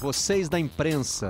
[0.00, 1.28] vocês da imprensa.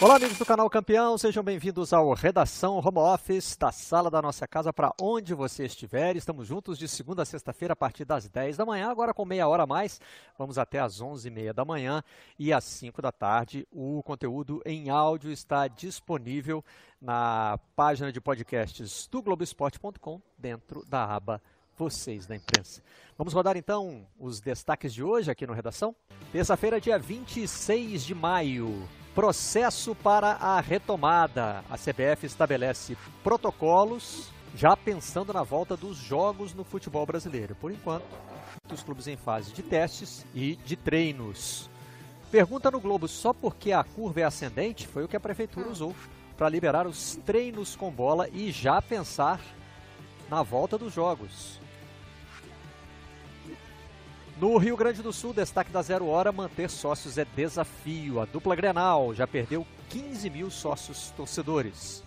[0.00, 4.46] Olá, amigos do canal Campeão, sejam bem-vindos ao Redação Home Office, da sala da nossa
[4.46, 6.16] casa para onde você estiver.
[6.16, 9.46] Estamos juntos de segunda a sexta-feira a partir das 10 da manhã, agora com meia
[9.46, 10.00] hora a mais.
[10.38, 12.02] Vamos até às 11h30 da manhã
[12.38, 13.66] e às 5 da tarde.
[13.70, 16.64] O conteúdo em áudio está disponível
[17.00, 21.42] na página de podcasts do Globoesporte.com, dentro da aba
[21.76, 22.82] vocês da imprensa.
[23.18, 25.94] Vamos rodar então os destaques de hoje aqui no Redação.
[26.32, 28.88] Terça-feira, dia 26 de maio.
[29.14, 31.64] Processo para a retomada.
[31.70, 37.54] A CBF estabelece protocolos já pensando na volta dos jogos no futebol brasileiro.
[37.54, 38.06] Por enquanto,
[38.72, 41.70] os clubes em fase de testes e de treinos.
[42.30, 45.94] Pergunta no Globo: só porque a curva é ascendente foi o que a prefeitura usou
[46.36, 49.40] para liberar os treinos com bola e já pensar
[50.28, 51.60] na volta dos jogos.
[54.38, 58.20] No Rio Grande do Sul, destaque da Zero Hora, manter sócios é desafio.
[58.20, 62.04] A dupla Grenal já perdeu 15 mil sócios torcedores.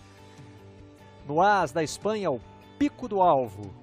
[1.26, 2.40] No AS da Espanha, o
[2.78, 3.74] pico do alvo.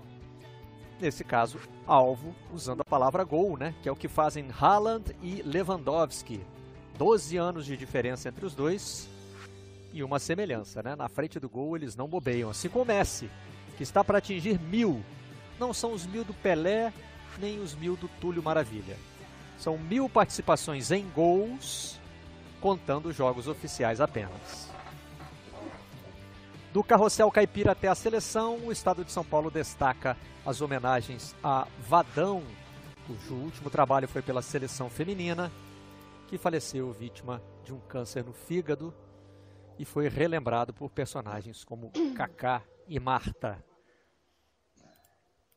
[0.97, 3.75] Nesse caso, alvo, usando a palavra gol, né?
[3.83, 6.39] Que é o que fazem Haaland e Lewandowski.
[6.97, 9.09] 12 anos de diferença entre os dois
[9.91, 10.95] e uma semelhança, né?
[10.95, 12.49] Na frente do gol eles não bobeiam.
[12.49, 13.29] Assim como o Messi,
[13.75, 15.03] que está para atingir mil.
[15.59, 16.93] Não são os mil do Pelé,
[17.39, 18.97] nem os mil do Túlio Maravilha.
[19.57, 21.99] São mil participações em gols,
[22.61, 24.69] contando jogos oficiais apenas.
[26.73, 31.67] Do carrossel caipira até a seleção, o estado de São Paulo destaca as homenagens a
[31.87, 32.43] Vadão,
[33.07, 35.51] cujo último trabalho foi pela seleção feminina,
[36.27, 38.93] que faleceu vítima de um câncer no fígado
[39.79, 43.66] e foi relembrado por personagens como Kaká e Marta.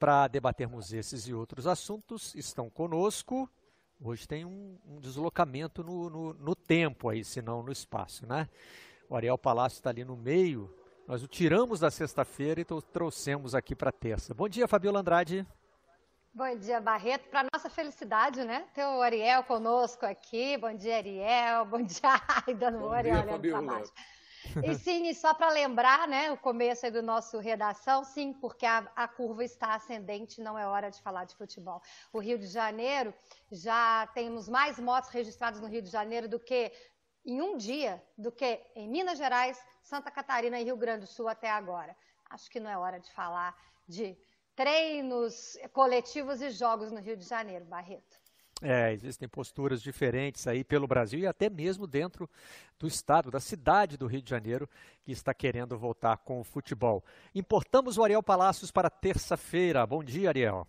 [0.01, 3.47] Para debatermos esses e outros assuntos, estão conosco.
[4.03, 8.49] Hoje tem um, um deslocamento no, no, no, tempo aí, se não no espaço, né?
[9.11, 10.75] O Ariel Palácio está ali no meio.
[11.07, 14.33] Nós o tiramos da sexta-feira e trouxemos aqui para terça.
[14.33, 15.47] Bom dia, Fabiola Andrade.
[16.33, 17.29] Bom dia, Barreto.
[17.29, 18.65] Para nossa felicidade, né?
[18.73, 20.57] Ter o Ariel conosco aqui.
[20.57, 21.67] Bom dia, Ariel.
[21.67, 22.01] Bom dia,
[22.47, 22.71] Aida.
[22.71, 23.83] Bom Ariel, dia, Fabiola.
[24.65, 29.07] E sim, só para lembrar, né, o começo do nosso redação, sim, porque a, a,
[29.07, 31.83] curva está ascendente, não é hora de falar de futebol.
[32.13, 33.15] O Rio de Janeiro,
[33.51, 36.73] já temos mais motos registradas no Rio de Janeiro do que
[37.25, 41.29] em um dia, do que em Minas Gerais, Santa Catarina e Rio Grande do Sul
[41.29, 41.97] até agora.
[42.29, 43.55] Acho que não é hora de falar
[43.87, 44.17] de
[44.55, 48.20] treinos coletivos e jogos no Rio de Janeiro, Barreto.
[48.63, 52.29] É, existem posturas diferentes aí pelo Brasil e até mesmo dentro
[52.79, 54.69] do estado, da cidade do Rio de Janeiro,
[55.03, 57.03] que está querendo voltar com o futebol.
[57.35, 59.87] Importamos o Ariel Palácios para terça-feira.
[59.87, 60.67] Bom dia, Ariel.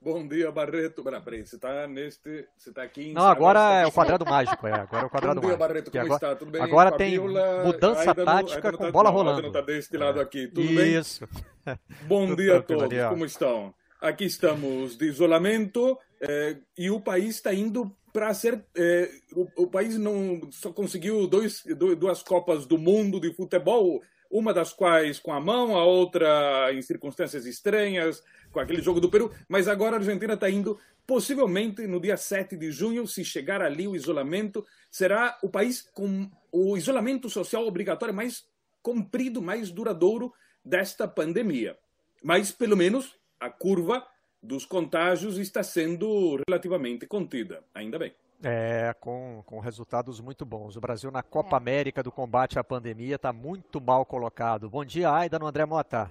[0.00, 1.02] Bom dia, Barreto.
[1.02, 2.46] Peraí, você está neste.
[2.56, 3.12] Você está aqui em.
[3.12, 4.72] Não, agora é o quadrado mágico, é.
[4.72, 5.68] Agora é o quadrado Bom dia, mágico.
[5.68, 6.36] Barreto, como agora, está?
[6.36, 6.62] Tudo bem?
[6.62, 9.42] Agora Fabiola, tem mudança tática com tá, bola rolando.
[9.42, 10.76] Não está deste lado aqui, tudo Isso.
[10.76, 10.98] bem?
[10.98, 11.28] Isso.
[12.06, 13.74] Bom dia a todos, como estão?
[14.00, 18.64] Aqui estamos de isolamento é, e o país está indo para ser.
[18.74, 21.64] É, o, o, país não só conseguiu dois,
[21.98, 26.82] duas Copas do Mundo de futebol, uma das quais com a mão, a outra em
[26.82, 30.78] circunstâncias estranhas, com aquele jogo do Peru, mas agora a Argentina está indo.
[31.06, 36.28] Possivelmente no dia 7 de junho, se chegar ali o isolamento, será o país com
[36.50, 38.44] o isolamento social obrigatório mais
[38.82, 40.32] comprido, mais duradouro
[40.64, 41.76] desta pandemia.
[42.22, 44.06] Mas, pelo menos, a curva
[44.42, 48.14] dos contágios está sendo relativamente contida, ainda bem.
[48.42, 50.76] É, com, com resultados muito bons.
[50.76, 51.58] O Brasil na Copa é.
[51.58, 54.68] América do combate à pandemia está muito mal colocado.
[54.68, 56.10] Bom dia, Aida, no André Mota.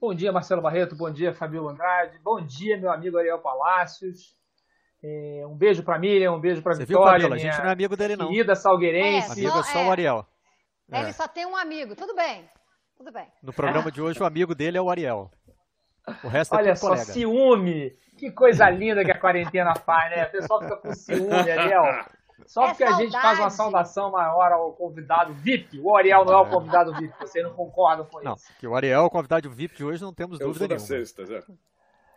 [0.00, 0.94] Bom dia, Marcelo Barreto.
[0.94, 2.18] Bom dia, Fabio Andrade.
[2.22, 4.36] Bom dia, meu amigo Ariel Palácios.
[5.02, 7.26] É, um beijo para Miriam, um beijo para Vitória.
[7.26, 8.28] Viu, A gente não é amigo dele, não.
[8.28, 9.30] Querida Salgueirense.
[9.30, 10.26] É, amigo é só o Ariel.
[10.92, 11.96] Ele só tem um amigo.
[11.96, 12.48] Tudo bem.
[12.96, 13.26] Tudo bem.
[13.42, 15.30] No programa de hoje, o amigo dele é o Ariel.
[16.22, 17.04] O resto é Olha só, colega.
[17.04, 17.96] ciúme.
[18.18, 20.26] Que coisa linda que a quarentena faz, né?
[20.26, 22.04] O pessoal fica com ciúme, Ariel.
[22.46, 23.02] Só é porque saudade.
[23.02, 25.80] a gente faz uma saudação maior ao convidado VIP.
[25.80, 28.52] O Ariel não é o convidado VIP, vocês não concordam com não, isso.
[28.58, 30.86] que o Ariel é o convidado VIP de hoje, não temos Eu dúvida nenhuma.
[30.86, 31.42] Sexta, já.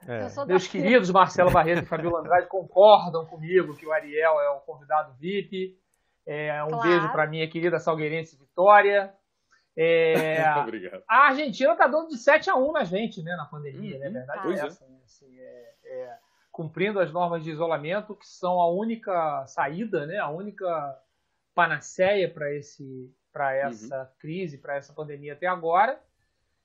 [0.07, 0.27] É.
[0.45, 5.13] Meus queridos Marcelo Barreto e Fabiola Andrade concordam comigo que o Ariel é o convidado
[5.19, 5.77] VIP.
[6.25, 6.89] É, um claro.
[6.89, 9.13] beijo para minha querida Salgueirense Vitória.
[9.77, 11.03] É, Obrigado.
[11.07, 13.99] A Argentina está dando de 7 a 1 na gente, né, na pandemia, uhum.
[13.99, 14.09] né?
[14.09, 14.97] Verdade pois é essa, né?
[15.05, 16.17] assim, é, é,
[16.51, 20.99] cumprindo as normas de isolamento, que são a única saída, né, a única
[21.53, 23.69] panaceia para esse para uhum.
[23.69, 24.07] essa uhum.
[24.17, 26.01] crise, para essa pandemia até agora.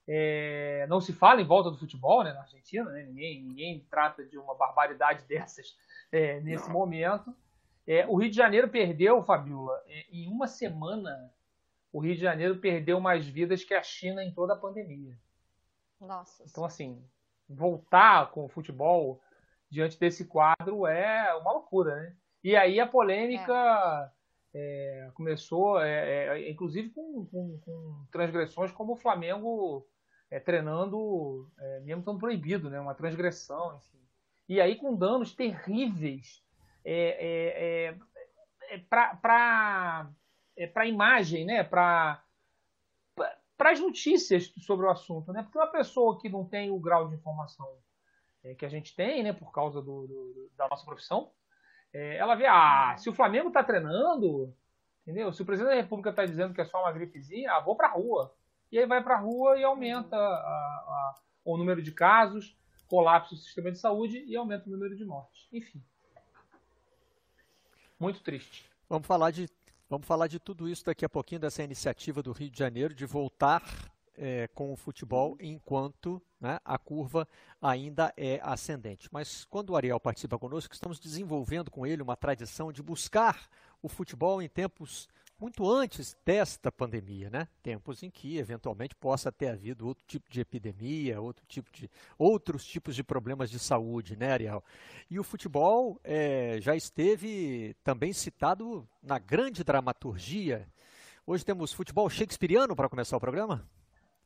[0.09, 3.05] É, não se fala em volta do futebol né, na Argentina, né?
[3.05, 5.77] ninguém, ninguém trata de uma barbaridade dessas
[6.11, 6.73] é, nesse não.
[6.73, 7.35] momento.
[7.87, 11.31] É, o Rio de Janeiro perdeu, Fabiola, é, em uma semana,
[11.93, 15.17] o Rio de Janeiro perdeu mais vidas que a China em toda a pandemia.
[16.01, 16.45] Nossa.
[16.49, 17.05] Então, assim,
[17.49, 19.21] voltar com o futebol
[19.71, 22.17] diante desse quadro é uma loucura, né?
[22.43, 24.23] E aí a polêmica é.
[24.55, 29.87] É, começou, é, é inclusive com, com, com, transgressões como o Flamengo
[30.31, 32.81] é, treinando, é, mesmo estando proibido, né?
[32.81, 33.99] Uma transgressão, enfim.
[34.49, 36.43] E aí com danos terríveis
[40.57, 41.63] é, para a imagem, né?
[41.63, 42.23] Para
[43.57, 45.43] para as notícias sobre o assunto, né?
[45.43, 47.69] Porque uma pessoa que não tem o grau de informação
[48.43, 51.31] é, que a gente tem, né, por causa do, do da nossa profissão,
[51.93, 54.53] é, ela vê, ah, se o Flamengo está treinando,
[55.03, 55.33] entendeu?
[55.33, 57.89] Se o presidente da República está dizendo que é só uma gripezinha, ah, vou para
[57.89, 58.35] a rua.
[58.71, 62.57] E aí vai para a rua e aumenta a, a, o número de casos,
[62.89, 65.47] colapsa o sistema de saúde e aumenta o número de mortes.
[65.53, 65.83] Enfim.
[68.01, 68.69] Muito triste.
[68.89, 69.49] Vamos falar de
[69.93, 73.05] Vamos falar de tudo isso daqui a pouquinho, dessa iniciativa do Rio de Janeiro de
[73.05, 77.29] voltar é, com o futebol enquanto né, a curva
[77.61, 79.07] ainda é ascendente.
[79.13, 83.47] Mas quando o Ariel participa conosco, estamos desenvolvendo com ele uma tradição de buscar
[83.83, 85.11] o futebol em tempos
[85.43, 87.49] muito antes desta pandemia, né?
[87.65, 92.65] Tempos em que eventualmente possa ter havido outro tipo de epidemia, outro tipo de outros
[92.65, 94.63] tipos de problemas de saúde, né, Ariel?
[95.11, 100.65] E o futebol é, já esteve também citado na grande dramaturgia.
[101.27, 103.69] Hoje temos futebol shakespeariano para começar o programa.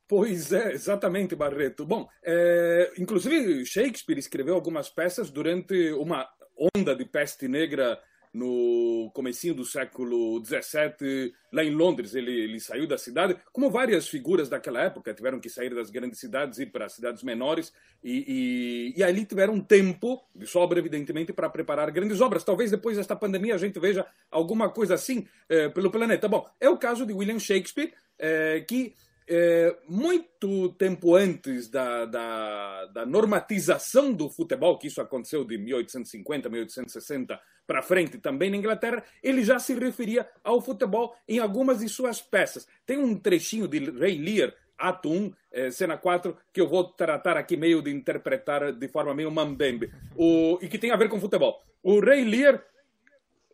[0.07, 1.83] Pois é, exatamente, Barreto.
[1.83, 6.29] Bom, é, inclusive Shakespeare escreveu algumas peças durante uma
[6.75, 7.99] onda de peste negra
[8.37, 12.13] no comecinho do século XVII, lá em Londres.
[12.13, 16.19] Ele, ele saiu da cidade, como várias figuras daquela época tiveram que sair das grandes
[16.19, 17.73] cidades e ir para cidades menores,
[18.03, 22.43] e, e, e ali tiveram tempo de sobra, evidentemente, para preparar grandes obras.
[22.43, 26.27] Talvez depois desta pandemia a gente veja alguma coisa assim eh, pelo planeta.
[26.27, 28.93] Bom, é o caso de William Shakespeare, eh, que
[29.27, 36.47] é, muito tempo antes da, da, da, normatização do futebol, que isso aconteceu de 1850,
[36.47, 41.89] 1860 para frente, também na Inglaterra, ele já se referia ao futebol em algumas de
[41.89, 42.65] suas peças.
[42.85, 47.35] Tem um trechinho de Ray Lear, ato 1, é, cena 4, que eu vou tratar
[47.35, 51.19] aqui meio de interpretar de forma meio mambembe, o, e que tem a ver com
[51.19, 51.61] futebol.
[51.83, 52.63] O Ray Lear,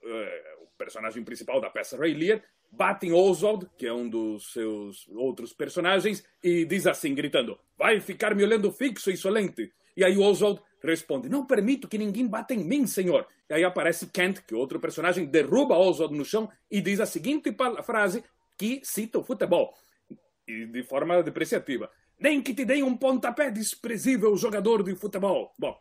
[0.04, 2.44] é, o personagem principal da peça Ray Lear,
[2.76, 8.00] bate em Oswald, que é um dos seus outros personagens, e diz assim, gritando: Vai
[8.00, 9.72] ficar me olhando fixo, insolente.
[9.96, 13.28] E aí Oswald responde: Não permito que ninguém bata em mim, senhor.
[13.50, 17.06] E aí aparece Kent, que é outro personagem, derruba Oswald no chão e diz a
[17.06, 18.24] seguinte frase
[18.58, 19.74] que cita o futebol,
[20.48, 25.54] e de forma depreciativa: Nem que te deem um pontapé desprezível jogador de futebol.
[25.58, 25.78] Bom,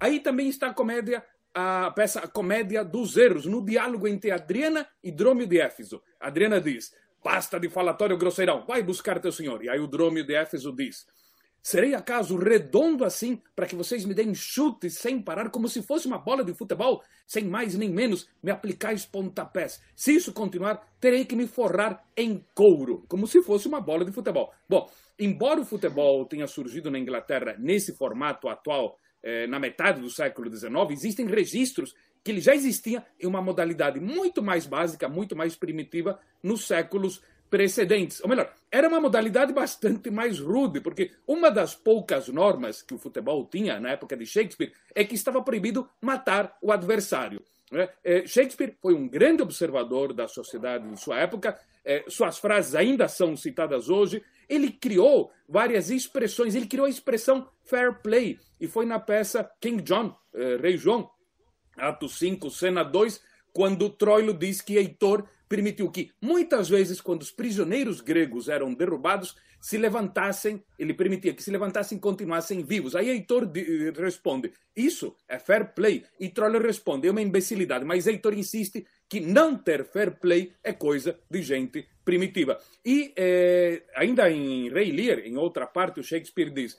[0.00, 4.86] aí também está a comédia a peça a Comédia dos Erros, no diálogo entre Adriana
[5.02, 6.02] e Drômio de Éfeso.
[6.18, 9.62] Adriana diz: Basta de falatório grosseirão, vai buscar teu senhor.
[9.64, 11.06] E aí o Drômio de Éfeso diz:
[11.62, 16.08] Serei acaso redondo assim para que vocês me deem chutes sem parar, como se fosse
[16.08, 17.04] uma bola de futebol?
[17.24, 19.80] Sem mais nem menos me aplicais pontapés.
[19.94, 24.10] Se isso continuar, terei que me forrar em couro, como se fosse uma bola de
[24.10, 24.52] futebol.
[24.68, 30.10] Bom, embora o futebol tenha surgido na Inglaterra nesse formato atual eh, na metade do
[30.10, 35.34] século XIX, existem registros que ele já existia em uma modalidade muito mais básica, muito
[35.34, 38.20] mais primitiva nos séculos precedentes.
[38.22, 42.98] Ou melhor, era uma modalidade bastante mais rude, porque uma das poucas normas que o
[42.98, 47.42] futebol tinha na época de Shakespeare é que estava proibido matar o adversário.
[47.70, 47.88] Né?
[48.04, 53.08] Eh, Shakespeare foi um grande observador da sociedade de sua época, eh, suas frases ainda
[53.08, 56.54] são citadas hoje, ele criou várias expressões.
[56.54, 58.38] Ele criou a expressão fair play.
[58.60, 61.10] E foi na peça King John, eh, Rei João,
[61.76, 63.20] ato 5, cena 2,
[63.52, 69.36] quando Troilo diz que Heitor permitiu que, muitas vezes, quando os prisioneiros gregos eram derrubados,
[69.60, 72.96] se levantassem, ele permitia que se levantassem e continuassem vivos.
[72.96, 73.48] Aí Heitor
[73.96, 76.04] responde: Isso é fair play.
[76.18, 77.84] E Troilo responde: É uma imbecilidade.
[77.84, 82.58] Mas Heitor insiste que não ter fair play é coisa de gente primitiva.
[82.82, 86.78] E eh, ainda em Rei Lear, em outra parte, o Shakespeare diz: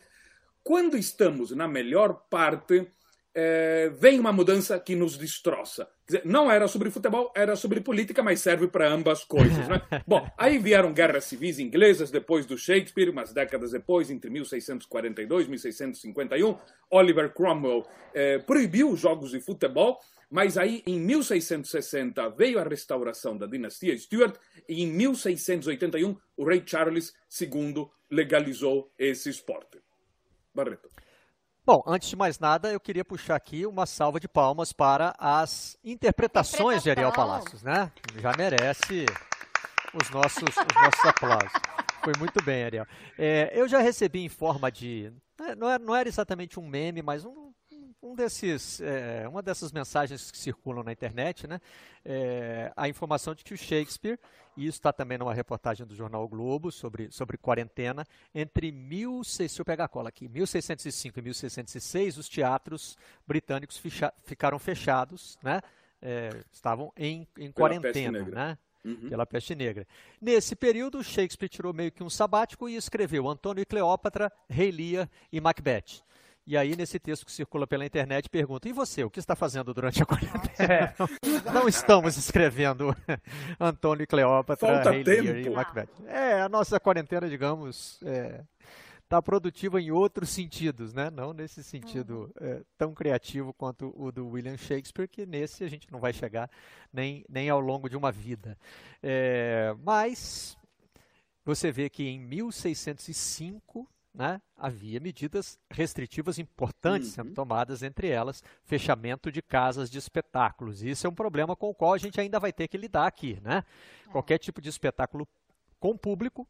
[0.64, 2.88] quando estamos na melhor parte,
[3.36, 5.88] eh, vem uma mudança que nos destroça.
[6.08, 9.68] Dizer, não era sobre futebol, era sobre política, mas serve para ambas coisas.
[9.68, 9.80] Né?
[10.08, 15.50] Bom, aí vieram guerras civis inglesas depois do Shakespeare, umas décadas depois, entre 1642 e
[15.52, 16.58] 1651.
[16.90, 20.00] Oliver Cromwell eh, proibiu os jogos de futebol
[20.34, 24.36] Mas aí, em 1660, veio a restauração da dinastia Stuart
[24.68, 29.80] e em 1681 o rei Charles II legalizou esse esporte.
[30.52, 30.90] Barreto.
[31.64, 35.78] Bom, antes de mais nada, eu queria puxar aqui uma salva de palmas para as
[35.84, 37.92] interpretações de Ariel Palácios, né?
[38.20, 39.06] Já merece
[39.94, 41.62] os nossos, os nossos aplausos.
[42.04, 42.88] Foi muito bem, Ariel.
[43.20, 45.14] É, eu já recebi em forma de.
[45.56, 47.43] Não era, não era exatamente um meme, mas um,
[48.04, 51.62] um desses, é, uma dessas mensagens que circulam na internet, né,
[52.04, 54.20] é, a informação de que o Shakespeare,
[54.58, 58.06] e isso está também numa reportagem do jornal o Globo sobre, sobre quarentena,
[58.36, 64.14] entre 1600, deixa eu pegar a cola aqui, 1605 e 1606, os teatros britânicos fecha,
[64.24, 65.62] ficaram fechados, né,
[66.02, 68.58] é, estavam em, em quarentena, né?
[68.84, 69.08] Uhum.
[69.08, 69.88] Pela peste negra.
[70.22, 75.10] Nesse período, Shakespeare tirou meio que um sabático e escreveu Antônio e Cleópatra, Rei Lear
[75.32, 76.04] e Macbeth.
[76.46, 79.74] E aí, nesse texto que circula pela internet, pergunta: e você, o que está fazendo
[79.74, 80.74] durante a quarentena?
[80.74, 80.94] É.
[81.00, 81.08] Não,
[81.54, 82.94] não, estamos escrevendo
[83.58, 85.30] Antônio e Cleópatra, Rei tempo.
[85.30, 85.88] e Macbeth.
[86.06, 88.44] É, a nossa quarentena, digamos, está é,
[89.08, 91.10] tá produtiva em outros sentidos, né?
[91.10, 92.48] Não nesse sentido uhum.
[92.48, 96.50] é, tão criativo quanto o do William Shakespeare, que nesse a gente não vai chegar
[96.92, 98.58] nem, nem ao longo de uma vida.
[99.02, 100.58] É, mas
[101.46, 107.14] você vê que em 1605 né, havia medidas restritivas importantes uhum.
[107.16, 110.84] sendo tomadas, entre elas fechamento de casas de espetáculos.
[110.84, 113.40] Isso é um problema com o qual a gente ainda vai ter que lidar aqui.
[113.42, 113.64] Né?
[114.08, 114.12] É.
[114.12, 115.28] Qualquer tipo de espetáculo
[115.80, 116.48] com público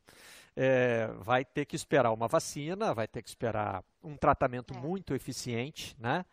[0.56, 4.78] é, vai ter que esperar uma vacina, vai ter que esperar um tratamento é.
[4.78, 6.26] muito eficiente, né?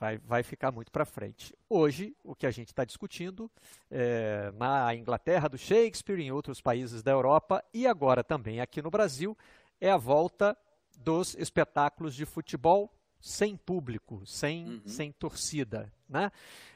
[0.00, 1.54] vai, vai ficar muito para frente.
[1.68, 3.50] Hoje, o que a gente está discutindo
[3.90, 8.90] é, na Inglaterra do Shakespeare, em outros países da Europa e agora também aqui no
[8.90, 9.36] Brasil,
[9.78, 10.56] é a volta
[11.00, 14.82] dos espetáculos de futebol sem público, sem, uhum.
[14.86, 15.92] sem torcida.
[16.08, 16.32] Né?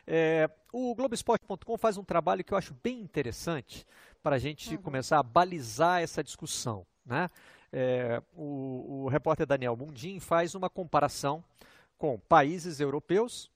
[0.07, 3.87] É, o Globoesporte.com faz um trabalho que eu acho bem interessante
[4.23, 4.83] para a gente uhum.
[4.83, 6.87] começar a balizar essa discussão.
[7.05, 7.31] Né?
[7.73, 11.43] É, o, o repórter Daniel Mundim faz uma comparação
[11.97, 13.51] com países europeus,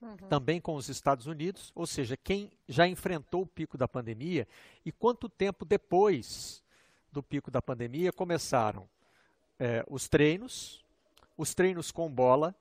[0.00, 0.16] uhum.
[0.28, 4.46] também com os Estados Unidos, ou seja, quem já enfrentou o pico da pandemia
[4.84, 6.62] e quanto tempo depois
[7.10, 8.88] do pico da pandemia começaram
[9.62, 10.84] é, os treinos,
[11.38, 12.52] os treinos com bola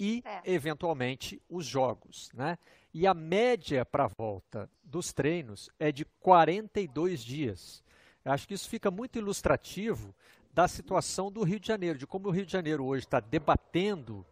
[0.00, 0.40] e, é.
[0.50, 2.30] eventualmente, os jogos.
[2.32, 2.56] Né?
[2.94, 7.84] E a média para a volta dos treinos é de 42 dias.
[8.24, 10.14] Eu acho que isso fica muito ilustrativo
[10.54, 14.24] da situação do Rio de Janeiro, de como o Rio de Janeiro hoje está debatendo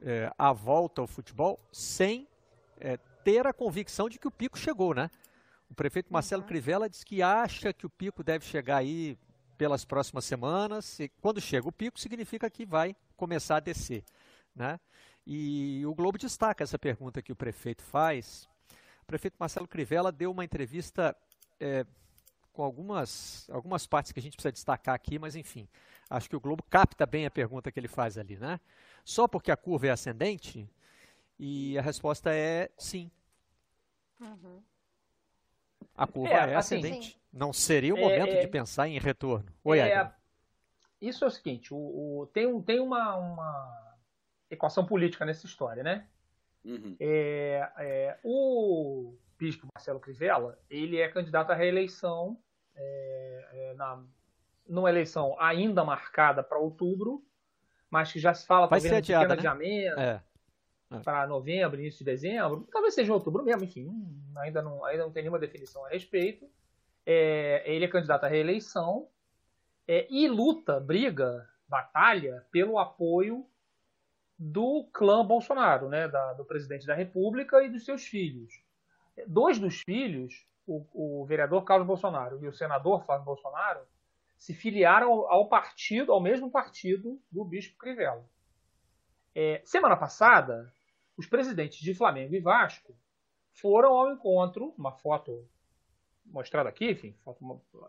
[0.00, 2.28] é, a volta ao futebol sem
[2.78, 5.10] é, ter a convicção de que o pico chegou, né?
[5.68, 6.48] O prefeito Marcelo uhum.
[6.48, 9.18] Crivella diz que acha que o pico deve chegar aí
[9.54, 10.98] pelas próximas semanas.
[11.00, 14.04] E quando chega o pico, significa que vai começar a descer.
[14.54, 14.78] Né?
[15.26, 18.48] E o Globo destaca essa pergunta que o prefeito faz.
[19.02, 21.16] O prefeito Marcelo Crivella deu uma entrevista
[21.58, 21.86] é,
[22.52, 25.68] com algumas, algumas partes que a gente precisa destacar aqui, mas enfim,
[26.08, 28.36] acho que o Globo capta bem a pergunta que ele faz ali.
[28.36, 28.60] Né?
[29.04, 30.68] Só porque a curva é ascendente?
[31.38, 33.10] E a resposta é sim.
[34.20, 34.62] Uhum.
[35.96, 37.20] A curva é, é assim, ascendente.
[37.34, 39.46] Não seria o é, momento é, de pensar em retorno.
[39.64, 40.12] Oi, é,
[41.00, 43.96] Isso é o seguinte, o, o, tem, tem uma, uma,
[44.48, 46.06] equação política nessa história, né?
[46.64, 46.96] Uhum.
[47.00, 52.38] É, é, o bispo Marcelo Crivella, ele é candidato à reeleição
[52.76, 54.00] é, na,
[54.68, 57.20] numa eleição ainda marcada para outubro,
[57.90, 59.34] mas que já se fala Vai talvez um pequeno né?
[59.34, 60.00] adiamento.
[60.00, 60.22] É.
[60.90, 60.98] É.
[61.00, 63.90] para novembro, início de dezembro, talvez seja outubro mesmo, enfim,
[64.36, 66.48] ainda não, ainda não tem nenhuma definição a respeito.
[67.06, 69.08] É, ele é candidato à reeleição
[69.86, 73.46] é, e luta, briga, batalha pelo apoio
[74.38, 78.62] do clã Bolsonaro, né, da, do presidente da República e dos seus filhos.
[79.26, 83.80] Dois dos filhos, o, o vereador Carlos Bolsonaro e o senador Flávio Bolsonaro,
[84.36, 88.24] se filiaram ao, ao partido, ao mesmo partido do Bispo Crivella.
[89.34, 90.72] É, semana passada,
[91.16, 92.94] os presidentes de Flamengo e Vasco
[93.52, 95.48] foram ao encontro, uma foto
[96.26, 97.16] mostrada aqui, enfim,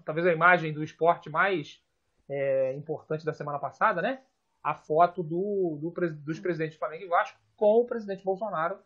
[0.03, 1.81] talvez a imagem do esporte mais
[2.29, 4.21] é, importante da semana passada, né?
[4.63, 8.77] A foto do, do, dos presidentes de Flamengo e Vasco com o presidente Bolsonaro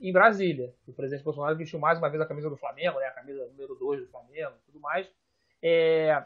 [0.00, 0.74] em Brasília.
[0.86, 3.06] O presidente Bolsonaro vestiu mais uma vez a camisa do Flamengo, né?
[3.06, 5.10] A camisa número 2 do Flamengo e tudo mais.
[5.62, 6.24] É,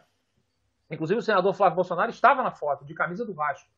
[0.91, 3.71] inclusive o senador Flávio Bolsonaro estava na foto de camisa do Vasco.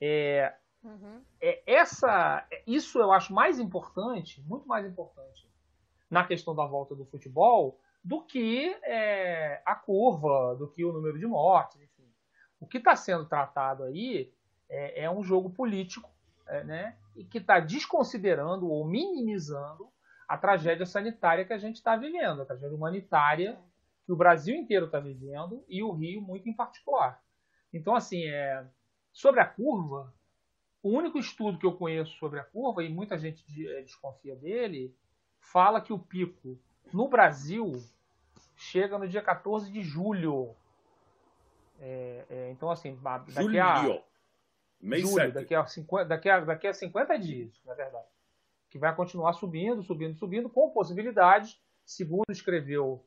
[0.00, 0.54] É,
[0.84, 1.22] Uhum.
[1.40, 5.48] É, essa, isso eu acho mais importante, muito mais importante,
[6.10, 11.18] na questão da volta do futebol, do que é, a curva, do que o número
[11.18, 12.12] de mortes, enfim.
[12.60, 14.30] O que está sendo tratado aí
[14.68, 16.10] é, é um jogo político,
[16.46, 19.88] é, né, e que está desconsiderando ou minimizando
[20.28, 23.58] a tragédia sanitária que a gente está vivendo, a tragédia humanitária
[24.04, 27.22] que o Brasil inteiro está vivendo e o Rio muito em particular.
[27.72, 28.66] Então, assim, é,
[29.12, 30.12] sobre a curva,
[30.82, 34.94] o único estudo que eu conheço sobre a curva, e muita gente é, desconfia dele,
[35.40, 36.58] fala que o pico
[36.92, 37.72] no Brasil
[38.64, 40.54] chega no dia 14 de julho.
[41.80, 43.62] É, é, então, assim, daqui julho.
[43.62, 44.02] a.
[44.80, 48.06] Mês julho, daqui a, 50, daqui, a, daqui a 50 dias, na verdade.
[48.68, 53.02] Que vai continuar subindo, subindo, subindo, com possibilidade, segundo escreveu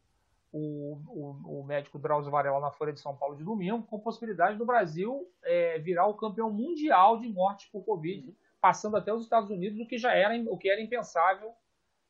[0.52, 4.58] o, o, o, médico Drauzio Varela na Folha de São Paulo de domingo, com possibilidade
[4.58, 9.52] do Brasil é, virar o campeão mundial de mortes por Covid, passando até os Estados
[9.52, 11.54] Unidos, o que já era, o que era impensável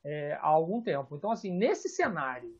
[0.03, 1.15] é, há algum tempo.
[1.15, 2.57] Então, assim, nesse cenário,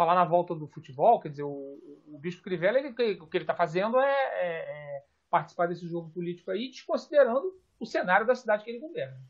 [0.00, 3.44] falar na volta do futebol, quer dizer, o, o Bispo Crivella, ele, o que ele
[3.44, 8.64] está fazendo é, é, é, participar desse jogo político aí, desconsiderando o cenário da cidade
[8.64, 9.20] que ele governa.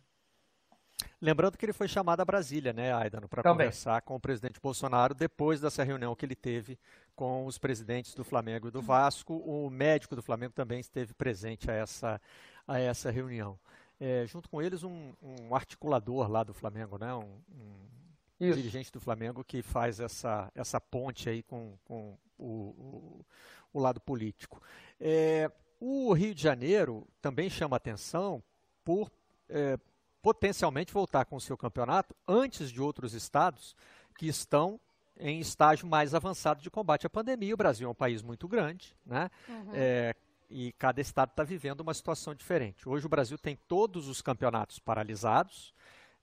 [1.20, 5.12] Lembrando que ele foi chamado a Brasília, né, Aidano, para conversar com o presidente Bolsonaro
[5.12, 6.78] depois dessa reunião que ele teve
[7.16, 9.38] com os presidentes do Flamengo e do Vasco.
[9.38, 12.20] O médico do Flamengo também esteve presente a essa,
[12.64, 13.58] a essa reunião.
[13.98, 17.99] É, junto com eles, um, um, articulador lá do Flamengo, né, um, um
[18.40, 23.26] dirigente do Flamengo que faz essa, essa ponte aí com, com o, o,
[23.72, 24.62] o lado político.
[24.98, 28.42] É, o Rio de Janeiro também chama atenção
[28.84, 29.10] por
[29.48, 29.78] é,
[30.22, 33.76] potencialmente voltar com o seu campeonato antes de outros estados
[34.16, 34.80] que estão
[35.18, 37.54] em estágio mais avançado de combate à pandemia.
[37.54, 39.30] O Brasil é um país muito grande, né?
[39.48, 39.70] Uhum.
[39.74, 40.14] É,
[40.48, 42.88] e cada estado está vivendo uma situação diferente.
[42.88, 45.72] Hoje o Brasil tem todos os campeonatos paralisados,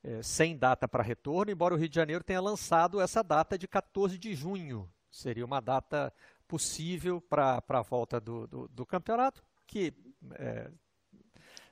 [0.03, 3.67] é, sem data para retorno, embora o Rio de Janeiro tenha lançado essa data de
[3.67, 4.89] 14 de junho.
[5.09, 6.13] Seria uma data
[6.47, 9.93] possível para a volta do, do, do, campeonato, que
[10.35, 10.69] é,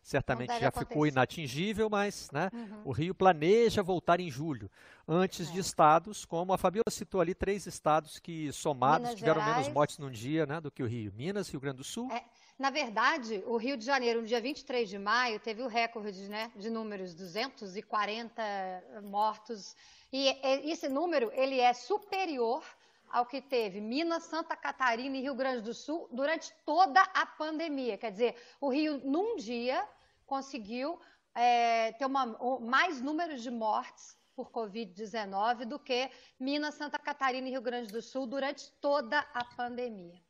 [0.04, 0.86] certamente já acontecer.
[0.86, 2.82] ficou inatingível, mas né, uhum.
[2.86, 4.70] o Rio planeja voltar em julho,
[5.08, 5.54] antes é.
[5.54, 9.58] de estados, como a Fabiola citou ali, três estados que somados Minas tiveram Gerais.
[9.58, 11.14] menos mortes num dia né, do que o Rio.
[11.16, 12.12] Minas, Rio Grande do Sul.
[12.12, 12.24] É.
[12.58, 16.50] Na verdade, o Rio de Janeiro, no dia 23 de maio, teve o recorde né,
[16.56, 18.42] de números, 240
[19.04, 19.76] mortos.
[20.12, 20.30] E
[20.64, 22.64] esse número ele é superior
[23.10, 27.98] ao que teve Minas, Santa Catarina e Rio Grande do Sul durante toda a pandemia.
[27.98, 29.86] Quer dizer, o Rio, num dia,
[30.26, 30.98] conseguiu
[31.34, 32.26] é, ter uma,
[32.62, 38.02] mais números de mortes por Covid-19 do que Minas, Santa Catarina e Rio Grande do
[38.02, 40.25] Sul durante toda a pandemia.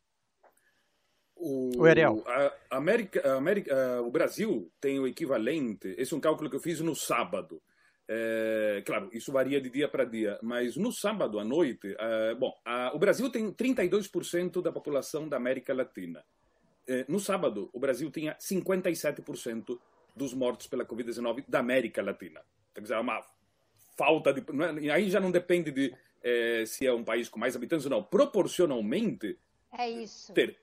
[1.36, 2.24] O, o Ariel.
[2.26, 6.62] A América, a América, o Brasil tem o equivalente, esse é um cálculo que eu
[6.62, 7.62] fiz no sábado.
[8.08, 12.54] É, claro, isso varia de dia para dia, mas no sábado à noite, é, bom,
[12.63, 16.24] a, o Brasil tem 32% da população da América Latina.
[16.88, 19.80] É, no sábado, o Brasil tinha 57%
[20.15, 22.41] dos mortos pela Covid-19 da América Latina.
[22.74, 23.21] Quer dizer, é uma
[23.98, 24.41] falta de.
[24.86, 25.93] É, aí já não depende de
[26.24, 28.04] é, se é um país com mais habitantes ou não.
[28.04, 29.39] Proporcionalmente.
[29.78, 30.32] É isso.
[30.34, 30.58] Ter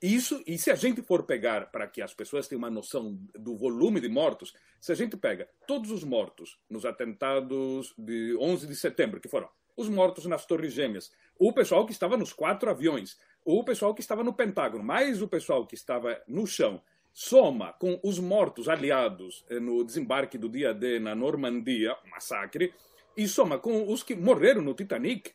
[0.00, 3.56] isso, e se a gente for pegar, para que as pessoas tenham uma noção do
[3.56, 8.76] volume de mortos, se a gente pega todos os mortos nos atentados de 11 de
[8.76, 13.18] setembro, que foram os mortos nas Torres Gêmeas, o pessoal que estava nos quatro aviões,
[13.44, 16.82] o pessoal que estava no Pentágono, mais o pessoal que estava no chão,
[17.12, 22.74] soma com os mortos aliados eh, no desembarque do dia D na Normandia, massacre,
[23.16, 25.32] e soma com os que morreram no Titanic,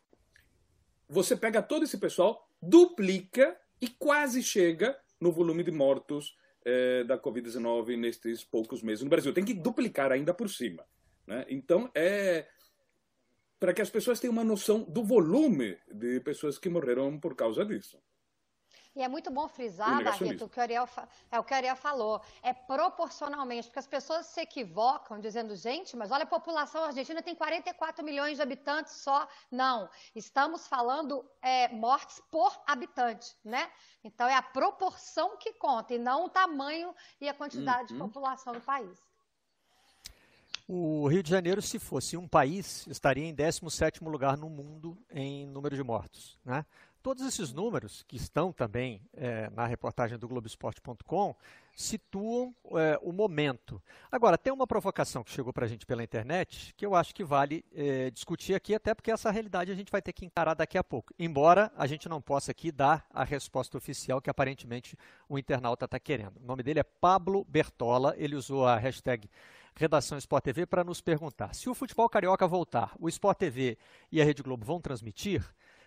[1.09, 7.17] você pega todo esse pessoal, duplica e quase chega no volume de mortos eh, da
[7.17, 9.33] Covid-19 nestes poucos meses no Brasil.
[9.33, 10.85] Tem que duplicar ainda por cima.
[11.25, 11.45] Né?
[11.49, 12.47] Então, é
[13.59, 17.63] para que as pessoas tenham uma noção do volume de pessoas que morreram por causa
[17.63, 18.01] disso.
[18.93, 20.89] E é muito bom frisar, Barreto, o que o Ariel,
[21.31, 25.95] é o que o Ariel falou, é proporcionalmente, porque as pessoas se equivocam dizendo, gente,
[25.95, 29.25] mas olha a população argentina tem 44 milhões de habitantes só.
[29.49, 33.71] Não, estamos falando é, mortes por habitante, né?
[34.03, 37.99] Então é a proporção que conta e não o tamanho e a quantidade uhum.
[37.99, 38.99] de população do país.
[40.67, 45.45] O Rio de Janeiro, se fosse um país, estaria em 17º lugar no mundo em
[45.45, 46.65] número de mortos, né?
[47.01, 51.35] Todos esses números, que estão também é, na reportagem do Globoesporte.com,
[51.73, 53.81] situam é, o momento.
[54.11, 57.23] Agora, tem uma provocação que chegou para a gente pela internet que eu acho que
[57.23, 60.77] vale é, discutir aqui, até porque essa realidade a gente vai ter que encarar daqui
[60.77, 61.11] a pouco.
[61.17, 64.95] Embora a gente não possa aqui dar a resposta oficial que aparentemente
[65.27, 66.37] o internauta está querendo.
[66.37, 69.27] O nome dele é Pablo Bertola, ele usou a hashtag
[69.75, 73.77] Redação Sport TV para nos perguntar: se o futebol carioca voltar, o Sport TV
[74.11, 75.43] e a Rede Globo vão transmitir?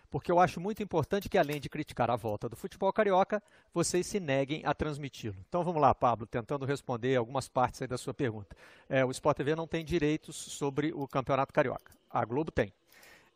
[0.09, 3.41] Porque eu acho muito importante que, além de criticar a volta do futebol carioca,
[3.73, 5.35] vocês se neguem a transmiti-lo.
[5.47, 8.55] Então vamos lá, Pablo, tentando responder algumas partes da sua pergunta.
[8.89, 11.91] É, o Sport TV não tem direitos sobre o Campeonato Carioca.
[12.09, 12.71] A Globo tem.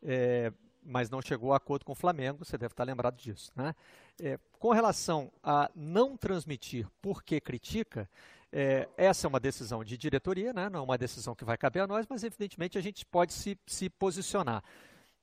[0.02, 0.52] É,
[0.82, 3.52] mas não chegou a acordo com o Flamengo, você deve estar lembrado disso.
[3.54, 3.74] Né?
[4.18, 8.08] É, com relação a não transmitir porque critica,
[8.52, 10.68] é, essa é uma decisão de diretoria, né?
[10.68, 13.58] não é uma decisão que vai caber a nós, mas evidentemente a gente pode se,
[13.66, 14.62] se posicionar.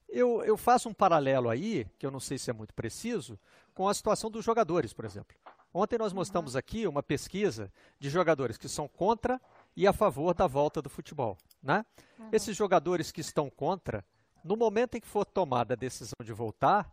[0.10, 3.38] Eu, eu faço um paralelo aí, que eu não sei se é muito preciso,
[3.74, 5.36] com a situação dos jogadores, por exemplo.
[5.74, 9.39] Ontem nós mostramos aqui uma pesquisa de jogadores que são contra
[9.76, 11.38] e a favor da volta do futebol.
[11.62, 11.86] Né?
[12.17, 12.30] Uhum.
[12.32, 14.04] Esses jogadores que estão contra,
[14.43, 16.91] no momento em que for tomada a decisão de voltar,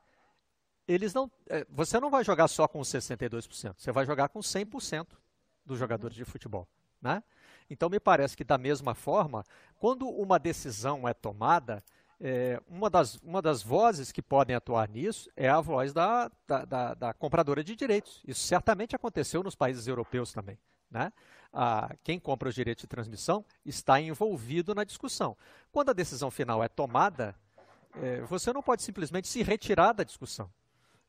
[0.87, 5.07] eles não, é, você não vai jogar só com 62%, você vai jogar com 100%
[5.65, 6.69] dos jogadores de futebol.
[7.01, 7.23] Né?
[7.71, 9.45] Então, me parece que, da mesma forma,
[9.79, 11.83] quando uma decisão é tomada,
[12.27, 16.65] é, uma, das, uma das vozes que podem atuar nisso é a voz da, da,
[16.65, 18.23] da, da compradora de direitos.
[18.27, 20.59] Isso certamente aconteceu nos países europeus também.
[20.91, 21.13] Né?
[21.53, 25.37] A, quem compra os direitos de transmissão está envolvido na discussão.
[25.71, 27.35] Quando a decisão final é tomada,
[28.01, 30.51] é, você não pode simplesmente se retirar da discussão.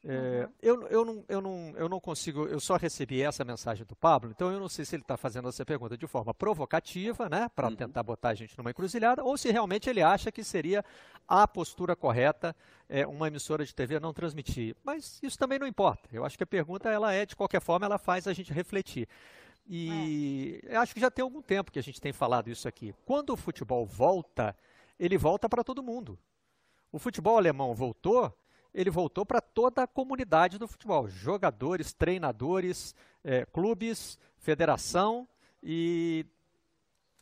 [0.07, 0.53] É, uhum.
[0.61, 4.29] eu, eu, não, eu, não, eu não consigo, eu só recebi essa mensagem do Pablo,
[4.29, 7.69] então eu não sei se ele está fazendo essa pergunta de forma provocativa, né, para
[7.69, 7.75] uhum.
[7.75, 10.85] tentar botar a gente numa encruzilhada, ou se realmente ele acha que seria
[11.27, 12.55] a postura correta
[12.87, 14.75] é, uma emissora de TV não transmitir.
[14.83, 16.07] Mas isso também não importa.
[16.13, 19.07] Eu acho que a pergunta ela é, de qualquer forma, ela faz a gente refletir.
[19.67, 20.75] E é.
[20.75, 22.93] acho que já tem algum tempo que a gente tem falado isso aqui.
[23.05, 24.55] Quando o futebol volta,
[24.99, 26.19] ele volta para todo mundo.
[26.91, 28.31] O futebol alemão voltou,
[28.75, 35.27] ele voltou para toda a comunidade do futebol: jogadores, treinadores, é, clubes, federação
[35.63, 36.25] e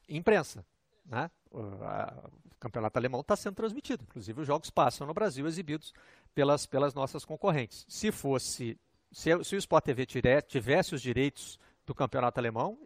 [0.09, 0.65] imprensa.
[1.05, 1.29] Né?
[1.51, 5.93] O, a, o campeonato alemão está sendo transmitido, inclusive os jogos passam no Brasil exibidos
[6.33, 7.85] pelas, pelas nossas concorrentes.
[7.87, 8.77] Se fosse,
[9.11, 10.05] se, se o Sport TV
[10.41, 12.79] tivesse os direitos do campeonato alemão,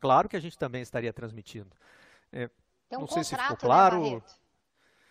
[0.00, 1.70] claro que a gente também estaria transmitindo.
[2.32, 2.50] É,
[2.90, 4.02] não sei se ficou né, claro.
[4.16, 4.22] Né,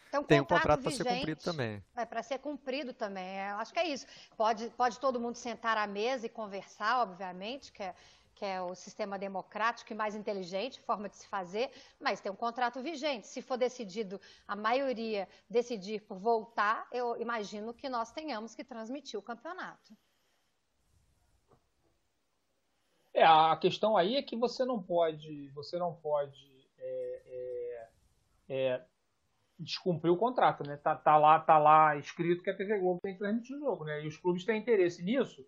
[0.08, 1.84] então, tem um contrato para ser cumprido também.
[1.96, 3.38] É para ser cumprido também.
[3.38, 4.06] É, acho que é isso.
[4.36, 7.94] Pode, pode todo mundo sentar à mesa e conversar, obviamente, que é,
[8.34, 12.36] que é o sistema democrático e mais inteligente, forma de se fazer, mas tem um
[12.36, 13.28] contrato vigente.
[13.28, 19.20] Se for decidido, a maioria decidir por voltar, eu imagino que nós tenhamos que transmitir
[19.20, 19.98] o campeonato.
[23.14, 27.90] É, a questão aí é que você não pode, você não pode é,
[28.48, 28.86] é,
[29.60, 30.78] descumprir o contrato, né?
[30.78, 33.86] Tá, tá, lá, tá lá escrito que a TV Globo tem que transmitir o jogo,
[33.86, 34.04] né?
[34.04, 35.46] E os clubes têm interesse nisso,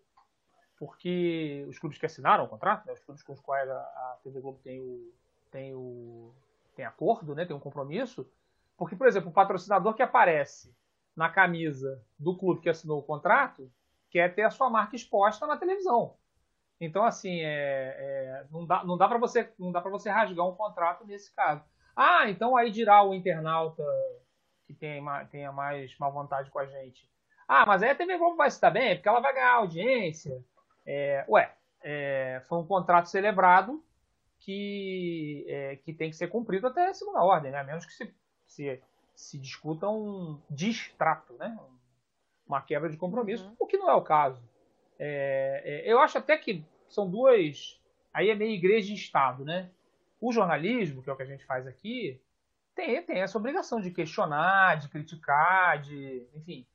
[0.78, 2.92] porque os clubes que assinaram o contrato, né?
[2.92, 5.12] os clubes com os quais a, a TV Globo tem o,
[5.50, 6.34] tem o
[6.74, 7.44] tem acordo, né?
[7.44, 8.28] Tem um compromisso,
[8.76, 10.74] porque por exemplo, o patrocinador que aparece
[11.14, 13.70] na camisa do clube que assinou o contrato
[14.10, 16.16] quer ter a sua marca exposta na televisão.
[16.80, 20.46] Então assim, é, é não dá, não dá para você não dá para você rasgar
[20.46, 21.62] um contrato nesse caso.
[22.02, 23.84] Ah, então aí dirá o internauta
[24.66, 27.06] que tem, tenha mais má vontade com a gente.
[27.46, 30.42] Ah, mas aí a TV Globo vai se dar bem, porque ela vai ganhar audiência.
[30.86, 33.84] É, ué, é, foi um contrato celebrado
[34.38, 37.58] que, é, que tem que ser cumprido até a segunda ordem, né?
[37.58, 38.14] A menos que se,
[38.46, 38.82] se,
[39.14, 41.54] se discuta um distrato, né?
[42.46, 43.56] Uma quebra de compromisso, uhum.
[43.58, 44.42] o que não é o caso.
[44.98, 47.78] É, é, eu acho até que são duas.
[48.10, 49.70] Aí é meio igreja e Estado, né?
[50.20, 52.20] O jornalismo, que é o que a gente faz aqui,
[52.74, 56.66] tem, tem essa obrigação de questionar, de criticar, de, enfim,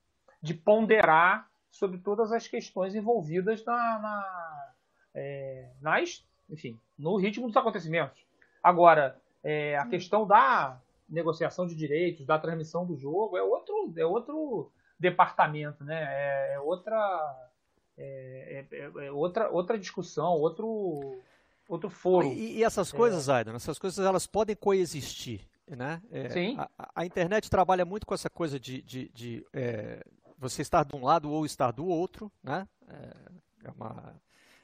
[0.42, 4.74] de ponderar sobre todas as questões envolvidas na, na
[5.14, 8.26] é, nas, enfim, no ritmo dos acontecimentos.
[8.62, 14.06] Agora, é, a questão da negociação de direitos, da transmissão do jogo, é outro, é
[14.06, 16.04] outro departamento, né?
[16.04, 17.50] É, é outra,
[17.98, 21.22] é, é, é, outra, outra discussão, outro,
[21.68, 22.28] outro foro.
[22.28, 22.98] E, e essas é.
[22.98, 23.34] coisas, é.
[23.34, 26.02] Aidan, essas coisas elas podem coexistir, né?
[26.12, 26.58] É, Sim.
[26.58, 30.04] A, a, internet trabalha muito com essa coisa de, de, de é,
[30.38, 32.68] você estar de um lado ou estar do outro, né?
[32.88, 34.14] É, é uma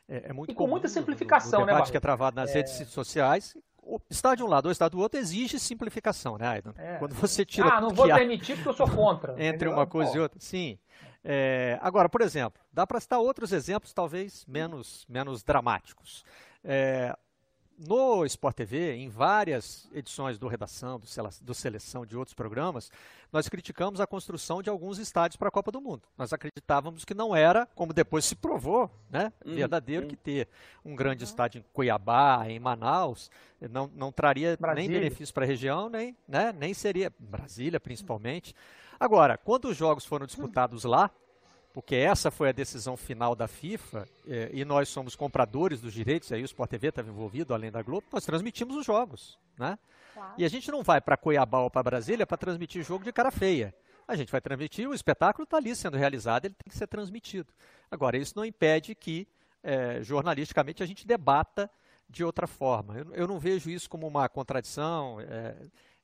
[0.08, 2.54] é, é muito e com muita simplificação, no, no debate né, que é travado nas
[2.54, 3.56] redes sociais.
[4.10, 6.74] Estar de um lado ou estar do outro exige simplificação, né, Aidan?
[7.00, 7.68] Quando você tira.
[7.68, 9.34] Ah, não vou demitir porque eu sou contra.
[9.44, 10.40] entre uma coisa e outra.
[10.40, 10.78] Sim.
[11.24, 16.24] É, agora, por exemplo, dá para citar outros exemplos, talvez menos, menos dramáticos.
[16.64, 17.16] É,
[17.88, 21.08] no Sport TV, em várias edições do Redação, do,
[21.42, 22.92] do Seleção, de outros programas,
[23.32, 26.04] nós criticamos a construção de alguns estádios para a Copa do Mundo.
[26.16, 30.10] Nós acreditávamos que não era, como depois se provou, né, hum, verdadeiro hum.
[30.10, 30.48] que ter
[30.86, 34.90] um grande estádio em Cuiabá, em Manaus, não, não traria Brasília.
[34.90, 38.54] nem benefício para a região, nem, né, nem seria Brasília principalmente.
[39.00, 41.10] Agora, quando os jogos foram disputados lá,
[41.74, 46.32] porque essa foi a decisão final da FIFA, é, e nós somos compradores dos direitos,
[46.32, 49.78] aí o Sport TV estava envolvido, além da Globo, nós transmitimos os jogos, né?
[50.14, 50.34] Claro.
[50.38, 53.32] E a gente não vai para Cuiabá ou para Brasília para transmitir jogo de cara
[53.32, 53.74] feia.
[54.08, 57.54] A gente vai transmitir, o espetáculo está ali sendo realizado, ele tem que ser transmitido.
[57.90, 59.28] Agora, isso não impede que,
[59.64, 61.70] é, jornalisticamente, a gente debata
[62.10, 62.98] de outra forma.
[62.98, 65.22] Eu, eu, não vejo isso como uma contradição.
[65.22, 65.56] É,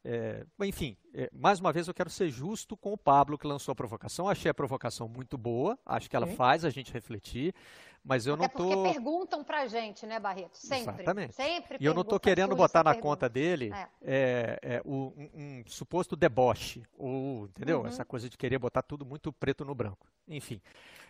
[0.09, 3.73] é, enfim, é, mais uma vez eu quero ser justo com o Pablo que lançou
[3.73, 4.29] a provocação.
[4.29, 6.35] Achei a provocação muito boa, acho que ela Sim.
[6.37, 7.53] faz a gente refletir,
[8.01, 8.69] mas eu Até não tô.
[8.69, 10.55] Porque perguntam pra gente, né, Barreto?
[10.55, 10.93] Sempre.
[10.93, 11.35] Exatamente.
[11.35, 13.15] Sempre e eu não estou querendo botar na pergunta.
[13.15, 13.87] conta dele é.
[14.01, 17.81] É, é o, um, um, suposto deboche, ou, entendeu?
[17.81, 17.87] Uhum.
[17.87, 20.07] Essa coisa de querer botar tudo muito preto no branco.
[20.25, 20.61] Enfim.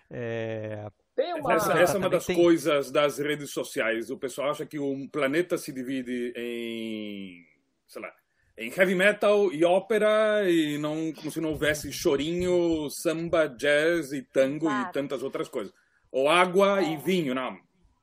[0.10, 0.90] É...
[1.38, 1.54] Uma...
[1.54, 2.36] Essa, essa, é uma das tem...
[2.36, 4.10] coisas das redes sociais.
[4.10, 7.46] O pessoal acha que o planeta se divide em,
[7.88, 8.12] sei lá,
[8.58, 14.24] em heavy metal e ópera e não como se não houvesse chorinho, samba, jazz e
[14.24, 14.90] tango claro.
[14.90, 15.74] e tantas outras coisas.
[16.12, 16.94] Ou água é.
[16.94, 17.60] e vinho, não.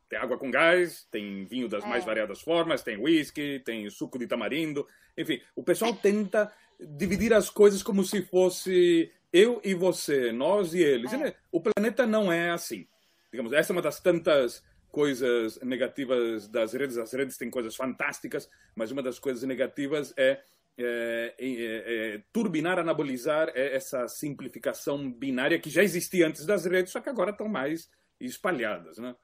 [0.09, 1.89] Tem água com gás, tem vinho das é.
[1.89, 4.87] mais variadas formas, tem whisky, tem suco de tamarindo.
[5.19, 10.81] Enfim, o pessoal tenta dividir as coisas como se fosse eu e você, nós e
[10.81, 11.13] eles.
[11.13, 11.35] É.
[11.51, 12.87] O planeta não é assim.
[13.33, 14.63] Digamos, essa é uma das tantas
[14.95, 16.97] coisas negativas das redes.
[16.97, 20.41] As redes têm coisas fantásticas, mas uma das coisas negativas é,
[20.79, 27.01] é, é, é turbinar, anabolizar essa simplificação binária que já existia antes das redes, só
[27.01, 29.17] que agora estão mais espalhadas, né?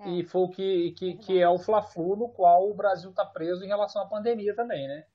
[0.00, 0.10] É.
[0.10, 3.64] E foi o que, que, que é o Fla-Flu no qual o Brasil está preso
[3.64, 5.06] em relação à pandemia também, né?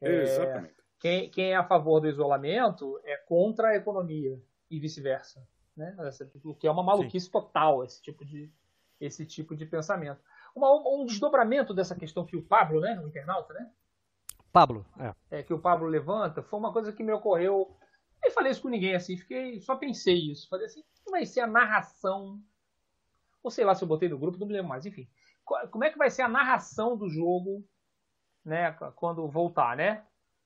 [0.00, 0.74] É, Exatamente.
[0.98, 5.46] Quem, quem é a favor do isolamento é contra a economia e vice-versa.
[5.76, 5.94] Né?
[6.42, 7.32] O que é uma maluquice Sim.
[7.32, 8.50] total, esse tipo de,
[9.04, 10.20] esse tipo de pensamento.
[10.54, 13.70] Uma, um desdobramento dessa questão que o Pablo, né, o internauta, né?
[14.52, 15.38] Pablo, é.
[15.38, 15.42] é.
[15.42, 17.76] Que o Pablo levanta, foi uma coisa que me ocorreu.
[18.22, 20.48] Eu falei isso com ninguém assim, fiquei, só pensei isso.
[20.48, 22.40] Falei assim, como vai ser a narração?
[23.42, 25.08] Ou sei lá se eu botei no grupo, não me lembro mais, enfim.
[25.70, 27.62] Como é que vai ser a narração do jogo,
[28.44, 30.04] né, quando voltar, né?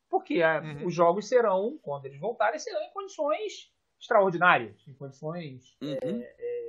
[0.08, 0.86] Porque é, uhum.
[0.86, 5.98] os jogos serão, quando eles voltarem, serão em condições extraordinárias, em condições uhum.
[6.02, 6.67] é, é,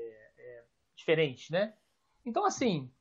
[0.99, 1.73] diferentes, né?
[2.25, 2.91] Então, assim,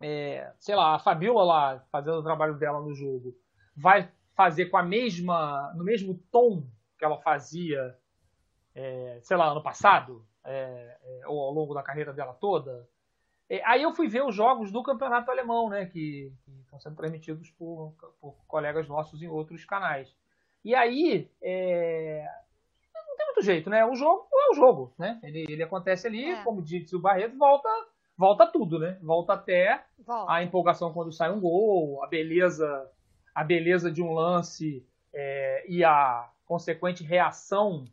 [0.00, 3.36] é, sei lá, a Fabiola lá, fazendo o trabalho dela no jogo,
[3.76, 6.66] vai fazer com a mesma, no mesmo tom
[6.98, 7.96] que ela fazia,
[8.74, 12.88] é, sei lá, ano passado, é, é ou ao longo da carreira dela toda.
[13.48, 16.96] É, aí eu fui ver os jogos do campeonato alemão, né, que, que estão sendo
[16.96, 20.14] transmitidos por, por, colegas nossos em outros canais.
[20.64, 22.26] E aí, é,
[23.34, 23.84] muito jeito, né?
[23.84, 25.18] O jogo é o jogo, né?
[25.22, 26.42] Ele, ele acontece ali, é.
[26.42, 27.68] como disse o Barreto, volta
[28.16, 28.96] volta tudo, né?
[29.02, 30.32] Volta até volta.
[30.32, 32.88] a empolgação quando sai um gol, a beleza,
[33.34, 37.84] a beleza de um lance é, e a consequente reação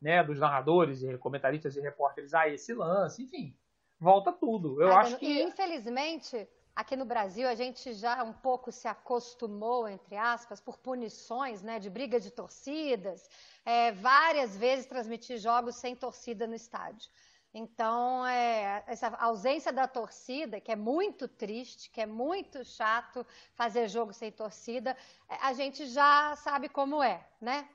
[0.00, 3.56] né, dos narradores e comentaristas e repórteres a esse lance, enfim,
[3.98, 4.80] volta tudo.
[4.80, 10.14] Eu acho que infelizmente aqui no Brasil a gente já um pouco se acostumou entre
[10.16, 13.28] aspas por punições, né, de briga de torcidas,
[13.64, 17.08] é, várias vezes transmitir jogos sem torcida no estádio.
[17.54, 23.88] Então, é, essa ausência da torcida, que é muito triste, que é muito chato fazer
[23.88, 24.94] jogo sem torcida,
[25.26, 27.66] é, a gente já sabe como é, né?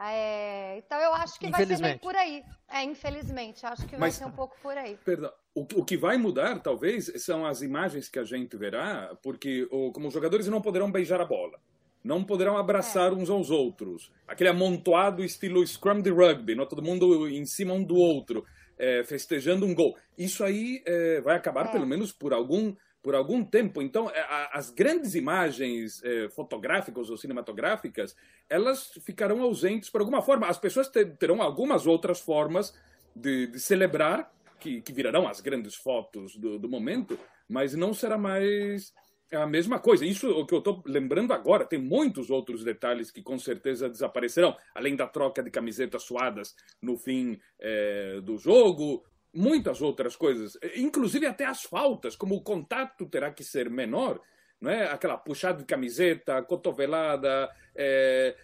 [0.00, 2.44] É, então, eu acho que vai ser bem por aí.
[2.70, 4.96] É, infelizmente, acho que vai ser um pouco por aí.
[5.04, 5.32] Perdão.
[5.54, 9.90] O, o, que vai mudar, talvez, são as imagens que a gente verá, porque o,
[9.92, 11.58] como os jogadores não poderão beijar a bola
[12.04, 13.14] não poderão abraçar é.
[13.14, 14.10] uns aos outros.
[14.26, 16.64] Aquele amontoado estilo scrum de rugby, não?
[16.64, 18.46] todo mundo em cima um do outro
[18.78, 19.96] é, festejando um gol.
[20.16, 21.72] Isso aí é, vai acabar, é.
[21.72, 23.80] pelo menos por algum, por algum tempo.
[23.80, 28.16] Então, é, as grandes imagens é, fotográficas ou cinematográficas,
[28.48, 30.46] elas ficarão ausentes por alguma forma.
[30.46, 32.74] As pessoas terão algumas outras formas
[33.14, 38.18] de, de celebrar, que, que, virarão as grandes fotos do, do momento, mas não será
[38.18, 38.92] mais
[39.32, 40.04] a mesma coisa.
[40.04, 41.64] Isso é o que eu estou lembrando agora.
[41.64, 46.96] Tem muitos outros detalhes que com certeza desaparecerão, além da troca de camisetas suadas no
[46.96, 47.38] fim
[48.24, 53.70] do jogo, muitas outras coisas, inclusive até as faltas, como o contato terá que ser
[53.70, 54.20] menor,
[54.60, 54.90] não é?
[54.90, 58.36] Aquela puxada de camiseta, cotovelada, é,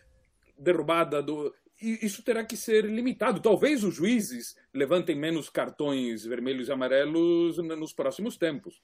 [0.59, 3.41] derrubada do isso terá que ser limitado.
[3.41, 8.81] Talvez os juízes levantem menos cartões vermelhos e amarelos nos próximos tempos.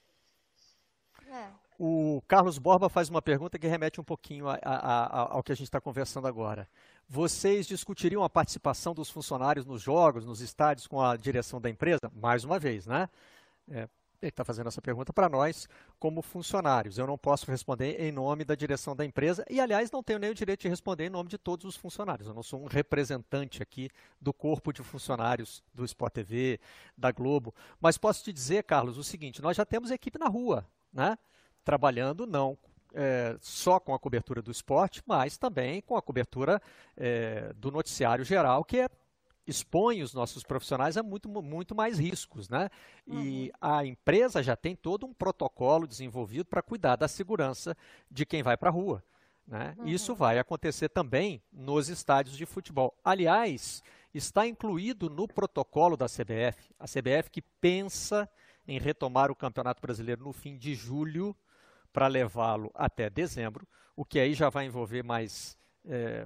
[1.27, 1.60] É.
[1.83, 5.51] O Carlos Borba faz uma pergunta que remete um pouquinho a, a, a, ao que
[5.51, 6.69] a gente está conversando agora.
[7.09, 12.01] Vocês discutiriam a participação dos funcionários nos jogos, nos estádios, com a direção da empresa?
[12.13, 13.09] Mais uma vez, né?
[13.67, 13.89] É,
[14.21, 15.67] ele está fazendo essa pergunta para nós,
[15.97, 16.99] como funcionários.
[16.99, 20.29] Eu não posso responder em nome da direção da empresa e, aliás, não tenho nem
[20.29, 22.27] o direito de responder em nome de todos os funcionários.
[22.27, 23.89] Eu não sou um representante aqui
[24.21, 26.59] do corpo de funcionários do Sport TV,
[26.95, 27.55] da Globo.
[27.79, 30.63] Mas posso te dizer, Carlos, o seguinte: nós já temos equipe na rua,
[30.93, 31.17] né?
[31.63, 32.57] Trabalhando não
[32.93, 36.61] é, só com a cobertura do esporte, mas também com a cobertura
[36.97, 38.89] é, do noticiário geral, que é
[39.47, 42.69] expõe os nossos profissionais a muito, muito mais riscos, né?
[43.07, 43.69] E uhum.
[43.69, 47.75] a empresa já tem todo um protocolo desenvolvido para cuidar da segurança
[48.09, 49.03] de quem vai para a rua.
[49.47, 49.75] Né?
[49.79, 49.87] Uhum.
[49.87, 52.95] Isso vai acontecer também nos estádios de futebol.
[53.03, 58.29] Aliás, está incluído no protocolo da CBF, a CBF que pensa
[58.67, 61.35] em retomar o Campeonato Brasileiro no fim de julho
[61.91, 66.25] para levá-lo até dezembro, o que aí já vai envolver mais é,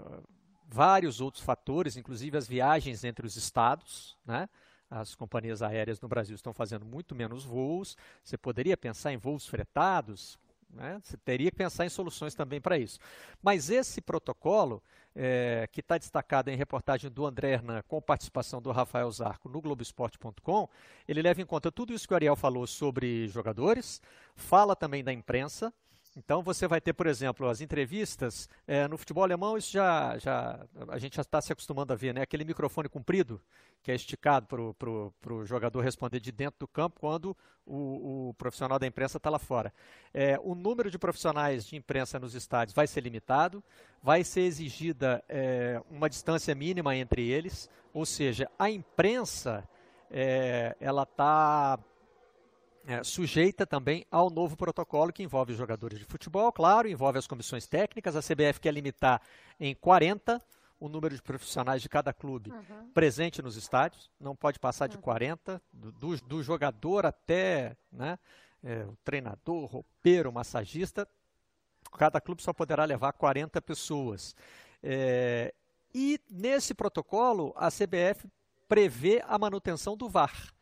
[0.67, 4.47] vários outros fatores, inclusive as viagens entre os estados, né?
[4.89, 7.97] As companhias aéreas no Brasil estão fazendo muito menos voos.
[8.23, 10.37] Você poderia pensar em voos fretados,
[10.75, 10.99] né?
[11.01, 12.99] Você teria que pensar em soluções também para isso.
[13.41, 14.83] Mas esse protocolo,
[15.15, 19.61] é, que está destacado em reportagem do André Hernan, com participação do Rafael Zarco no
[19.61, 20.69] Globoesporte.com,
[21.07, 24.01] ele leva em conta tudo isso que o Ariel falou sobre jogadores,
[24.35, 25.73] fala também da imprensa,
[26.17, 29.57] então você vai ter, por exemplo, as entrevistas é, no futebol alemão.
[29.57, 32.21] Isso já, já a gente já está se acostumando a ver, né?
[32.21, 33.41] Aquele microfone comprido
[33.83, 38.79] que é esticado para o jogador responder de dentro do campo quando o, o profissional
[38.79, 39.73] da imprensa está lá fora.
[40.13, 43.61] É, o número de profissionais de imprensa nos estádios vai ser limitado,
[44.01, 49.67] vai ser exigida é, uma distância mínima entre eles, ou seja, a imprensa
[50.79, 51.77] ela está
[52.87, 57.27] é, sujeita também ao novo protocolo que envolve os jogadores de futebol, claro, envolve as
[57.27, 58.15] comissões técnicas.
[58.15, 59.21] A CBF quer limitar
[59.59, 60.41] em 40
[60.79, 62.91] o número de profissionais de cada clube uhum.
[62.93, 68.19] presente nos estádios, não pode passar de 40, do, do, do jogador até né,
[68.63, 71.07] é, o treinador, roupeiro, massagista.
[71.97, 74.35] Cada clube só poderá levar 40 pessoas.
[74.83, 75.53] É,
[75.93, 78.27] e nesse protocolo, a CBF
[78.67, 80.54] prevê a manutenção do VAR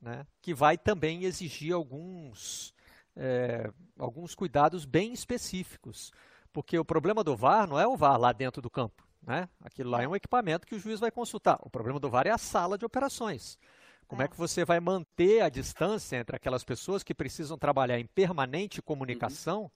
[0.00, 2.74] né, que vai também exigir alguns,
[3.16, 6.12] é, alguns cuidados bem específicos.
[6.52, 9.06] Porque o problema do VAR não é o VAR lá dentro do campo.
[9.22, 9.48] Né?
[9.60, 11.58] Aquilo lá é um equipamento que o juiz vai consultar.
[11.62, 13.58] O problema do VAR é a sala de operações.
[14.06, 14.24] Como é.
[14.24, 18.80] é que você vai manter a distância entre aquelas pessoas que precisam trabalhar em permanente
[18.80, 19.70] comunicação, uhum.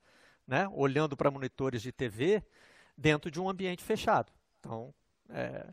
[0.47, 2.43] né, olhando para monitores de TV,
[2.97, 4.33] dentro de um ambiente fechado?
[4.59, 4.95] Então,
[5.29, 5.67] é,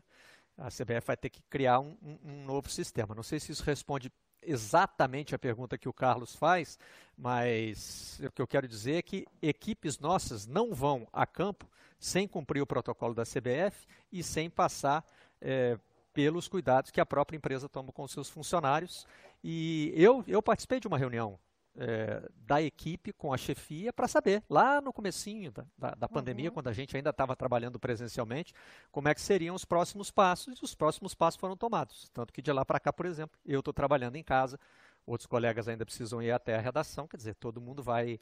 [0.58, 3.14] a CBF vai ter que criar um, um, um novo sistema.
[3.14, 6.78] Não sei se isso responde exatamente a pergunta que o Carlos faz,
[7.16, 12.26] mas o que eu quero dizer é que equipes nossas não vão a campo sem
[12.26, 15.04] cumprir o protocolo da CBF e sem passar
[15.40, 15.78] é,
[16.12, 19.06] pelos cuidados que a própria empresa toma com seus funcionários.
[19.44, 21.38] E eu, eu participei de uma reunião
[21.80, 26.50] é, da equipe com a chefia para saber, lá no comecinho da, da, da pandemia,
[26.50, 26.54] uhum.
[26.54, 28.52] quando a gente ainda estava trabalhando presencialmente,
[28.92, 32.10] como é que seriam os próximos passos, e os próximos passos foram tomados.
[32.10, 34.60] Tanto que de lá para cá, por exemplo, eu estou trabalhando em casa,
[35.06, 38.20] outros colegas ainda precisam ir até a redação, quer dizer, todo mundo vai,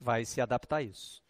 [0.00, 1.22] vai se adaptar a isso.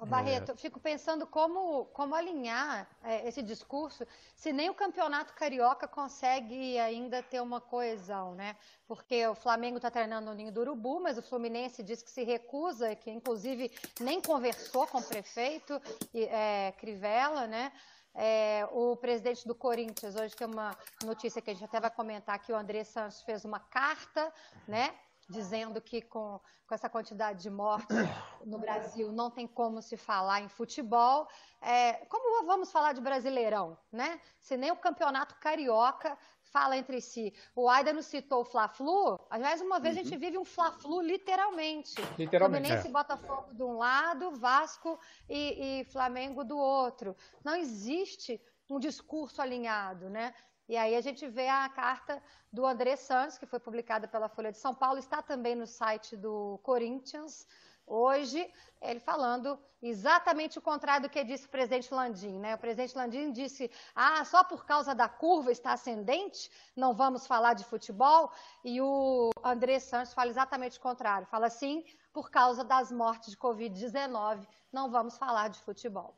[0.00, 0.56] Ô Barreto, é.
[0.56, 7.22] fico pensando como, como alinhar é, esse discurso se nem o campeonato carioca consegue ainda
[7.22, 8.56] ter uma coesão, né?
[8.88, 12.24] Porque o Flamengo está treinando no Ninho do Urubu, mas o Fluminense diz que se
[12.24, 15.78] recusa, que inclusive nem conversou com o prefeito
[16.14, 17.70] é, Crivella, né?
[18.14, 22.38] É, o presidente do Corinthians, hoje tem uma notícia que a gente até vai comentar
[22.38, 24.32] que o André Santos fez uma carta,
[24.66, 24.94] né?
[25.30, 27.96] Dizendo que com, com essa quantidade de mortes
[28.44, 31.28] no Brasil não tem como se falar em futebol.
[31.60, 34.20] É, como vamos falar de Brasileirão, né?
[34.40, 37.32] Se nem o campeonato carioca fala entre si.
[37.54, 39.20] O Aida nos citou o Fla-Flu.
[39.30, 40.00] Aliás, uma vez uhum.
[40.00, 40.20] a gente uhum.
[40.20, 41.94] vive um Fla-Flu literalmente.
[42.18, 42.62] Literalmente.
[42.66, 42.90] Fluminense é.
[42.90, 47.16] Botafogo de um lado, Vasco e, e Flamengo do outro.
[47.44, 50.34] Não existe um discurso alinhado, né?
[50.70, 54.52] E aí a gente vê a carta do André Santos, que foi publicada pela Folha
[54.52, 57.44] de São Paulo, está também no site do Corinthians
[57.84, 58.48] hoje,
[58.80, 62.38] ele falando exatamente o contrário do que disse o presidente Landim.
[62.38, 62.54] Né?
[62.54, 67.54] O presidente Landim disse: ah, só por causa da curva está ascendente, não vamos falar
[67.54, 68.30] de futebol.
[68.64, 71.26] E o André Santos fala exatamente o contrário.
[71.26, 76.16] Fala assim, por causa das mortes de Covid-19, não vamos falar de futebol.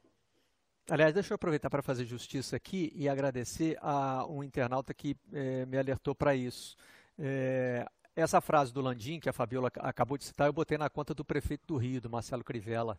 [0.90, 5.64] Aliás, deixa eu aproveitar para fazer justiça aqui e agradecer a um internauta que é,
[5.66, 6.76] me alertou para isso.
[7.18, 11.14] É, essa frase do Landim, que a Fabiola acabou de citar, eu botei na conta
[11.14, 12.98] do prefeito do Rio, do Marcelo Crivella.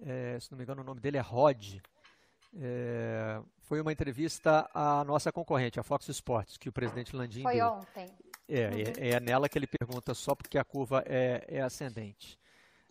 [0.00, 1.78] É, se não me engano, o nome dele é Rod.
[3.60, 7.66] foi uma entrevista à nossa concorrente, a Fox Sports, que o presidente Landim Foi deu.
[7.66, 8.10] ontem.
[8.48, 8.78] É, uhum.
[8.98, 12.38] é, é, nela que ele pergunta só porque a curva é, é ascendente.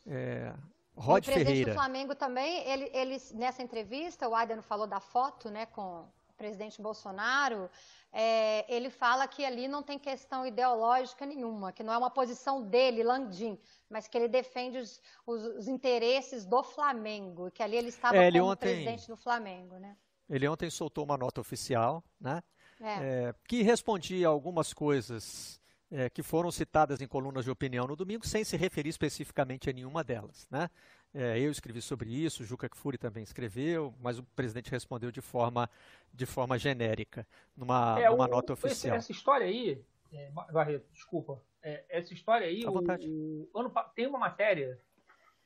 [0.08, 0.52] É,
[0.96, 1.72] Rod o Ferreira.
[1.72, 6.34] do Flamengo também, ele, ele, nessa entrevista, o Adriano falou da foto né, com o
[6.38, 7.70] presidente Bolsonaro,
[8.14, 12.62] é, ele fala que ali não tem questão ideológica nenhuma, que não é uma posição
[12.62, 13.58] dele, Landim,
[13.90, 18.28] mas que ele defende os, os, os interesses do Flamengo, que ali ele estava é,
[18.28, 19.96] ele como ontem, presidente do Flamengo, né?
[20.30, 22.44] Ele ontem soltou uma nota oficial, né?
[22.82, 23.28] É.
[23.30, 25.61] É, que respondia algumas coisas
[25.92, 29.74] é, que foram citadas em colunas de opinião no domingo, sem se referir especificamente a
[29.74, 30.70] nenhuma delas, né?
[31.14, 35.20] É, eu escrevi sobre isso, o Juca Kfouri também escreveu, mas o presidente respondeu de
[35.20, 35.70] forma,
[36.14, 38.96] de forma genérica, numa, é, numa o, nota oficial.
[38.96, 39.84] Essa história aí,
[40.14, 44.80] é, Barreto, desculpa, é, essa história aí, o, o, ano, tem uma matéria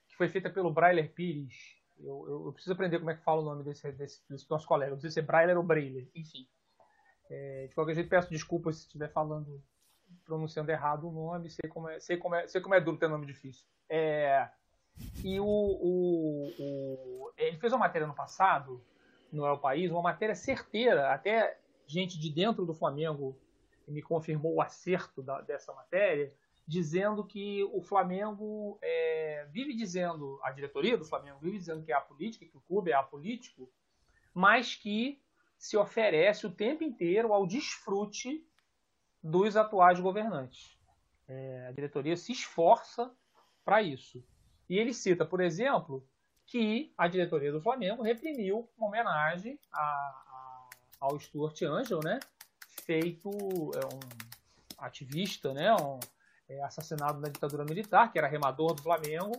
[0.07, 3.41] que foi feita pelo Brailer Pires, eu, eu, eu, preciso aprender como é que fala
[3.41, 6.47] o nome desse, desse, desse nosso colega, não sei se é Brailer ou Brailer, enfim.
[7.27, 9.63] É, de qualquer jeito, peço desculpas se estiver falando,
[10.23, 13.07] pronunciando errado o nome, sei como é, sei como é, sei como é duro ter
[13.07, 13.65] nome difícil.
[13.89, 14.49] É,
[15.23, 18.81] e o, o, o, ele fez uma matéria no passado,
[19.31, 23.37] no El País, uma matéria certeira, até gente de dentro do Flamengo
[23.87, 26.33] me confirmou o acerto da, dessa matéria,
[26.67, 31.95] dizendo que o Flamengo é, vive dizendo, a diretoria do Flamengo vive dizendo que é
[31.95, 33.69] apolítica, que o clube é apolítico,
[34.33, 35.21] mas que
[35.57, 38.43] se oferece o tempo inteiro ao desfrute
[39.25, 40.77] dos atuais governantes.
[41.27, 43.11] É, a diretoria se esforça
[43.63, 44.23] para isso.
[44.69, 46.07] E ele cita, por exemplo,
[46.45, 50.69] que a diretoria do Flamengo reprimiu uma homenagem a, a,
[50.99, 52.19] ao Stuart Angel, né?
[52.83, 53.31] feito
[53.73, 53.99] é, um
[54.77, 55.73] ativista, né?
[55.73, 55.99] Um,
[56.47, 59.31] é, assassinado na ditadura militar, que era remador do Flamengo,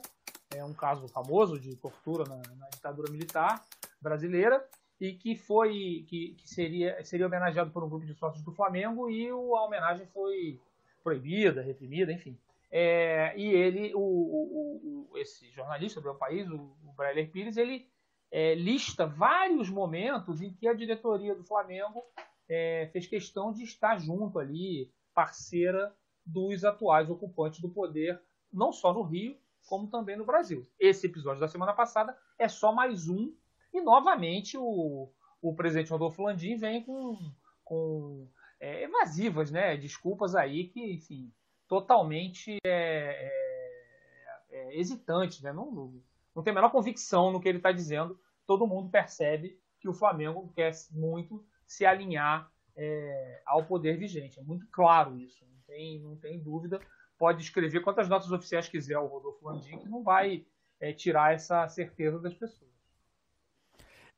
[0.52, 3.64] é um caso famoso de tortura na, na ditadura militar
[4.00, 4.68] brasileira
[5.00, 9.10] e que foi que, que, seria seria homenageado por um grupo de sócios do Flamengo
[9.10, 10.60] e o, a homenagem foi
[11.02, 12.36] proibida, reprimida, enfim.
[12.70, 16.94] É, e ele, o, o, o, esse jornalista do meu país, o, o
[17.32, 17.88] Pires, ele
[18.30, 22.02] é, lista vários momentos em que a diretoria do Flamengo
[22.48, 25.94] é, fez questão de estar junto ali, parceira
[26.24, 28.20] dos atuais ocupantes do poder,
[28.52, 29.36] não só no Rio,
[29.68, 30.66] como também no Brasil.
[30.78, 33.32] Esse episódio da semana passada é só mais um,
[33.76, 35.10] e novamente o,
[35.42, 37.18] o presidente Rodolfo Landim vem com,
[37.62, 41.32] com é, evasivas né, desculpas aí que, enfim,
[41.68, 43.32] totalmente é, é,
[44.50, 45.52] é hesitante, né?
[45.52, 46.02] não, não,
[46.34, 48.18] não tem a menor convicção no que ele está dizendo.
[48.46, 54.38] Todo mundo percebe que o Flamengo quer muito se alinhar é, ao poder vigente.
[54.38, 56.80] É muito claro isso, não tem, não tem dúvida.
[57.18, 60.46] Pode escrever quantas notas oficiais quiser o Rodolfo Landim, que não vai
[60.80, 62.75] é, tirar essa certeza das pessoas.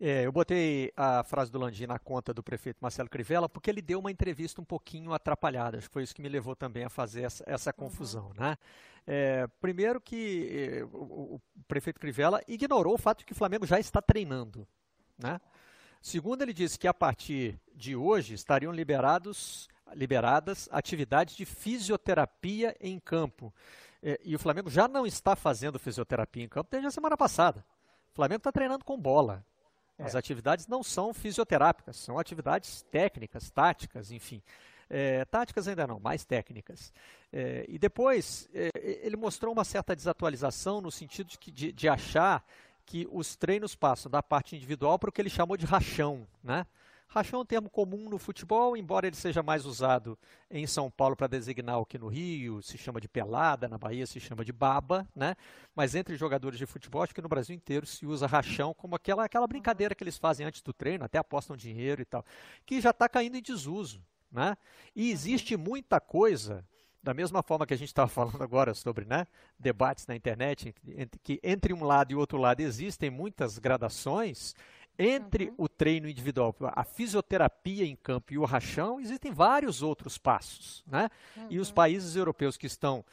[0.00, 3.82] É, eu botei a frase do Landim na conta do prefeito Marcelo Crivella porque ele
[3.82, 5.78] deu uma entrevista um pouquinho atrapalhada.
[5.78, 8.28] Acho que foi isso que me levou também a fazer essa, essa confusão.
[8.28, 8.34] Uhum.
[8.38, 8.56] Né?
[9.04, 13.66] É, primeiro que é, o, o, prefeito Crivella ignorou o fato de que o Flamengo
[13.66, 14.68] já está treinando.
[15.18, 15.40] Né?
[16.00, 23.00] Segundo, ele disse que a partir de hoje estariam liberados, liberadas atividades de fisioterapia em
[23.00, 23.52] campo.
[24.00, 27.64] É, e o Flamengo já não está fazendo fisioterapia em campo desde a semana passada.
[28.12, 29.44] O Flamengo está treinando com bola.
[29.98, 30.04] É.
[30.04, 34.40] As atividades não são fisioterápicas, são atividades técnicas, táticas, enfim.
[34.88, 36.92] É, táticas ainda não, mais técnicas.
[37.32, 42.44] É, e depois, é, ele mostrou uma certa desatualização no sentido de, de, de achar
[42.86, 46.66] que os treinos passam da parte individual para o que ele chamou de rachão, né?
[47.08, 50.18] Rachão é um termo comum no futebol, embora ele seja mais usado
[50.50, 54.06] em São Paulo para designar o que no Rio se chama de pelada, na Bahia
[54.06, 55.34] se chama de baba, né?
[55.74, 59.24] Mas entre jogadores de futebol, acho que no Brasil inteiro se usa rachão como aquela,
[59.24, 62.22] aquela brincadeira que eles fazem antes do treino, até apostam dinheiro e tal,
[62.66, 64.54] que já está caindo em desuso, né?
[64.94, 66.62] E existe muita coisa
[67.02, 69.26] da mesma forma que a gente estava falando agora sobre né,
[69.58, 70.74] debates na internet,
[71.22, 74.54] que entre um lado e outro lado existem muitas gradações,
[74.98, 75.54] entre uhum.
[75.58, 80.82] o treino individual, a fisioterapia em campo e o rachão, existem vários outros passos.
[80.86, 81.08] Né?
[81.36, 81.46] Uhum.
[81.50, 81.74] E os uhum.
[81.74, 83.04] países europeus que estão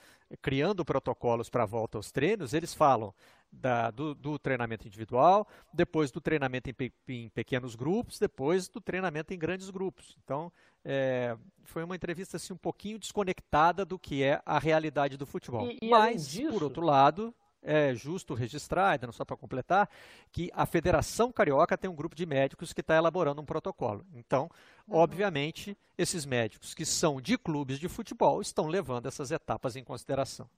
[0.41, 3.13] criando protocolos para a volta aos treinos, eles falam
[3.51, 8.81] da, do, do, treinamento individual, depois do treinamento em, pe, em, pequenos grupos, depois do
[8.81, 10.17] treinamento em grandes grupos.
[10.23, 10.51] Então,
[10.83, 15.69] é, foi uma entrevista assim, um pouquinho desconectada do que é a realidade do futebol.
[15.69, 16.51] E, e Mas, disso...
[16.51, 17.33] por outro lado,
[17.65, 19.89] é justo registrar, ainda não só para completar,
[20.31, 24.05] que a Federação Carioca tem um grupo de médicos que está elaborando um protocolo.
[24.13, 24.49] Então,
[24.87, 24.97] uhum.
[24.97, 30.49] obviamente, esses médicos que são de clubes de futebol estão levando essas etapas em consideração.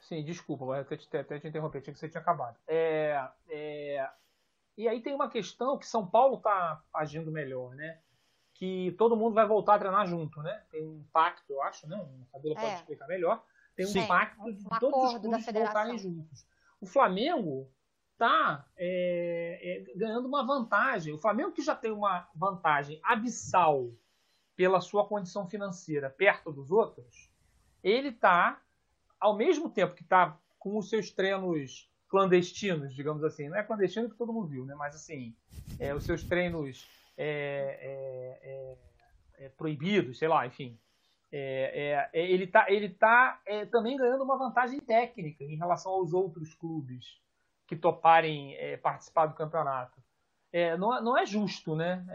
[0.00, 2.56] Sim, desculpa, até te, até te interromper, tinha que você tinha acabado.
[2.66, 4.10] É, é,
[4.76, 7.98] e aí tem uma questão que São Paulo está agindo melhor, né?
[8.62, 10.62] que todo mundo vai voltar a treinar junto, né?
[10.70, 11.96] Tem um pacto, eu acho, né?
[11.96, 12.74] O Fabíola pode é.
[12.76, 13.42] explicar melhor.
[13.74, 14.06] Tem um Sim.
[14.06, 16.46] pacto de um todos os clubes voltarem juntos.
[16.80, 17.70] O Flamengo
[18.12, 21.12] está é, é, ganhando uma vantagem.
[21.12, 23.90] O Flamengo que já tem uma vantagem abissal
[24.54, 27.30] pela sua condição financeira perto dos outros,
[27.82, 28.60] ele está,
[29.18, 34.08] ao mesmo tempo que está com os seus treinos clandestinos, digamos assim, não é clandestino
[34.08, 34.74] que todo mundo viu, né?
[34.74, 35.34] mas assim,
[35.80, 40.78] é, os seus treinos é, é, é, é proibidos, sei lá, enfim.
[41.32, 47.18] Ele está ele tá, também ganhando uma vantagem técnica em relação aos outros clubes
[47.66, 49.98] que toparem participar do campeonato.
[50.78, 52.06] Não, não, é justo, né?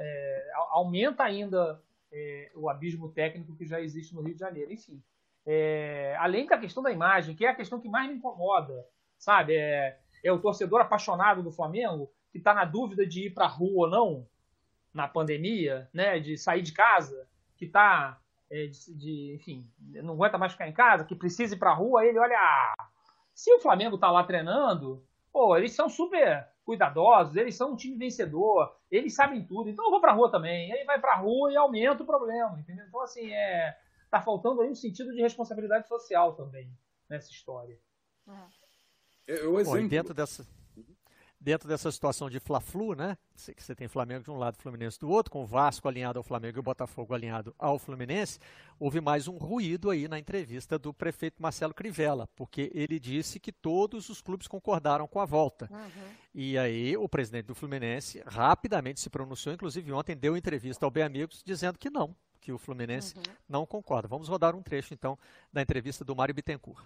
[0.70, 1.82] aumenta ainda
[2.54, 4.72] o abismo técnico que já existe no Rio de Janeiro.
[4.72, 5.02] Enfim,
[6.20, 8.86] além da questão da imagem, que é a questão que mais me incomoda,
[9.18, 9.56] sabe?
[9.56, 13.50] É, é o torcedor apaixonado do Flamengo que está na dúvida de ir para a
[13.50, 14.28] rua ou não
[14.94, 16.20] na pandemia, né?
[16.20, 20.74] De sair de casa, que está é, de, de, enfim, não aguenta mais ficar em
[20.74, 22.88] casa, que precisa ir para a rua, ele olha, ah,
[23.34, 27.98] se o Flamengo está lá treinando, pô, eles são super cuidadosos, eles são um time
[27.98, 30.70] vencedor, eles sabem tudo, então eu vou para a rua também.
[30.70, 32.86] E aí vai para a rua e aumenta o problema, entendeu?
[32.88, 33.78] Então assim, é,
[34.10, 36.70] tá faltando aí um sentido de responsabilidade social também
[37.10, 37.80] nessa história.
[38.28, 38.68] É.
[39.28, 39.82] É, o exemplo.
[39.82, 40.46] Bom, dentro dessa
[41.40, 43.18] dentro dessa situação de Fla-Flu, né?
[43.56, 46.18] Que você tem Flamengo de um lado e Fluminense do outro, com o Vasco alinhado
[46.18, 48.40] ao Flamengo e o Botafogo alinhado ao Fluminense,
[48.80, 53.52] houve mais um ruído aí na entrevista do prefeito Marcelo Crivella, porque ele disse que
[53.52, 55.70] todos os clubes concordaram com a volta.
[55.72, 56.12] Uhum.
[56.34, 61.04] E aí o presidente do Fluminense rapidamente se pronunciou, inclusive ontem deu entrevista ao Bem
[61.04, 63.24] Amigos dizendo que não, que o Fluminense uhum.
[63.48, 64.08] não concorda.
[64.08, 65.18] Vamos rodar um trecho então
[65.54, 66.84] da entrevista do Mário Bittencourt.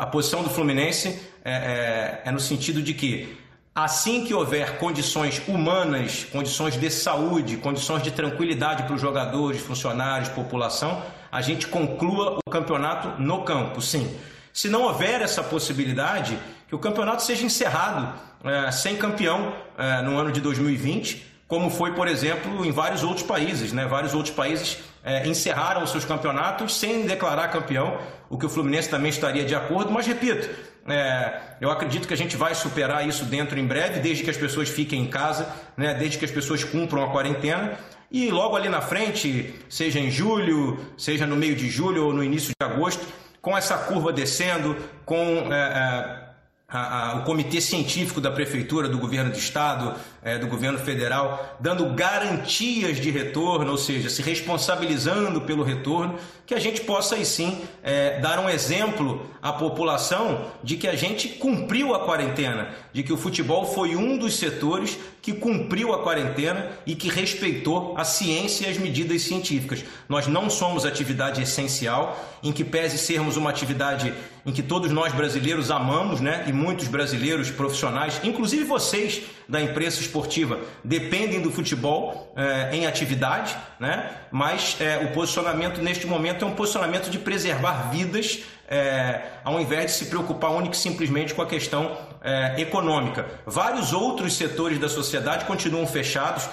[0.00, 3.36] A posição do Fluminense é, é, é no sentido de que
[3.74, 10.28] assim que houver condições humanas, condições de saúde, condições de tranquilidade para os jogadores, funcionários,
[10.28, 14.16] população, a gente conclua o campeonato no campo, sim.
[14.52, 16.38] Se não houver essa possibilidade,
[16.68, 18.12] que o campeonato seja encerrado
[18.44, 23.26] é, sem campeão é, no ano de 2020, como foi, por exemplo, em vários outros
[23.26, 23.72] países.
[23.72, 23.86] Né?
[23.86, 27.98] Vários outros países é, encerraram seus campeonatos sem declarar campeão,
[28.30, 30.48] o que o Fluminense também estaria de acordo, mas repito,
[30.86, 34.36] é, eu acredito que a gente vai superar isso dentro em breve, desde que as
[34.36, 37.78] pessoas fiquem em casa, né, desde que as pessoas cumpram a quarentena.
[38.10, 42.24] E logo ali na frente, seja em julho, seja no meio de julho ou no
[42.24, 43.06] início de agosto,
[43.40, 46.27] com essa curva descendo, com é, é
[46.70, 51.56] a, a, o comitê científico da prefeitura, do governo do estado, é, do governo federal,
[51.58, 57.24] dando garantias de retorno, ou seja, se responsabilizando pelo retorno, que a gente possa aí
[57.24, 63.02] sim é, dar um exemplo à população de que a gente cumpriu a quarentena, de
[63.02, 68.04] que o futebol foi um dos setores que cumpriu a quarentena e que respeitou a
[68.04, 69.84] ciência e as medidas científicas.
[70.08, 74.12] Nós não somos atividade essencial, em que pese sermos uma atividade
[74.48, 76.44] em que todos nós brasileiros amamos, né?
[76.46, 83.54] E muitos brasileiros profissionais, inclusive vocês da imprensa esportiva, dependem do futebol é, em atividade,
[83.78, 84.10] né?
[84.32, 89.92] Mas é, o posicionamento neste momento é um posicionamento de preservar vidas, é, ao invés
[89.92, 92.08] de se preocupar única e simplesmente com a questão
[92.56, 93.26] econômica.
[93.46, 96.48] Vários outros setores da sociedade continuam fechados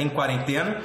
[0.00, 0.82] em quarentena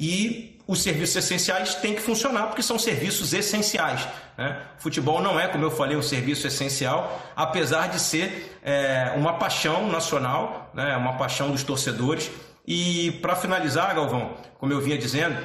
[0.00, 4.06] e os serviços essenciais têm que funcionar porque são serviços essenciais.
[4.38, 4.60] Né?
[4.78, 9.88] Futebol não é, como eu falei, um serviço essencial, apesar de ser é, uma paixão
[9.90, 10.96] nacional, né?
[10.96, 12.30] uma paixão dos torcedores.
[12.66, 15.36] E para finalizar, Galvão, como eu vinha dizendo,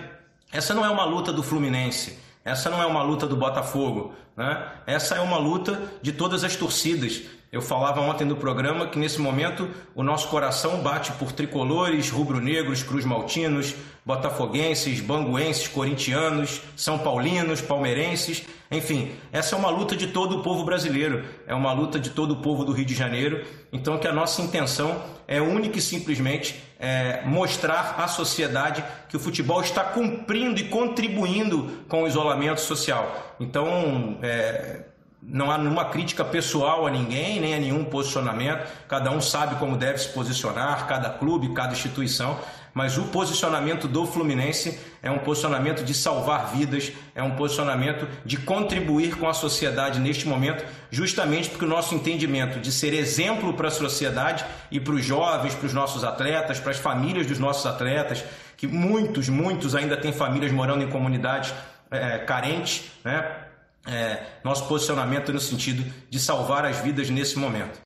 [0.52, 4.66] essa não é uma luta do Fluminense, essa não é uma luta do Botafogo, né?
[4.86, 7.24] essa é uma luta de todas as torcidas.
[7.52, 12.84] Eu falava ontem no programa que nesse momento o nosso coração bate por tricolores, rubro-negros,
[12.84, 13.74] cruz-maltinos,
[14.06, 20.66] botafoguenses, banguenses, corintianos, são paulinos, palmeirenses, enfim, essa é uma luta de todo o povo
[20.66, 23.46] brasileiro, é uma luta de todo o povo do Rio de Janeiro.
[23.72, 29.20] Então, que a nossa intenção é única e simplesmente é, mostrar à sociedade que o
[29.20, 33.36] futebol está cumprindo e contribuindo com o isolamento social.
[33.40, 34.84] Então, é,
[35.30, 38.66] não há nenhuma crítica pessoal a ninguém, nem a nenhum posicionamento.
[38.88, 42.40] Cada um sabe como deve se posicionar, cada clube, cada instituição.
[42.74, 48.38] Mas o posicionamento do Fluminense é um posicionamento de salvar vidas, é um posicionamento de
[48.38, 53.68] contribuir com a sociedade neste momento, justamente porque o nosso entendimento de ser exemplo para
[53.68, 57.66] a sociedade e para os jovens, para os nossos atletas, para as famílias dos nossos
[57.66, 58.24] atletas,
[58.56, 61.54] que muitos, muitos ainda têm famílias morando em comunidades
[61.90, 63.47] é, carentes, né?
[63.88, 67.80] É, nosso posicionamento no sentido de salvar as vidas nesse momento.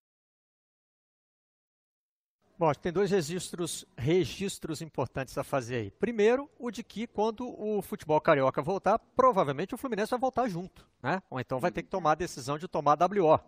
[2.58, 5.92] Bom, tem dois registros, registros importantes a fazer aí.
[5.92, 10.88] Primeiro, o de que quando o futebol carioca voltar, provavelmente o Fluminense vai voltar junto,
[11.02, 11.24] né?
[11.28, 13.40] Ou então vai ter que tomar a decisão de tomar WO.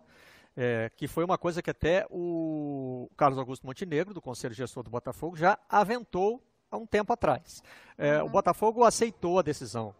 [0.56, 4.90] É, que foi uma coisa que até o Carlos Augusto Montenegro, do Conselho Gestor do
[4.90, 7.62] Botafogo, já aventou há um tempo atrás.
[7.96, 8.26] É, uhum.
[8.26, 9.94] O Botafogo aceitou a decisão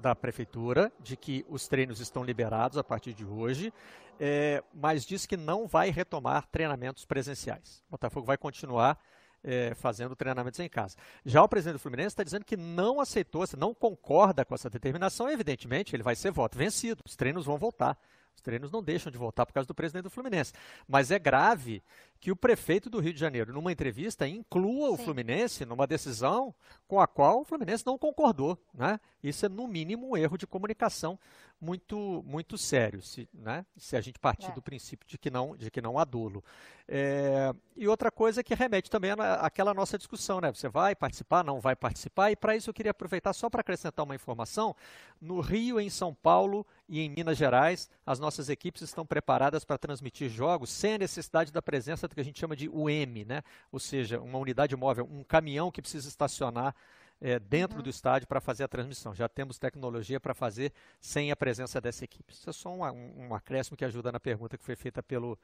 [0.00, 3.72] da prefeitura de que os treinos estão liberados a partir de hoje
[4.20, 7.82] é, mas diz que não vai retomar treinamentos presenciais.
[7.88, 8.98] O Botafogo vai continuar
[9.42, 10.96] é, fazendo treinamentos em casa.
[11.24, 15.30] Já o presidente do Fluminense está dizendo que não aceitou, não concorda com essa determinação,
[15.30, 17.96] evidentemente ele vai ser voto vencido, os treinos vão voltar.
[18.34, 20.52] Os treinos não deixam de voltar por causa do presidente do Fluminense.
[20.86, 21.82] Mas é grave
[22.20, 24.94] que o prefeito do Rio de Janeiro, numa entrevista, inclua Sim.
[24.94, 26.54] o Fluminense numa decisão
[26.86, 28.58] com a qual o Fluminense não concordou.
[28.74, 28.98] Né?
[29.22, 31.18] Isso é, no mínimo, um erro de comunicação
[31.60, 33.66] muito, muito sério, se, né?
[33.76, 34.52] se a gente partir é.
[34.52, 36.42] do princípio de que não, de que não há dolo.
[36.86, 39.10] É, e outra coisa que remete também
[39.40, 40.50] àquela nossa discussão, né?
[40.52, 44.04] Você vai participar, não vai participar, e para isso eu queria aproveitar só para acrescentar
[44.04, 44.74] uma informação.
[45.20, 49.76] No Rio, em São Paulo e em Minas Gerais, as nossas equipes estão preparadas para
[49.76, 53.42] transmitir jogos sem a necessidade da presença que a gente chama de UM, né?
[53.70, 56.74] ou seja, uma unidade móvel, um caminhão que precisa estacionar
[57.20, 57.82] é, dentro uhum.
[57.82, 59.14] do estádio para fazer a transmissão.
[59.14, 62.32] Já temos tecnologia para fazer sem a presença dessa equipe.
[62.32, 65.38] Isso é só um, um, um acréscimo que ajuda na pergunta que foi feita pelo,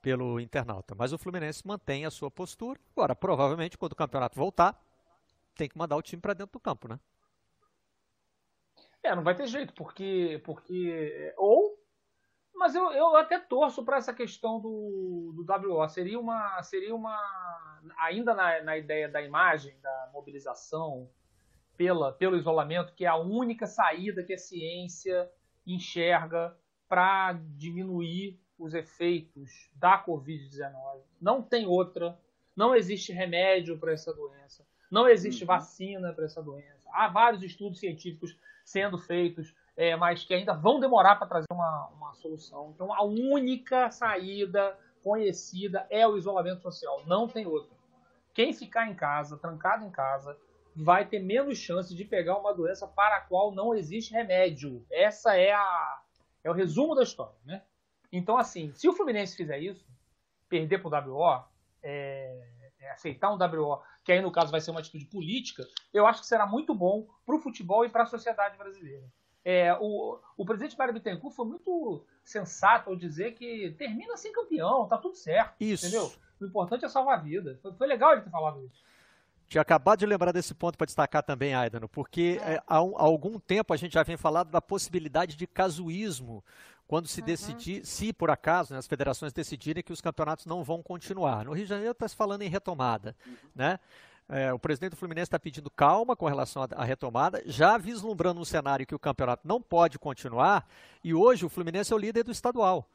[0.00, 0.94] pelo internauta.
[0.94, 2.78] Mas o Fluminense mantém a sua postura.
[2.96, 4.78] Agora, provavelmente, quando o campeonato voltar,
[5.54, 6.98] tem que mandar o time para dentro do campo, né?
[9.02, 10.40] É, não vai ter jeito, porque.
[10.44, 11.71] porque ou.
[12.62, 15.88] Mas eu, eu até torço para essa questão do, do WO.
[15.88, 16.62] Seria uma.
[16.62, 17.18] Seria uma
[17.98, 21.10] ainda na, na ideia da imagem, da mobilização
[21.76, 25.28] pela, pelo isolamento, que é a única saída que a ciência
[25.66, 26.56] enxerga
[26.88, 31.00] para diminuir os efeitos da Covid-19.
[31.20, 32.16] Não tem outra,
[32.54, 35.48] não existe remédio para essa doença, não existe uhum.
[35.48, 36.88] vacina para essa doença.
[36.92, 41.88] Há vários estudos científicos sendo feitos, é, mas que ainda vão demorar para trazer uma,
[41.88, 42.72] uma solução.
[42.74, 47.74] Então, a única saída conhecida é o isolamento social, não tem outra.
[48.34, 50.36] Quem ficar em casa, trancado em casa,
[50.74, 54.84] vai ter menos chance de pegar uma doença para a qual não existe remédio.
[54.90, 56.02] Essa é a
[56.44, 57.62] é o resumo da história, né?
[58.10, 59.86] Então, assim, se o Fluminense fizer isso,
[60.48, 61.44] perder para o WO,
[61.82, 62.46] é,
[62.80, 65.64] é aceitar um WO, que aí no caso vai ser uma atitude política,
[65.94, 69.04] eu acho que será muito bom para o futebol e para a sociedade brasileira.
[69.44, 74.86] É, o, o presidente Mário Bittencourt foi muito sensato ao dizer que termina sem campeão,
[74.86, 75.54] tá tudo certo.
[75.60, 75.86] Isso.
[75.86, 76.12] Entendeu?
[76.40, 77.58] O importante é salvar a vida.
[77.62, 78.82] Foi, foi legal ele ter falado isso.
[79.48, 82.54] Tinha acabado de lembrar desse ponto para destacar também, Aidano, porque é.
[82.54, 86.42] É, há, um, há, algum tempo a gente já vem falando da possibilidade de casuísmo
[86.86, 87.26] quando se uhum.
[87.26, 91.44] decidir, se por acaso né, as federações decidirem que os campeonatos não vão continuar.
[91.44, 93.36] No Rio de Janeiro está se falando em retomada, uhum.
[93.54, 93.78] né?
[94.34, 98.46] É, o presidente do Fluminense está pedindo calma com relação à retomada, já vislumbrando um
[98.46, 100.66] cenário que o campeonato não pode continuar,
[101.04, 102.88] e hoje o Fluminense é o líder do estadual.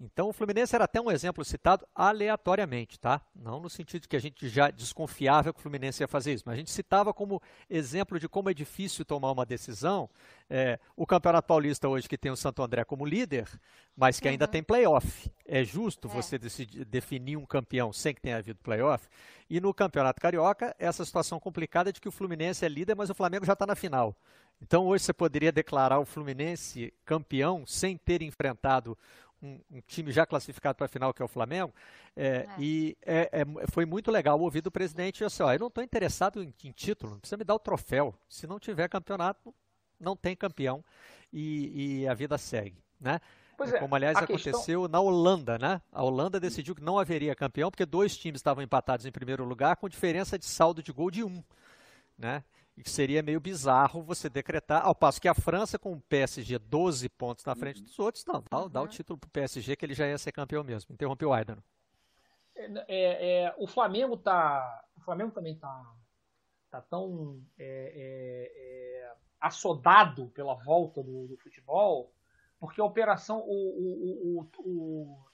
[0.00, 3.20] Então o Fluminense era até um exemplo citado aleatoriamente, tá?
[3.34, 6.42] Não no sentido de que a gente já desconfiava que o Fluminense ia fazer isso,
[6.46, 7.40] mas a gente citava como
[7.70, 10.10] exemplo de como é difícil tomar uma decisão.
[10.50, 13.48] É, o Campeonato Paulista hoje que tem o Santo André como líder,
[13.96, 14.32] mas que uhum.
[14.32, 15.30] ainda tem playoff.
[15.46, 16.10] É justo é.
[16.10, 19.08] você decidir, definir um campeão sem que tenha havido playoff?
[19.48, 23.14] E no Campeonato Carioca, essa situação complicada de que o Fluminense é líder, mas o
[23.14, 24.16] Flamengo já está na final.
[24.60, 28.96] Então hoje você poderia declarar o Fluminense campeão sem ter enfrentado
[29.44, 31.72] um, um time já classificado para a final, que é o Flamengo.
[32.16, 32.48] É, é.
[32.58, 36.42] E é, é foi muito legal ouvir do presidente assim: ó, eu não estou interessado
[36.42, 38.14] em, em, título, não precisa me dar o troféu.
[38.28, 39.54] Se não tiver campeonato,
[40.00, 40.84] não tem campeão
[41.32, 42.82] e, e a vida segue.
[43.00, 43.20] Né?
[43.60, 44.88] É, Como, aliás, aconteceu questão...
[44.88, 45.80] na Holanda, né?
[45.92, 49.76] A Holanda decidiu que não haveria campeão porque dois times estavam empatados em primeiro lugar
[49.76, 51.42] com diferença de saldo de gol de um,
[52.18, 52.42] né?
[52.76, 56.58] E que seria meio bizarro você decretar, ao passo que a França, com o PSG
[56.58, 57.84] 12 pontos na frente uhum.
[57.84, 58.88] dos outros, não, dá, dá o uhum.
[58.88, 60.92] título para o PSG que ele já ia ser campeão mesmo.
[60.92, 61.58] Interrompeu o Aidan.
[62.56, 64.84] É, é, é, o Flamengo tá.
[64.96, 65.94] O Flamengo também tá,
[66.70, 72.12] tá tão é, é, é assodado pela volta do, do, futebol,
[72.58, 73.40] porque a operação.
[73.40, 75.24] O, o, o, o,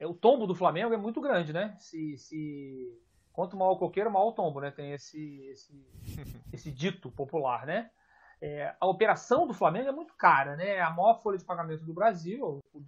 [0.00, 1.76] o, o tombo do Flamengo é muito grande, né?
[1.78, 3.00] Se, se
[3.38, 4.72] Quanto mal o coqueiro, mal o tombo, né?
[4.72, 5.86] Tem esse, esse,
[6.52, 7.88] esse dito popular, né?
[8.42, 10.70] É, a operação do Flamengo é muito cara, né?
[10.70, 12.84] É a maior folha de pagamento do Brasil, o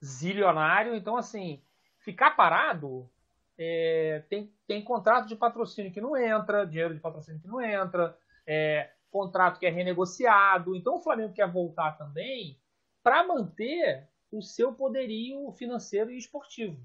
[0.00, 0.94] zilionário.
[0.94, 1.60] Então, assim,
[1.98, 3.10] ficar parado
[3.58, 8.16] é, tem, tem contrato de patrocínio que não entra, dinheiro de patrocínio que não entra,
[8.46, 10.76] é, contrato que é renegociado.
[10.76, 12.60] Então, o Flamengo quer voltar também
[13.02, 16.80] para manter o seu poderio financeiro e esportivo.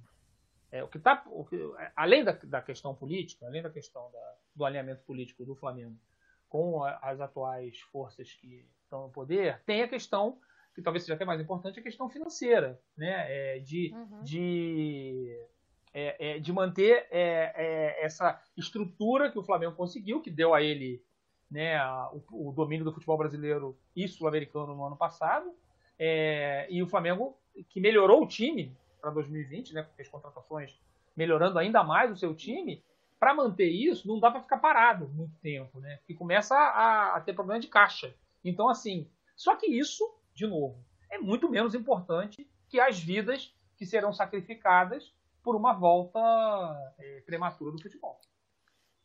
[0.72, 1.58] É, o que tá, o que,
[1.96, 5.98] além da, da, questão política, além da questão da, do alinhamento político do Flamengo
[6.48, 10.40] com a, as atuais forças que estão no poder, tem a questão
[10.76, 13.26] que talvez seja até mais importante, a questão financeira, né?
[13.28, 14.24] É, de, uhum.
[14.24, 15.48] de,
[15.94, 20.62] é, é, de manter é, é, essa estrutura que o Flamengo conseguiu, que deu a
[20.62, 21.04] ele
[21.50, 25.52] né, a, o, o, domínio do futebol brasileiro e sul-americano no ano passado,
[25.98, 27.38] é, e o Flamengo
[27.70, 30.78] que melhorou o time para 2020, né, fez contratações
[31.16, 32.84] melhorando ainda mais o seu time,
[33.20, 36.00] para manter isso não dá para ficar parado muito tempo, né?
[36.08, 38.16] Que começa a, a, ter problema de caixa.
[38.44, 43.86] Então, assim, só que isso, de novo, é muito menos importante que as vidas que
[43.86, 46.20] serão sacrificadas por uma volta
[46.98, 48.20] é, prematura do futebol.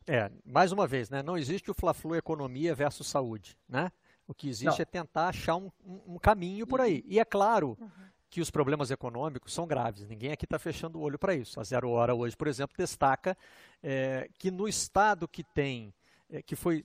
[0.07, 1.23] É, mais uma vez, né?
[1.23, 3.91] Não existe o Fla-Flu economia versus saúde, né?
[4.27, 4.83] O que existe não.
[4.83, 7.03] é tentar achar um, um, um, caminho por aí.
[7.07, 7.91] E é claro uhum.
[8.35, 10.09] Que os problemas econômicos são graves.
[10.09, 11.61] Ninguém aqui está fechando o olho para isso.
[11.61, 13.39] A Zero Hora hoje, por exemplo, destaca
[13.81, 15.95] é, que no estado que tem,
[16.29, 16.85] é, que foi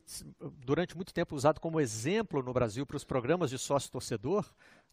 [0.63, 4.45] durante muito tempo usado como exemplo no Brasil para os programas de sócio-torcedor,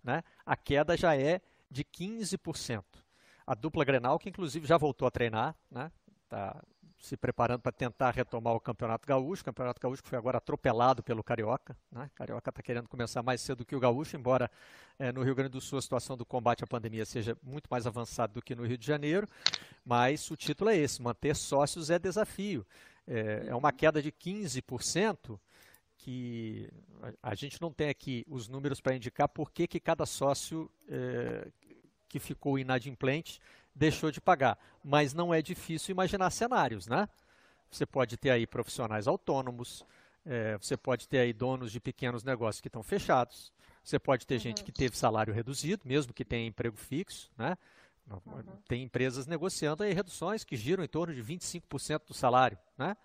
[0.03, 2.83] né, a queda já é de 15%.
[3.47, 5.93] A dupla Grenal, que inclusive já voltou a treinar, né,
[6.27, 6.65] tá,
[7.07, 9.43] se preparando para tentar retomar o Campeonato Gaúcho.
[9.43, 11.77] O Campeonato Gaúcho foi agora atropelado pelo Carioca.
[11.91, 12.11] Né?
[12.13, 14.51] O Carioca está querendo começar mais cedo que o Gaúcho, embora
[14.99, 17.87] é, no Rio Grande do Sul a situação do combate à pandemia seja muito mais
[17.87, 19.29] avançada do que no Rio de Janeiro.
[19.85, 22.67] Mas o título é esse: manter sócios é desafio.
[23.07, 25.39] É, é uma queda de 15%.
[25.99, 26.69] Que
[27.23, 30.71] a, a gente não tem aqui os números para indicar por que, que cada sócio
[30.89, 31.49] é,
[32.09, 33.41] que ficou inadimplente
[33.77, 34.59] deixou de pagar.
[34.83, 37.09] Mas não é difícil imaginar cenários, né?
[37.71, 39.85] Você pode ter aí profissionais autônomos,
[40.25, 43.53] é, você pode ter aí donos de pequenos negócios que estão fechados,
[43.83, 44.41] você pode ter uhum.
[44.41, 47.57] gente que teve salário reduzido, mesmo que tenha emprego fixo, né?
[48.11, 48.43] Uhum.
[48.69, 52.97] Tem empresas negociando aí reduções que giram em torno de 25% do salário, né?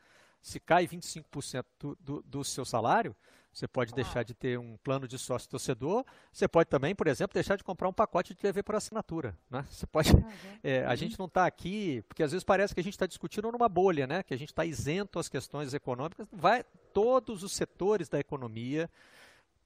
[0.42, 3.16] Se cai 25% do, do, do seu salário,
[3.54, 6.06] você pode deixar de ter um plano de sócio torcedor.
[6.32, 9.38] Você pode também, por exemplo, deixar de comprar um pacote de TV por assinatura.
[9.50, 9.66] Né?
[9.70, 10.12] Você pode.
[10.64, 13.52] É, a gente não está aqui, porque às vezes parece que a gente está discutindo
[13.52, 14.22] numa bolha, né?
[14.22, 16.28] que a gente está isento às questões econômicas.
[16.32, 18.88] Vai, todos os setores da economia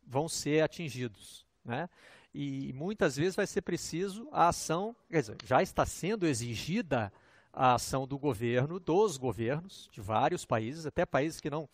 [0.07, 1.45] vão ser atingidos.
[1.65, 1.89] Né?
[2.33, 7.11] E muitas vezes vai ser preciso a ação, quer dizer, já está sendo exigida
[7.51, 11.67] a ação do governo, dos governos de vários países, até países que não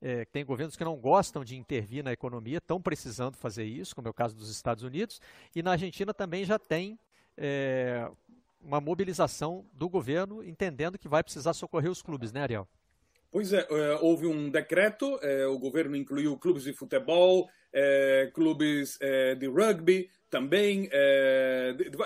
[0.00, 4.08] é, tem governos que não gostam de intervir na economia, estão precisando fazer isso, como
[4.08, 5.20] é o caso dos Estados Unidos,
[5.54, 6.98] e na Argentina também já tem
[7.36, 8.08] é,
[8.60, 12.68] uma mobilização do governo entendendo que vai precisar socorrer os clubes, né, Ariel?
[13.30, 17.48] Pois é, é houve um decreto, é, o governo incluiu clubes de futebol,
[17.78, 18.98] é, clubes
[19.38, 20.88] de rugby também,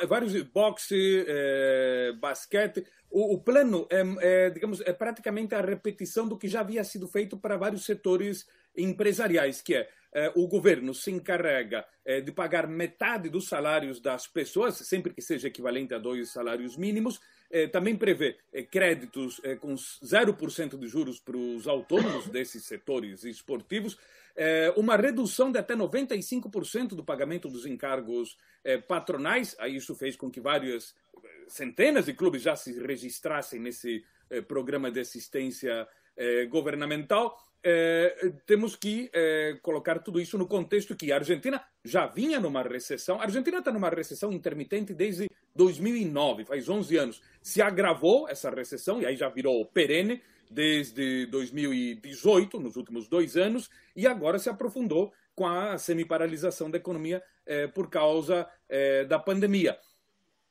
[0.09, 1.25] vários boxe,
[2.19, 6.85] basquete, o, o plano é, é, digamos, é praticamente a repetição do que já havia
[6.85, 8.47] sido feito para vários setores
[8.77, 14.29] empresariais, que é, é o governo se encarrega é, de pagar metade dos salários das
[14.29, 19.57] pessoas, sempre que seja equivalente a dois salários mínimos, é, também prevê é, créditos é,
[19.57, 23.99] com 0% de juros para os autônomos desses setores esportivos,
[24.37, 28.37] é, uma redução de até 95% do pagamento dos encargos
[28.87, 30.95] patronais, aí isso fez com que várias
[31.49, 38.75] centenas de clubes já se registrassem nesse eh, programa de assistência eh, governamental, eh, temos
[38.77, 43.21] que eh, colocar tudo isso no contexto que a Argentina já vinha numa recessão.
[43.21, 47.23] A Argentina está numa recessão intermitente desde 2009, faz 11 anos.
[47.43, 53.71] Se agravou essa recessão, e aí já virou perene, desde 2018, nos últimos dois anos,
[53.95, 59.79] e agora se aprofundou com a semiparalisação da economia eh, por causa eh, da pandemia.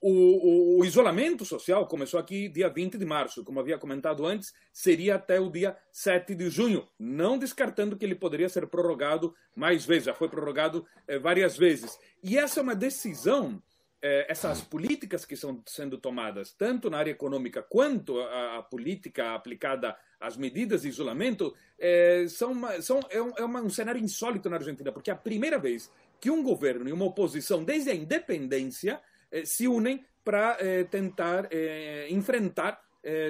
[0.02, 4.54] O, o, o, isolamento social começou aqui dia 20 de março, como havia comentado antes,
[4.72, 9.86] seria até o dia 7 de junho, não descartando que ele poderia ser prorrogado mais
[9.86, 12.00] vezes, já foi prorrogado eh, várias vezes.
[12.24, 13.62] E essa é uma decisão,
[14.02, 19.96] essas políticas que estão sendo tomadas, tanto na área econômica quanto a, a política aplicada
[20.20, 24.50] às medidas de isolamento, eh, são, uma, são é, um, é uma, um cenário insólito
[24.50, 27.96] na Argentina, porque é a primeira vez que um governo e uma oposição, desde a
[27.96, 32.82] independência, eh, se unem para eh, tentar eh, enfrentar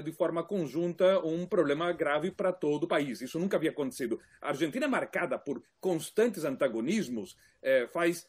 [0.04, 3.22] de forma conjunta um problema grave para todo o país.
[3.22, 4.20] Isso nunca havia acontecido.
[4.42, 7.38] A Argentina é marcada por constantes antagonismos
[7.94, 8.28] faz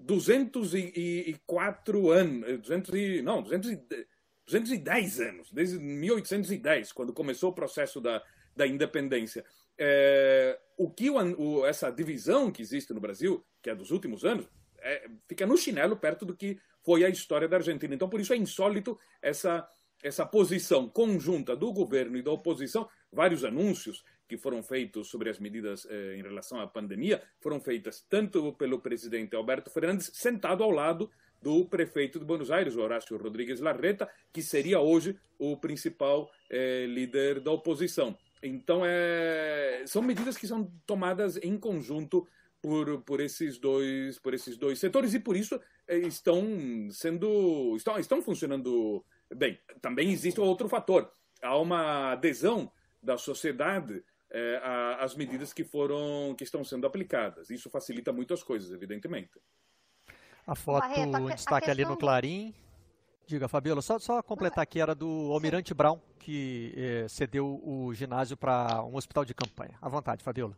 [0.00, 8.22] 204 anos, 200 e, não, 210 anos, desde 1810, quando começou o processo da,
[8.56, 9.44] da independência.
[9.78, 14.48] É, o que o, essa divisão que existe no Brasil, que é dos últimos anos,
[14.78, 17.94] é, fica no chinelo perto do que foi a história da Argentina.
[17.94, 19.68] Então, por isso é insólito essa
[20.02, 25.40] essa posição conjunta do governo e da oposição, vários anúncios que foram feitos sobre as
[25.40, 30.70] medidas eh, em relação à pandemia foram feitas tanto pelo presidente Alberto Fernandes, sentado ao
[30.70, 31.10] lado
[31.42, 37.40] do prefeito de Buenos Aires, Horácio Rodrigues Larreta, que seria hoje o principal eh, líder
[37.40, 38.16] da oposição.
[38.40, 42.28] Então, é, são medidas que são tomadas em conjunto
[42.62, 46.46] por, por, esses dois, por esses dois setores e por isso eh, estão
[46.92, 49.04] sendo estão, estão funcionando
[49.34, 49.58] bem.
[49.82, 51.10] Também existe outro fator.
[51.42, 52.70] Há uma adesão
[53.02, 57.50] da sociedade é, às medidas que foram que estão sendo aplicadas.
[57.50, 59.40] Isso facilita muito as coisas, evidentemente.
[60.46, 61.70] A foto Barreto, em destaque questão...
[61.70, 62.54] ali no Clarim.
[63.26, 68.36] Diga, Fabiola, só, só completar aqui, era do Almirante Brown, que eh, cedeu o ginásio
[68.36, 69.78] para um hospital de campanha.
[69.80, 70.56] À vontade, Fabiola.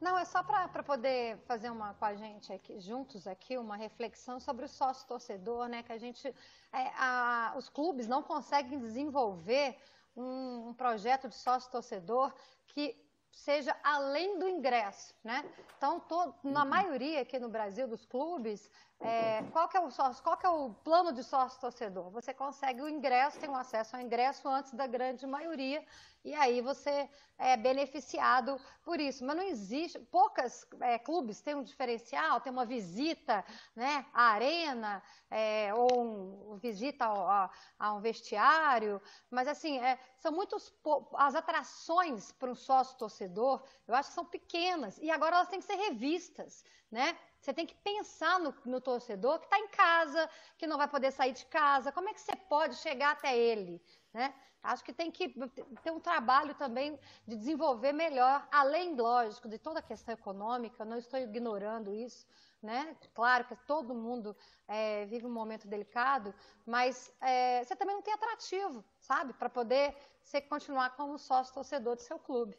[0.00, 4.38] Não, é só para poder fazer uma com a gente aqui, juntos aqui, uma reflexão
[4.38, 5.82] sobre o sócio torcedor, né?
[5.82, 6.28] Que a gente,
[6.72, 9.76] é, a, os clubes não conseguem desenvolver
[10.16, 12.32] um, um projeto de sócio torcedor
[12.66, 12.96] que
[13.32, 15.44] seja além do ingresso, né?
[15.76, 16.68] Então, todo, na uhum.
[16.68, 18.70] maioria aqui no Brasil dos clubes,
[19.04, 22.08] é, qual, que é o sócio, qual que é o plano de sócio torcedor?
[22.10, 25.84] Você consegue o ingresso, tem o acesso ao ingresso antes da grande maioria,
[26.24, 29.24] e aí você é beneficiado por isso.
[29.24, 33.44] Mas não existe, poucas é, clubes têm um diferencial, tem uma visita
[33.74, 40.30] né, à arena, é, ou um, visita a, a, um vestiário, mas assim, é, são
[40.30, 40.72] muitos,
[41.14, 45.58] as atrações para um sócio torcedor, eu acho que são pequenas, e agora elas têm
[45.58, 47.18] que ser revistas, né?
[47.42, 51.10] Você tem que pensar no, no torcedor que está em casa, que não vai poder
[51.10, 51.90] sair de casa.
[51.90, 53.82] Como é que você pode chegar até ele?
[54.14, 54.32] Né?
[54.62, 55.34] Acho que tem que
[55.82, 60.98] ter um trabalho também de desenvolver melhor, além, lógico, de toda a questão econômica, não
[60.98, 62.24] estou ignorando isso,
[62.62, 62.96] né?
[63.12, 64.36] Claro que todo mundo
[64.68, 66.32] é, vive um momento delicado,
[66.64, 69.32] mas é, você também não tem atrativo, sabe?
[69.32, 72.56] Para poder você continuar como sócio torcedor do seu clube.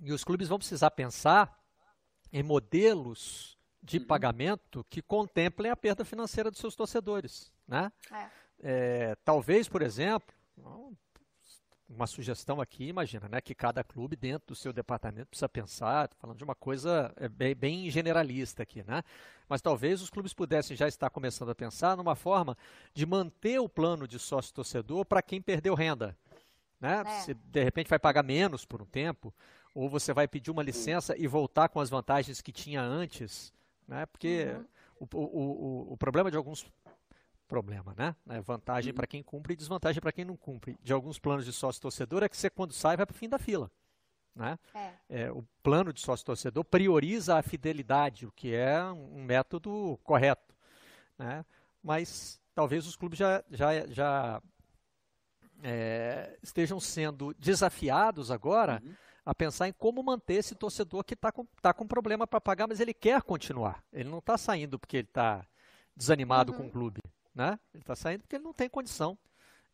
[0.00, 1.65] E os clubes vão precisar pensar
[2.32, 4.06] em modelos de uhum.
[4.06, 7.52] pagamento que contemplem a perda financeira dos seus torcedores.
[7.66, 7.92] Né?
[8.10, 8.28] É.
[8.58, 10.34] É, talvez, por exemplo,
[11.88, 16.38] uma sugestão aqui, imagina, né, que cada clube dentro do seu departamento precisa pensar, falando
[16.38, 19.02] de uma coisa é, bem, bem, generalista aqui, né?
[19.48, 22.56] Mas talvez os clubes pudessem já estar começando a pensar numa forma
[22.92, 26.16] de manter o plano de sócio torcedor para quem perdeu renda,
[26.80, 27.04] né?
[27.06, 27.20] É.
[27.20, 29.32] Se de repente vai pagar menos por um tempo,
[29.76, 33.52] ou você vai pedir uma licença e voltar com as vantagens que tinha antes,
[33.86, 34.06] né?
[34.06, 34.56] Porque
[34.98, 35.06] uhum.
[35.12, 36.66] o, o, o, o, problema de alguns
[37.46, 38.16] problema, né?
[38.30, 38.96] É vantagem uhum.
[38.96, 40.78] para quem cumpre e desvantagem para quem não cumpre.
[40.82, 43.28] De alguns planos de sócio torcedor é que você quando sai vai para o fim
[43.28, 43.70] da fila.
[44.34, 44.58] Né?
[44.74, 44.92] É.
[45.10, 50.54] É, o plano de sócio torcedor prioriza a fidelidade, o que é um método correto.
[51.18, 51.44] Né?
[51.82, 54.42] Mas talvez os clubes já, já, já
[55.62, 58.94] é, estejam sendo desafiados agora uhum
[59.26, 62.68] a pensar em como manter esse torcedor que está com, tá com problema para pagar,
[62.68, 63.84] mas ele quer continuar.
[63.92, 65.44] Ele não está saindo porque ele está
[65.96, 66.58] desanimado uhum.
[66.58, 67.00] com o clube.
[67.34, 67.58] Né?
[67.74, 69.18] Ele está saindo porque ele não tem condição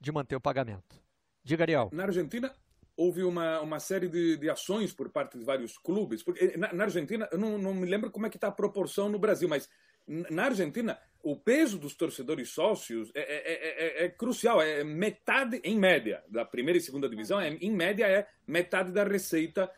[0.01, 0.99] de manter o pagamento.
[1.45, 1.91] Diga, Ariel.
[1.93, 2.51] Na Argentina,
[2.97, 6.23] houve uma, uma série de, de ações por parte de vários clubes.
[6.23, 9.11] Porque na, na Argentina, eu não, não me lembro como é que está a proporção
[9.11, 9.69] no Brasil, mas
[10.07, 15.79] na Argentina, o peso dos torcedores sócios é, é, é, é, crucial, é metade, em
[15.79, 19.71] média, da primeira e segunda divisão, é, em média é metade da receita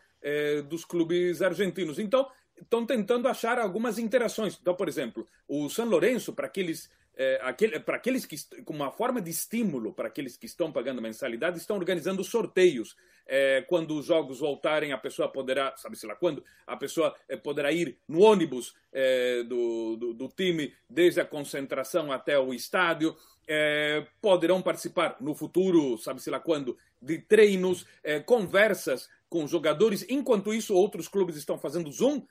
[0.67, 1.99] dos clubes argentinos.
[1.99, 2.27] Então,
[2.59, 4.57] estão tentando achar algumas interações.
[4.59, 8.91] Então, por exemplo, o San Lourenço, para aqueles é, aquele, para aqueles que como uma
[8.91, 12.95] forma de estímulo para aqueles que estão pagando mensalidade estão organizando sorteios
[13.27, 17.35] é, quando os jogos voltarem a pessoa poderá sabe se lá quando a pessoa é,
[17.35, 23.15] poderá ir no ônibus é, do, do, do, time desde a concentração até o estádio
[23.47, 30.05] é, poderão participar no futuro sabe se lá quando de treinos é, conversas com jogadores
[30.09, 32.25] enquanto isso outros clubes estão fazendo zoom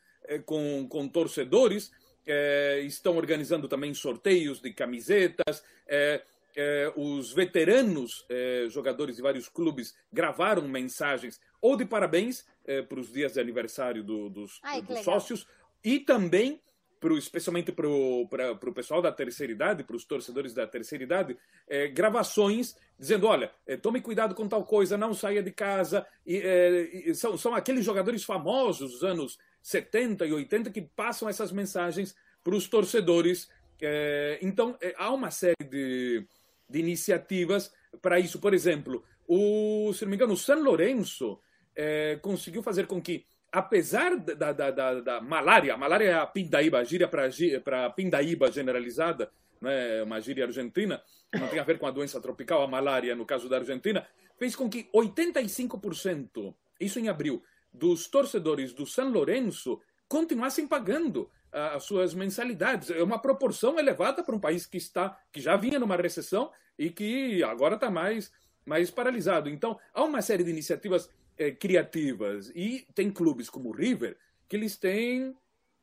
[0.46, 1.90] com, com torcedores
[2.26, 5.62] é, estão organizando também sorteios de camisetas.
[5.86, 6.22] É,
[6.56, 13.00] é, os veteranos é, jogadores de vários clubes gravaram mensagens ou de parabéns é, para
[13.00, 15.46] os dias de aniversário do, dos, Ai, dos sócios
[15.82, 16.60] e também
[17.04, 21.36] pro, especialmente para o pessoal da terceira idade, para os torcedores da terceira idade,
[21.68, 26.06] é, gravações dizendo: olha, é, tome cuidado com tal coisa, não saia de casa.
[26.26, 31.28] E, é, e são, são aqueles jogadores famosos dos anos 70 e 80 que passam
[31.28, 33.50] essas mensagens para os torcedores.
[34.40, 36.26] Então, há uma série de,
[36.74, 37.72] de iniciativas
[38.02, 38.40] para isso.
[38.40, 41.38] Por exemplo, o, se não me engano, o San Lourenço
[41.74, 46.26] é, conseguiu fazer com que, apesar da, da, da, da malária, a malária é a
[46.26, 51.00] pindaíba, a gíria para pindaíba generalizada né, uma gíria argentina,
[51.32, 54.06] não tem a ver com a doença tropical, a malária, no caso da Argentina,
[54.36, 61.84] fez com que 85%, isso em abril, dos torcedores do San Lourenço continuassem pagando as
[61.84, 62.90] suas mensalidades.
[62.90, 66.90] É uma proporção elevada para um país que está que já vinha numa recessão e
[66.90, 68.32] que agora está mais
[68.66, 69.48] mais paralisado.
[69.48, 74.16] Então, há uma série de iniciativas eh, criativas e tem clubes como o River
[74.48, 75.36] que eles têm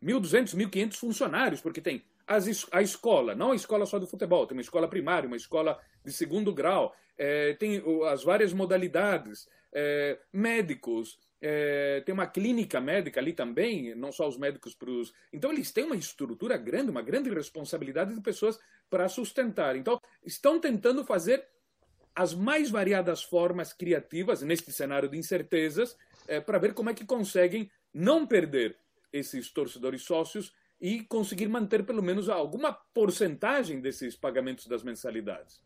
[0.03, 4.57] 1.200, 1.500 funcionários, porque tem as, a escola, não a escola só do futebol, tem
[4.57, 11.19] uma escola primária, uma escola de segundo grau, é, tem as várias modalidades, é, médicos,
[11.41, 15.11] é, tem uma clínica médica ali também, não só os médicos para os.
[15.33, 19.75] Então, eles têm uma estrutura grande, uma grande responsabilidade de pessoas para sustentar.
[19.75, 21.43] Então, estão tentando fazer
[22.15, 27.05] as mais variadas formas criativas neste cenário de incertezas é, para ver como é que
[27.05, 28.77] conseguem não perder
[29.11, 35.61] esses torcedores sócios e conseguir manter pelo menos alguma porcentagem desses pagamentos das mensalidades.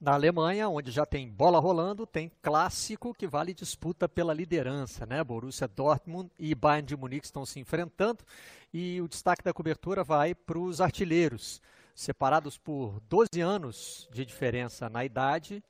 [0.00, 5.24] Na Alemanha, onde já tem bola rolando, tem clássico que vale disputa pela liderança, né?
[5.24, 8.24] Borussia Dortmund e Bayern de Munique estão se enfrentando
[8.72, 11.60] e o destaque da cobertura vai para os artilheiros,
[11.96, 15.64] separados por 12 anos de diferença na idade,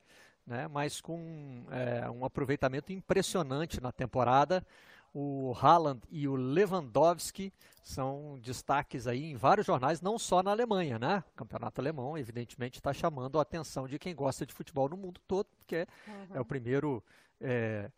[0.47, 0.69] né?
[0.69, 4.63] Mas com é, um aproveitamento impressionante na temporada
[5.15, 7.53] o Haaland e o Lewandowski
[7.83, 11.25] são destaques aí em vários jornais, não só na Alemanha, né?
[11.33, 15.19] O campeonato alemão, evidentemente, está chamando a atenção de quem gosta de futebol no mundo
[15.27, 16.37] todo, porque uhum.
[16.37, 17.03] é o primeiro,
[17.41, 17.91] é,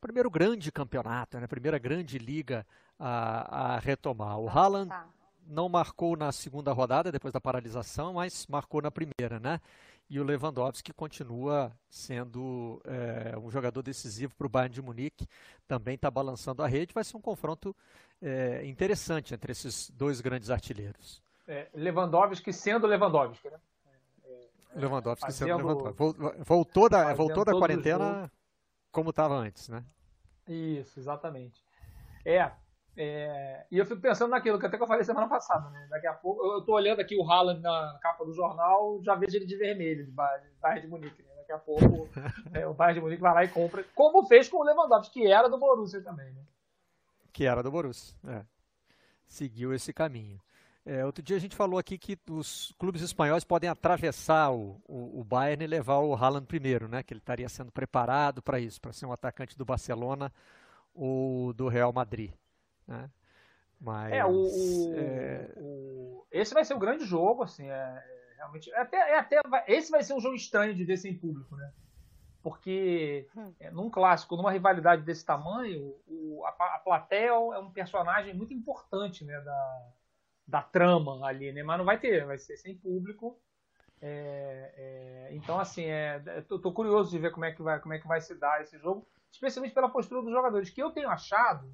[0.00, 1.44] primeiro grande campeonato, né?
[1.44, 2.66] a primeira grande liga
[2.98, 4.38] a, a retomar.
[4.38, 5.06] O Haaland tá.
[5.46, 9.60] não marcou na segunda rodada, depois da paralisação, mas marcou na primeira, né?
[10.10, 15.24] E o Lewandowski continua sendo é, um jogador decisivo para o Bayern de Munique,
[15.68, 17.74] também está balançando a rede, vai ser um confronto
[18.20, 21.22] é, interessante entre esses dois grandes artilheiros.
[21.46, 23.58] É, Lewandowski sendo Lewandowski, né?
[24.74, 25.48] Lewandowski fazendo...
[25.48, 26.42] sendo Lewandowski.
[26.44, 28.30] Voltou da, voltou da quarentena
[28.90, 29.84] como estava antes, né?
[30.48, 31.64] Isso, exatamente.
[32.24, 32.50] É,
[33.02, 35.86] é, e eu fico pensando naquilo que até que eu falei semana passada, né?
[35.88, 39.34] Daqui a pouco, eu tô olhando aqui o Haaland na capa do jornal, já vejo
[39.34, 41.22] ele de vermelho, de Bayern de Munique.
[41.22, 41.30] Né?
[41.38, 42.10] Daqui a pouco
[42.52, 45.26] é, o Bayern de Munique vai lá e compra, como fez com o Lewandowski, que
[45.26, 46.42] era do Borussia também, né?
[47.32, 48.44] Que era do Borussia, é.
[49.26, 50.38] Seguiu esse caminho.
[50.84, 55.20] É, outro dia a gente falou aqui que os clubes espanhóis podem atravessar o, o,
[55.20, 57.02] o Bayern e levar o Haaland primeiro, né?
[57.02, 60.30] Que ele estaria sendo preparado para isso, para ser um atacante do Barcelona
[60.94, 62.30] ou do Real Madrid.
[62.86, 63.10] Né?
[63.80, 65.52] Mas, é, o, o, é...
[65.56, 68.70] o, esse vai ser o grande jogo, assim, é, é realmente.
[68.72, 71.72] É até, é até, esse vai ser um jogo estranho de ver sem público, né?
[72.42, 73.52] Porque hum.
[73.58, 78.54] é, num clássico, numa rivalidade desse tamanho, o, a, a plateia é um personagem muito
[78.54, 79.88] importante né, da,
[80.46, 81.62] da trama ali, né?
[81.62, 83.38] Mas não vai ter, vai ser sem público.
[84.02, 86.18] É, é, então, assim, é,
[86.48, 88.62] tô, tô, curioso de ver como é, que vai, como é que vai se dar
[88.62, 91.70] esse jogo, especialmente pela postura dos jogadores, que eu tenho achado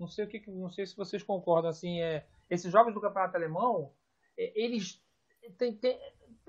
[0.00, 3.36] não sei o que, não sei se vocês concordam assim, é, esses jogos do campeonato
[3.36, 3.92] alemão,
[4.36, 5.02] é, eles
[5.58, 5.98] tem, tem,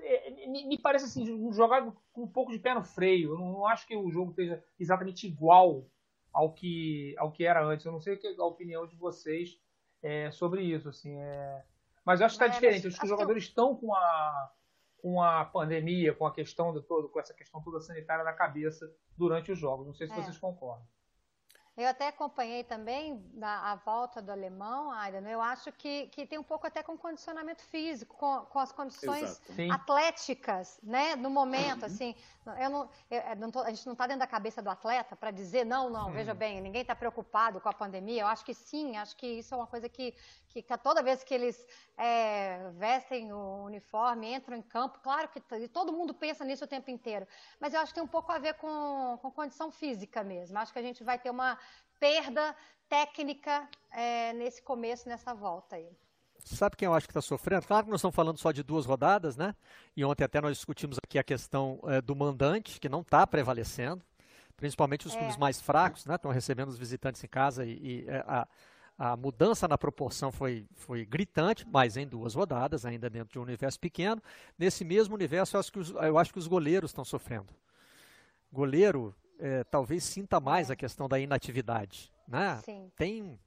[0.00, 3.32] é, me parece assim, um jogado com um pouco de pé no freio.
[3.32, 5.86] Eu não, não acho que o jogo esteja exatamente igual
[6.32, 7.86] ao que, ao que era antes.
[7.86, 9.60] Eu não sei a opinião de vocês
[10.02, 11.16] é, sobre isso, assim.
[11.18, 11.64] É...
[12.04, 12.86] Mas eu acho que está diferente.
[12.86, 14.52] Acho que os jogadores estão com a,
[14.98, 18.92] com a pandemia, com a questão do todo, com essa questão toda sanitária na cabeça
[19.16, 19.86] durante os jogos.
[19.86, 20.16] Não sei se é.
[20.16, 20.86] vocês concordam.
[21.74, 25.26] Eu até acompanhei também a, a volta do alemão, Aidan.
[25.26, 29.40] Eu acho que, que tem um pouco até com condicionamento físico, com, com as condições
[29.72, 31.16] atléticas, né?
[31.16, 31.86] No momento, uhum.
[31.86, 32.14] assim.
[32.58, 35.30] Eu não, eu não tô, a gente não está dentro da cabeça do atleta para
[35.30, 36.08] dizer não, não.
[36.08, 36.12] Uhum.
[36.12, 38.22] Veja bem, ninguém está preocupado com a pandemia.
[38.22, 38.98] Eu acho que sim.
[38.98, 40.14] Acho que isso é uma coisa que,
[40.48, 41.66] que toda vez que eles
[41.96, 46.90] é, vestem o uniforme, entram em campo, claro que todo mundo pensa nisso o tempo
[46.90, 47.26] inteiro.
[47.58, 50.58] Mas eu acho que tem um pouco a ver com, com condição física mesmo.
[50.58, 51.58] Acho que a gente vai ter uma
[52.02, 52.56] perda
[52.88, 55.88] técnica é, nesse começo, nessa volta aí.
[56.44, 57.64] Sabe quem eu acho que está sofrendo?
[57.64, 59.54] Claro que nós estamos falando só de duas rodadas, né?
[59.96, 64.04] E ontem até nós discutimos aqui a questão é, do mandante, que não está prevalecendo,
[64.56, 65.18] principalmente os é.
[65.18, 66.16] clubes mais fracos, né?
[66.16, 68.48] Estão recebendo os visitantes em casa e, e é, a,
[68.98, 73.42] a mudança na proporção foi, foi gritante, mas em duas rodadas, ainda dentro de um
[73.42, 74.20] universo pequeno.
[74.58, 77.54] Nesse mesmo universo, eu acho que os, eu acho que os goleiros estão sofrendo.
[78.52, 82.12] Goleiro é, talvez sinta mais a questão da inatividade.
[82.26, 82.60] Né?
[82.64, 82.90] Sim.
[82.96, 83.38] Tem,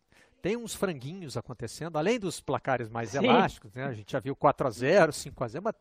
[0.41, 3.25] tem uns franguinhos acontecendo, além dos placares mais Sim.
[3.25, 3.85] elásticos, né?
[3.85, 5.75] a gente já viu 4 a 0 5 a 0 mas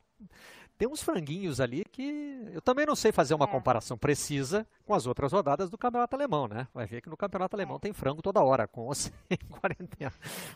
[0.77, 3.49] tem uns franguinhos ali que eu também não sei fazer uma é.
[3.49, 6.67] comparação precisa com as outras rodadas do campeonato alemão, né?
[6.75, 7.79] Vai ver que no campeonato alemão é.
[7.79, 9.13] tem frango toda hora, com ou sem
[9.49, 10.13] quarentena.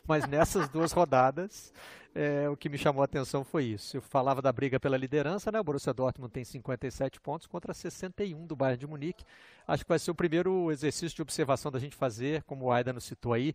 [0.07, 1.73] Mas nessas duas rodadas,
[2.15, 3.97] é, o que me chamou a atenção foi isso.
[3.97, 5.61] Eu falava da briga pela liderança, né?
[5.61, 9.25] O Borussia Dortmund tem 57 pontos contra 61 do Bayern de Munique.
[9.67, 12.93] Acho que vai ser o primeiro exercício de observação da gente fazer, como o Aida
[12.93, 13.55] nos citou aí,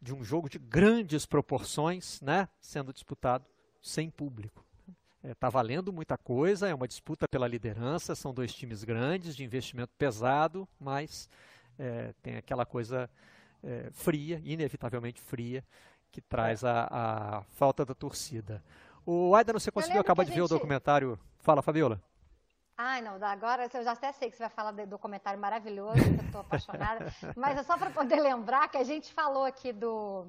[0.00, 2.48] de um jogo de grandes proporções, né?
[2.60, 3.44] Sendo disputado
[3.80, 4.64] sem público.
[5.22, 9.36] Está é, tá valendo muita coisa, é uma disputa pela liderança, são dois times grandes,
[9.36, 11.28] de investimento pesado, mas
[11.78, 13.08] é, tem aquela coisa
[13.62, 15.64] é, fria, inevitavelmente fria,
[16.10, 18.62] que traz a, a falta da torcida.
[19.06, 20.38] O Aida, você conseguiu acabar de gente...
[20.38, 21.18] ver o documentário?
[21.38, 22.00] Fala, Fabiola.
[22.76, 26.20] Ai, não, agora eu já até sei que você vai falar do documentário maravilhoso, que
[26.20, 30.26] eu estou apaixonada, mas é só para poder lembrar que a gente falou aqui do,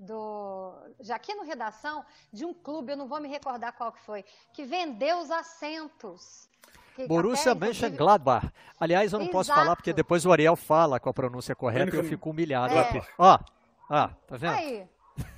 [0.00, 4.00] do já aqui no redação de um clube, eu não vou me recordar qual que
[4.00, 6.48] foi, que vendeu os assentos.
[7.06, 8.50] Borussia Mönchengladbach.
[8.78, 9.36] Aliás, eu não Exato.
[9.36, 12.74] posso falar porque depois o Ariel fala com a pronúncia correta e eu fico humilhado
[12.74, 12.80] é.
[12.80, 13.02] aqui.
[13.18, 13.38] Ó,
[13.88, 14.54] ó, tá vendo?
[14.54, 14.88] Aí.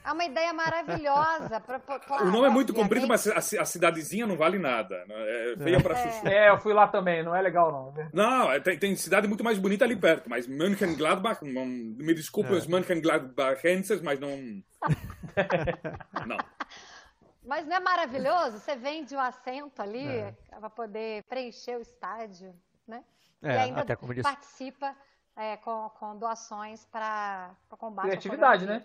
[0.05, 1.61] É uma ideia maravilhosa.
[1.61, 3.09] Pra, claro, o nome é muito comprido, gente...
[3.09, 5.05] mas a, a, cidadezinha não vale nada.
[5.07, 5.15] Né?
[5.53, 6.11] É feia pra é.
[6.11, 6.29] chuchu.
[6.29, 8.09] É, eu fui lá também, não é legal não.
[8.13, 12.55] Não, é, tem, tem cidade muito mais bonita ali perto, mas Mönchengladbach, não, me desculpem
[12.55, 12.59] é.
[12.59, 14.31] os Mönchengladbachenses, mas não...
[16.27, 16.39] não.
[17.45, 18.59] Mas não é maravilhoso?
[18.59, 20.35] Você vende o um assento ali é.
[20.51, 22.55] para poder preencher o estádio,
[22.87, 23.05] né?
[23.43, 24.97] É, e ainda até como participa
[25.37, 28.85] é, com, com doações para combate Criatividade, né?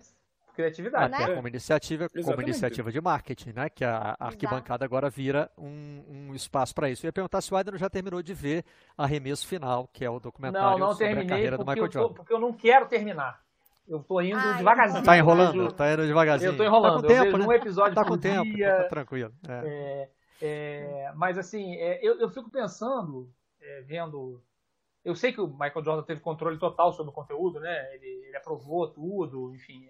[0.58, 1.14] Criatividade.
[1.14, 1.36] Até né?
[1.36, 3.70] como iniciativa, como iniciativa de marketing, né?
[3.70, 7.05] Que a, a arquibancada agora vira um, um espaço para isso.
[7.05, 8.66] Eu ia perguntar se o Aiden já terminou de ver
[8.97, 12.14] Arremesso Final, que é o documentário não, não sobre a carreira do Michael Jordan.
[12.16, 13.39] porque eu não quero terminar.
[13.88, 15.03] Eu tô indo Ai, devagarzinho.
[15.03, 15.53] Tá enrolando?
[15.53, 15.72] Vejo...
[15.72, 16.51] Tá indo devagarzinho.
[16.51, 17.01] Eu tô enrolando.
[17.01, 17.45] Tá com tempo, né?
[17.45, 18.76] um episódio tá com tempo, dia.
[18.76, 19.34] Tá tranquilo.
[19.47, 19.62] É.
[19.64, 20.10] É,
[20.41, 23.30] é, mas assim, é, eu, eu fico pensando,
[23.62, 24.41] é, vendo
[25.05, 27.95] eu sei que o Michael Jordan teve controle total sobre o conteúdo, né?
[27.95, 29.88] Ele, ele aprovou tudo, enfim.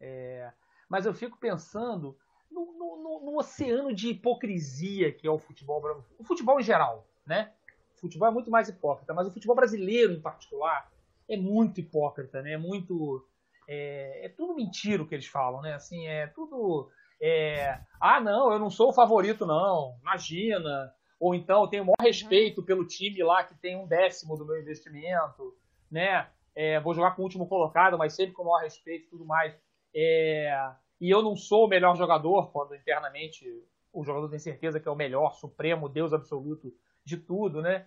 [0.00, 0.50] É,
[0.88, 2.16] mas eu fico pensando
[2.50, 7.52] no, no, no, oceano de hipocrisia que é o futebol, o futebol em geral, né?
[7.96, 10.90] O futebol é muito mais hipócrita, mas o futebol brasileiro em particular
[11.28, 12.52] é muito hipócrita, né?
[12.52, 13.26] É muito
[13.68, 15.74] é, é tudo mentira o que eles falam, né?
[15.74, 16.90] Assim, é tudo
[17.20, 19.98] é, ah, não, eu não sou o favorito, não.
[20.00, 20.92] Imagina.
[21.18, 24.46] Ou então eu tenho o maior respeito pelo time lá que tem um décimo do
[24.46, 25.54] meu investimento,
[25.90, 26.26] né?
[26.54, 29.26] É, vou jogar com o último colocado, mas sempre com o maior respeito e tudo
[29.26, 29.54] mais.
[29.94, 30.70] É,
[31.00, 33.46] e eu não sou o melhor jogador, quando internamente
[33.92, 36.72] o jogador tem certeza que é o melhor, supremo, Deus absoluto
[37.04, 37.86] de tudo, né?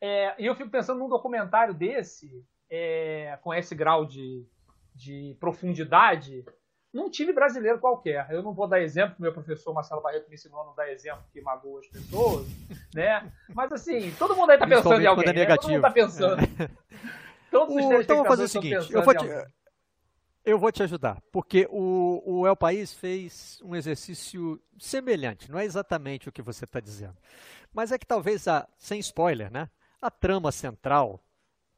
[0.00, 4.46] É, e eu fico pensando num documentário desse, é, com esse grau de,
[4.94, 6.44] de profundidade,
[6.92, 8.26] num time brasileiro qualquer.
[8.30, 11.24] Eu não vou dar exemplo, meu professor Marcelo Barreto me ensinou a não dar exemplo
[11.32, 12.46] que magoa as pessoas,
[12.94, 13.32] né?
[13.54, 15.56] Mas assim, todo mundo aí tá pensando em alguém, é né?
[15.56, 16.40] Todo mundo tá pensando.
[16.42, 16.70] É.
[17.50, 19.26] Todos os o, então vou fazer o seguinte, eu vou te,
[20.44, 25.64] eu vou te ajudar, porque o, o El País fez um exercício semelhante, não é
[25.64, 27.16] exatamente o que você está dizendo,
[27.72, 29.70] mas é que talvez, a, sem spoiler, né,
[30.00, 31.24] a trama central,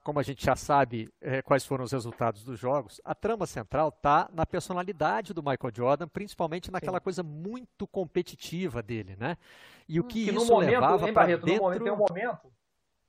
[0.03, 3.89] como a gente já sabe é, quais foram os resultados dos jogos, a trama central
[3.89, 7.05] está na personalidade do Michael Jordan, principalmente naquela Sim.
[7.05, 9.37] coisa muito competitiva dele, né?
[9.89, 11.63] E o que, que isso momento, levava para dentro...
[11.63, 12.53] Momento, tem um momento,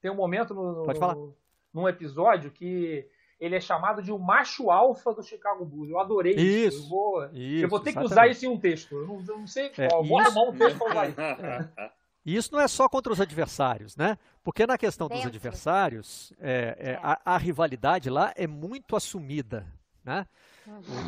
[0.02, 1.38] tem um momento no, no,
[1.74, 3.08] num episódio que
[3.40, 5.90] ele é chamado de o macho alfa do Chicago Bulls.
[5.90, 6.78] Eu adorei isso.
[6.78, 6.86] isso.
[6.86, 8.10] Eu, vou, isso, eu vou ter exatamente.
[8.10, 8.96] que usar isso em um texto.
[8.96, 10.04] Eu não, eu não sei é, qual.
[10.04, 11.22] Vou arrumar um texto para usar isso.
[11.22, 11.92] É.
[12.28, 14.18] E isso não é só contra os adversários, né?
[14.44, 19.66] Porque na questão dos adversários, é, é, é, a, a, rivalidade lá é muito assumida,
[20.04, 20.28] né?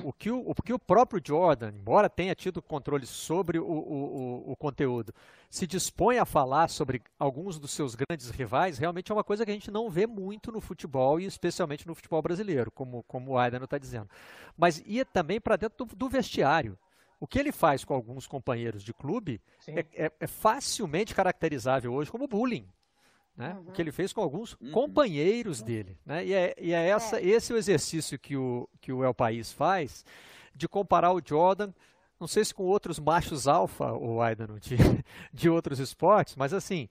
[0.04, 3.66] O, o, que o, o que o próprio Jordan, embora tenha tido controle sobre o,
[3.66, 5.14] o, o, conteúdo,
[5.50, 9.52] se dispõe a falar sobre alguns dos seus grandes rivais, realmente é uma coisa que
[9.52, 13.38] a gente não vê muito no futebol e especialmente no futebol brasileiro, como, como o
[13.38, 14.10] Aidan está dizendo.
[14.58, 16.78] Mas ia também para dentro do, do, vestiário.
[17.20, 22.10] O que ele faz com alguns companheiros de clube é, é, é facilmente caracterizável hoje
[22.10, 22.66] como bullying
[23.40, 23.58] né?
[23.58, 23.72] Uhum.
[23.72, 24.72] que ele fez com alguns uhum.
[24.72, 25.98] companheiros dele.
[26.06, 26.26] Né?
[26.26, 27.26] E, é, e é, essa, é.
[27.26, 30.04] esse é o exercício que o, que o El País faz
[30.54, 31.72] de comparar o Jordan,
[32.20, 34.76] não sei se com outros machos alfa, o Aidan, de,
[35.34, 36.90] de outros esportes, mas assim,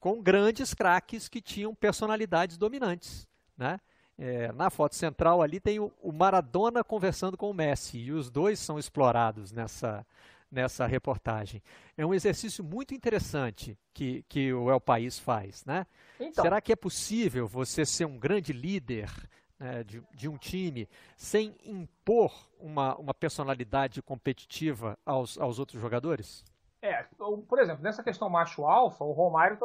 [0.00, 3.28] com grandes craques que tinham personalidades dominantes.
[3.54, 3.78] Né?
[4.18, 8.30] É, na foto central ali tem o, o, Maradona conversando com o Messi, e os
[8.30, 10.06] dois são explorados nessa,
[10.50, 11.62] nessa reportagem.
[11.96, 15.64] É um exercício muito interessante que, que o El País faz.
[15.64, 15.86] Né?
[16.18, 16.42] Então.
[16.42, 19.10] Será que é possível você ser um grande líder
[19.58, 26.44] né, de, de, um time sem impor uma, uma personalidade competitiva aos, aos outros jogadores?
[26.82, 27.02] É,
[27.46, 29.58] por exemplo, nessa questão macho-alfa, o Romário,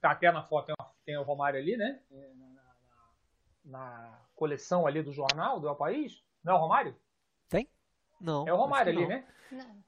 [0.00, 2.00] tá até na foto, tem, tem o Romário ali, né?
[2.10, 2.70] Na, na,
[3.64, 6.22] na, coleção ali do jornal, do El País.
[6.42, 6.96] Não é o Romário?
[7.48, 7.68] Tem?
[8.20, 8.46] Não.
[8.46, 9.26] É o Romário ali, né?
[9.50, 9.82] Não.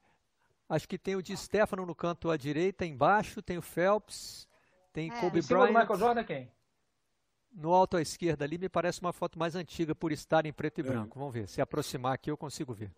[0.67, 4.47] Acho que tem o de Stefano no canto à direita, embaixo, tem o Phelps,
[4.91, 5.19] tem é.
[5.19, 5.67] Kobe Bryant.
[5.67, 6.51] do Michael Jordan quem?
[7.53, 10.79] No alto à esquerda ali me parece uma foto mais antiga por estar em preto
[10.79, 10.83] e é.
[10.83, 11.17] branco.
[11.17, 11.47] Vamos ver.
[11.47, 12.91] Se aproximar aqui eu consigo ver.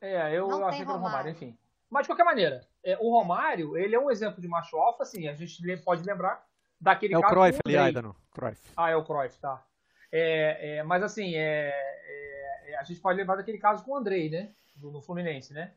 [0.00, 1.56] É, eu Não achei que era o Romário, enfim.
[1.90, 5.28] Mas de qualquer maneira, é, o Romário, ele é um exemplo de macho alfa, assim,
[5.28, 6.44] a gente pode lembrar
[6.80, 7.32] daquele é caso.
[7.32, 8.16] É o Cruyff ali, Aidano.
[8.30, 8.60] Cruyff.
[8.76, 9.64] Ah, é o Cruyff, tá.
[10.12, 14.28] É, é, mas assim, é, é, a gente pode lembrar daquele caso com o Andrei,
[14.28, 14.50] né?
[14.76, 15.72] Do, no Fluminense, né?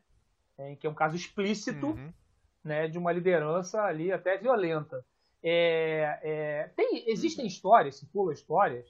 [0.80, 2.12] Que é um caso explícito uhum.
[2.64, 5.04] né, de uma liderança ali até violenta.
[5.42, 8.86] É, é, tem, existem histórias, se pula histórias,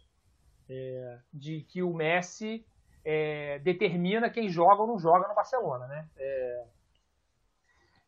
[0.69, 2.67] é, de que o Messi
[3.05, 5.87] é, determina quem joga ou não joga no Barcelona.
[5.87, 6.09] Né?
[6.17, 6.67] É,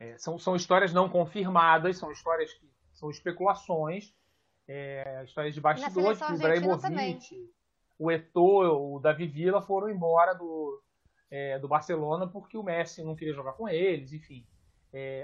[0.01, 4.15] é, são, são histórias não confirmadas, são histórias que são especulações,
[5.25, 7.51] histórias de bastidores, que o Ibrahimovic,
[7.99, 10.81] o Eto'o, o Davi Villa foram embora do,
[11.61, 14.45] do Barcelona porque o Messi não queria jogar com eles, enfim.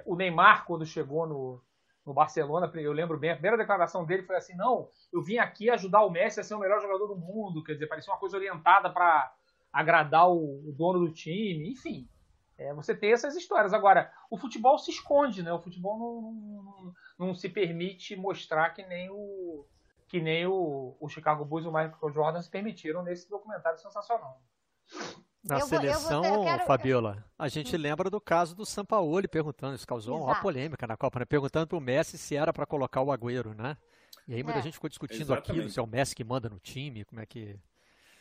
[0.04, 1.62] o Neymar, quando chegou no,
[2.06, 5.68] no Barcelona, eu lembro bem, a primeira declaração dele foi assim: não, eu vim aqui
[5.68, 8.36] ajudar o Messi a ser o melhor jogador do mundo, quer dizer, parecia uma coisa
[8.36, 9.34] orientada para
[9.72, 12.08] agradar o, o, dono do time, enfim.
[12.56, 13.74] É, você tem essas histórias.
[13.74, 15.52] Agora, o futebol se esconde, né?
[15.52, 19.66] O futebol não, não, não se permite mostrar que nem o
[20.08, 24.40] que nem o, o Chicago Bulls e o Michael Jordan se permitiram nesse documentário sensacional.
[25.46, 26.66] Na eu seleção, vou, eu quero...
[26.66, 27.78] Fabiola, a gente hum.
[27.78, 30.30] lembra do caso do Sampaoli perguntando, isso causou Exato.
[30.30, 31.24] uma polêmica na Copa, né?
[31.24, 33.76] perguntando para o Messi se era para colocar o Agüero, né?
[34.26, 34.62] E aí muita é.
[34.62, 35.50] gente ficou discutindo Exatamente.
[35.50, 37.56] aquilo, se é o Messi que manda no time, como é que...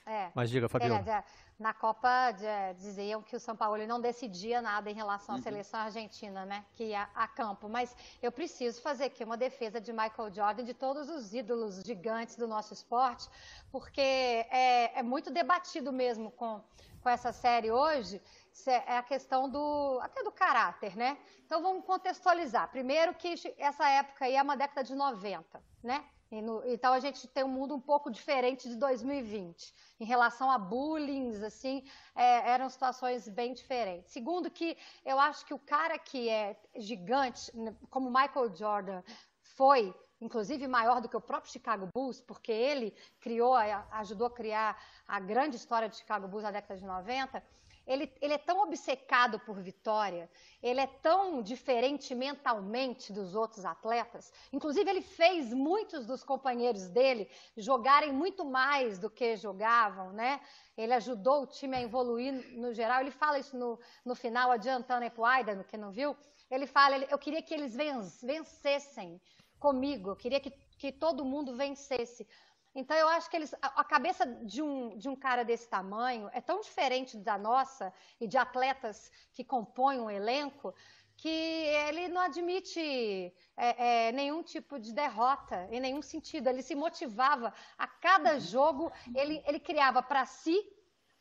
[0.06, 0.30] É.
[0.36, 1.04] Mas diga, Fabiola.
[1.08, 1.24] É,
[1.58, 2.32] na Copa
[2.78, 5.44] diziam que o São Paulo não decidia nada em relação à uhum.
[5.44, 6.66] seleção argentina, né?
[6.74, 7.68] Que ia a campo.
[7.68, 12.36] Mas eu preciso fazer aqui uma defesa de Michael Jordan, de todos os ídolos gigantes
[12.36, 13.28] do nosso esporte,
[13.72, 16.62] porque é, é muito debatido mesmo com
[17.06, 18.20] com essa série hoje
[18.68, 21.18] é a questão do até do caráter, né?
[21.46, 22.70] Então vamos contextualizar.
[22.70, 26.04] Primeiro que essa época aí é uma década de 90, né?
[26.32, 30.58] No, então a gente tem um mundo um pouco diferente de 2020 em relação a
[30.58, 31.84] bullying, assim,
[32.14, 34.12] é, eram situações bem diferentes.
[34.12, 34.76] Segundo que
[35.06, 37.52] eu acho que o cara que é gigante,
[37.90, 39.02] como Michael Jordan
[39.42, 43.54] foi inclusive maior do que o próprio Chicago Bulls, porque ele criou,
[43.92, 47.44] ajudou a criar a grande história do Chicago Bulls na década de 90,
[47.86, 50.30] ele, ele, é tão obcecado por vitória,
[50.62, 54.32] ele é tão diferente mentalmente dos outros atletas.
[54.52, 60.42] Inclusive, ele fez muitos dos companheiros dele jogarem muito mais do que jogavam, né?
[60.78, 63.02] Ele ajudou o time a evoluir no geral.
[63.02, 66.16] Ele fala isso no, no final, adiantando para o Aida, que não viu.
[66.50, 67.76] Ele fala: eu queria que eles
[68.22, 69.22] vencessem
[69.60, 72.28] comigo, eu queria que, que todo mundo vencesse.
[72.76, 76.30] Então eu acho que eles, a, a, cabeça de um, de um cara desse tamanho
[76.34, 80.76] é tão diferente da nossa e de atletas que compõem um elenco
[81.18, 86.50] que ele não admite é, é, nenhum tipo de derrota em nenhum sentido.
[86.50, 90.62] Ele se motivava a cada jogo, ele, ele criava para si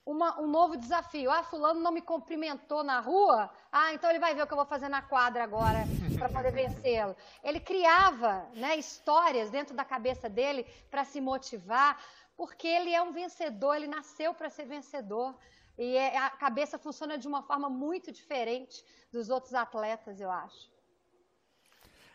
[0.05, 1.31] uma, um novo desafio.
[1.31, 3.51] Ah, fulano não me cumprimentou na rua?
[3.73, 5.85] Ah, então ele vai ver o que eu vou fazer na quadra agora
[6.19, 7.17] para poder vencê-lo.
[7.43, 11.99] Ele criava né, histórias dentro da cabeça dele para se motivar,
[12.37, 15.35] porque ele é um vencedor, ele nasceu para ser vencedor.
[15.77, 20.74] E é, a cabeça funciona de uma forma muito diferente dos outros atletas, eu acho.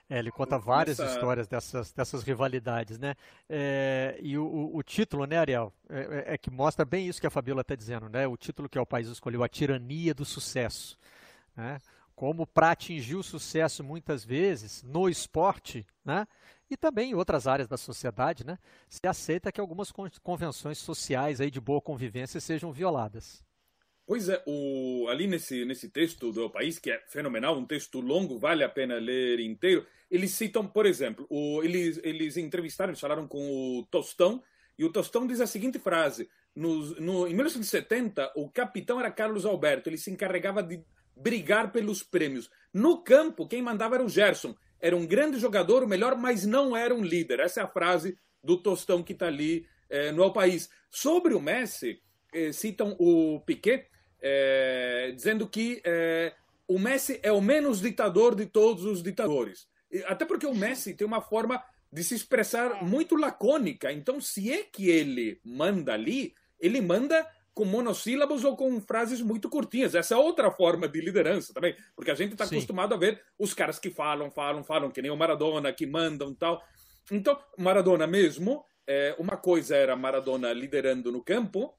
[0.10, 3.14] É, ele conta várias histórias dessas, dessas rivalidades, né?
[3.48, 7.28] É, e o, o, título, né, Ariel, é, é, é, que mostra bem isso que
[7.28, 8.26] a Fabiola está dizendo, né?
[8.26, 10.98] O título que o país escolheu, a tirania do sucesso.
[11.56, 11.80] Né?
[12.16, 16.28] Como para atingir o sucesso, muitas vezes, no esporte, né?
[16.72, 18.58] E também em outras áreas da sociedade, né?
[18.90, 19.92] Se aceita que algumas
[20.24, 23.44] convenções sociais aí de boa convivência sejam violadas.
[24.10, 28.40] Pois é, o, ali nesse, nesse texto do País, que é fenomenal, um texto longo,
[28.40, 33.28] vale a pena ler inteiro, eles citam, por exemplo, o, eles, eles entrevistaram, eles falaram
[33.28, 34.42] com o Tostão,
[34.80, 39.88] e o Tostão diz a seguinte frase: no, em 1970, o capitão era Carlos Alberto,
[39.90, 40.84] ele se encarregava de
[41.16, 42.50] brigar pelos prêmios.
[42.74, 44.56] No campo, quem mandava era o Gerson.
[44.80, 47.42] Era um grande jogador, o melhor, mas não era um líder.
[47.42, 50.68] Essa é a frase do Tostão que está ali é, no El País.
[50.90, 52.02] Sobre o Messi,
[52.34, 53.88] é, citam o Piquet,
[54.22, 56.34] é, dizendo que é,
[56.68, 59.68] o Messi é o menos ditador de todos os ditadores.
[60.06, 62.84] Até porque o Messi tem uma forma de se expressar é.
[62.84, 63.92] muito lacônica.
[63.92, 69.50] Então, se é que ele manda ali, ele manda com monossílabos ou com frases muito
[69.50, 69.96] curtinhas.
[69.96, 73.54] Essa é outra forma de liderança também, porque a gente está acostumado a ver os
[73.54, 76.64] caras que falam, falam, falam, que nem o Maradona, que mandam tal.
[77.12, 81.74] Então, Maradona mesmo, é, uma coisa era Maradona liderando no campo,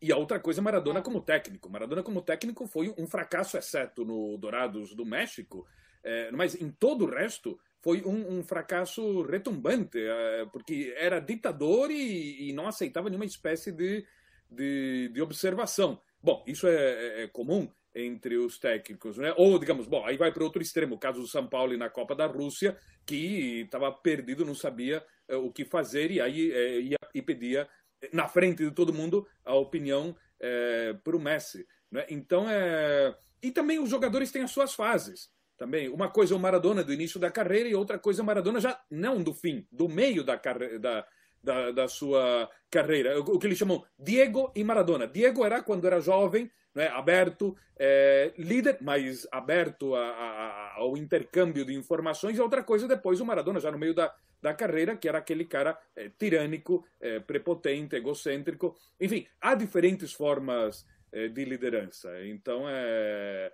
[0.00, 1.70] e a outra coisa, Maradona como técnico.
[1.70, 5.66] Maradona como técnico foi um fracasso, exceto no Dourados do México,
[6.04, 11.90] é, mas em todo o resto foi um, um fracasso retumbante, é, porque era ditador
[11.90, 14.04] e, e, não aceitava nenhuma espécie de,
[14.50, 16.00] de, de observação.
[16.22, 19.32] Bom, isso é, é, é comum entre os técnicos, né?
[19.36, 22.14] Ou, digamos, bom, aí vai para outro extremo, o caso do São Paulo na Copa
[22.14, 26.96] da Rússia, que estava perdido, não sabia é, o que fazer e aí é, ia
[27.14, 27.66] e pedia
[28.12, 31.66] na frente de todo mundo a opinião é, para o Messi.
[31.90, 32.06] Né?
[32.08, 33.16] Então, é...
[33.42, 35.30] e também os jogadores têm as suas fases.
[35.56, 38.26] Também uma coisa é o Maradona do início da carreira e outra coisa é o
[38.26, 41.06] Maradona já não do fim, do meio da carreira da,
[41.46, 45.06] da, da, sua carreira, o que eles chamam Diego e Maradona.
[45.06, 51.64] Diego era quando era jovem, né, aberto, é, líder, mas aberto a, a, ao intercâmbio
[51.64, 54.12] de informações, e outra coisa depois o Maradona, já no meio da,
[54.42, 58.76] da carreira, que era aquele cara é, tirânico, é, prepotente, egocêntrico.
[59.00, 60.84] Enfim, há diferentes formas
[61.32, 62.10] de liderança.
[62.26, 63.50] Então, é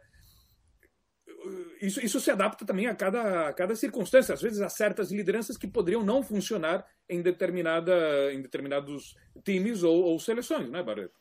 [1.80, 4.34] isso, isso se adapta também a cada, a cada circunstância.
[4.34, 10.04] Às vezes há certas lideranças que poderiam não funcionar em, determinada, em determinados times ou,
[10.04, 11.20] ou seleções, né, Barreto?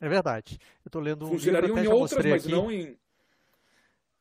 [0.00, 0.58] É verdade.
[0.84, 2.52] Eu estou lendo um Funcionariam livro, em outras, mas aqui.
[2.52, 2.98] não em.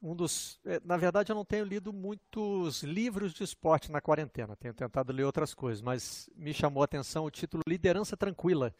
[0.01, 4.55] Um dos, é, na verdade, eu não tenho lido muitos livros de esporte na quarentena.
[4.55, 8.73] Tenho tentado ler outras coisas, mas me chamou a atenção o título Liderança Tranquila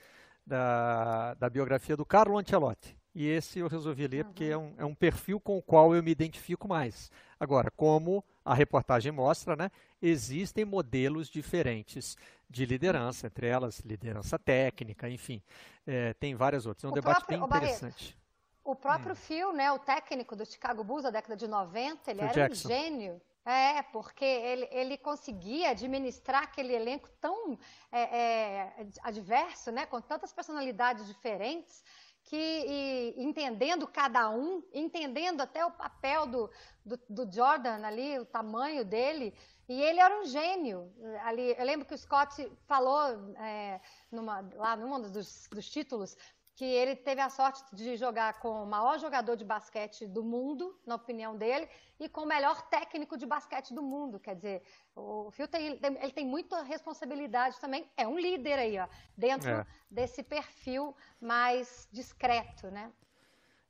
[0.46, 2.96] da, da biografia do Carlo Ancelotti.
[3.16, 6.04] E esse eu resolvi ler porque é um, é um perfil com o qual eu
[6.04, 7.10] me identifico mais.
[7.40, 9.72] Agora, como a reportagem mostra, né,
[10.02, 12.18] existem modelos diferentes
[12.50, 15.42] de liderança, entre elas liderança técnica, enfim,
[15.88, 16.84] é, tem várias outras.
[16.84, 18.18] É um o debate próprio, bem interessante.
[18.66, 19.16] O próprio hum.
[19.16, 22.68] Phil, né, o técnico do Chicago Bulls da década de 90, ele Phil era Jackson.
[22.68, 23.22] um gênio.
[23.46, 27.56] É, porque ele, ele conseguia administrar aquele elenco tão
[27.92, 31.84] é, é, adverso, né, com tantas personalidades diferentes,
[32.26, 36.52] que entendendo cada um, entendendo até o papel do,
[36.84, 39.34] do, do, Jordan ali, o tamanho dele,
[39.70, 40.92] e ele era um gênio.
[41.24, 43.80] Ali, eu lembro que o Scott falou é,
[44.12, 46.18] numa, lá num dos, dos títulos
[46.56, 50.80] que ele teve a sorte de jogar com o maior jogador de basquete do mundo,
[50.86, 51.68] na opinião dele,
[52.00, 54.20] e com o melhor técnico de basquete do mundo.
[54.20, 54.64] Quer dizer,
[54.96, 57.90] o Phil tem, ele tem muita responsabilidade também.
[57.98, 58.88] É um líder aí, ó,
[59.18, 59.68] dentro é.
[59.92, 62.92] desse perfil mais discreto, né?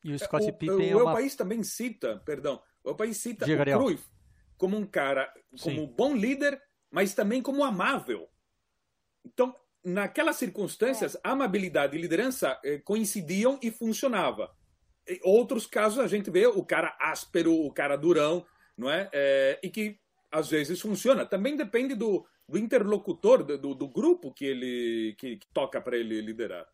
[0.04, 1.12] E o Scott Pippen o, é uma...
[1.12, 4.16] o país também cita, perdão, o país cita Diga, o Cruyff
[4.58, 5.32] como um cara,
[5.62, 5.94] como Sim.
[5.96, 8.30] bom líder, mas também como amável.
[9.24, 9.54] Então,
[9.86, 11.20] naquelas circunstâncias, é.
[11.24, 14.52] amabilidade e liderança eh, coincidiam e funcionava.
[15.08, 18.44] Em outros casos, a gente vê o cara áspero, o cara durão,
[18.76, 19.08] não é?
[19.14, 20.00] é e que
[20.32, 21.26] às vezes funciona.
[21.26, 26.20] Também depende do, do interlocutor, do, do grupo que ele que, que toca para ele
[26.22, 26.66] liderar.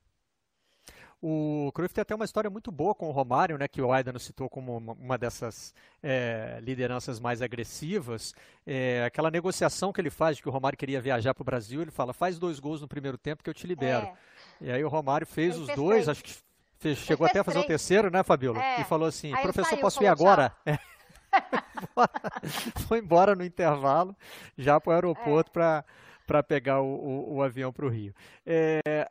[1.22, 4.12] O Cruyff tem até uma história muito boa com o Romário, né, que o Aida
[4.12, 5.72] nos citou como uma, dessas
[6.02, 8.34] é, lideranças mais agressivas.
[8.66, 11.84] É, aquela negociação que ele faz de que o Romário queria viajar para o Brasil,
[11.84, 14.08] ele fala: faz dois gols no primeiro tempo que eu te libero.
[14.08, 14.14] É.
[14.62, 16.10] E aí o Romário fez ele os fez dois, três.
[16.10, 16.36] acho que
[16.80, 17.66] fez, chegou até a fazer três.
[17.66, 18.60] o terceiro, né, Fabíola?
[18.60, 18.82] É.
[18.82, 20.52] E falou assim: aí professor, saiu, posso ir agora?
[22.88, 24.16] Foi embora no intervalo,
[24.58, 25.84] já para o aeroporto é.
[26.26, 28.12] para pegar o, o, o avião para o Rio.
[28.44, 29.08] É,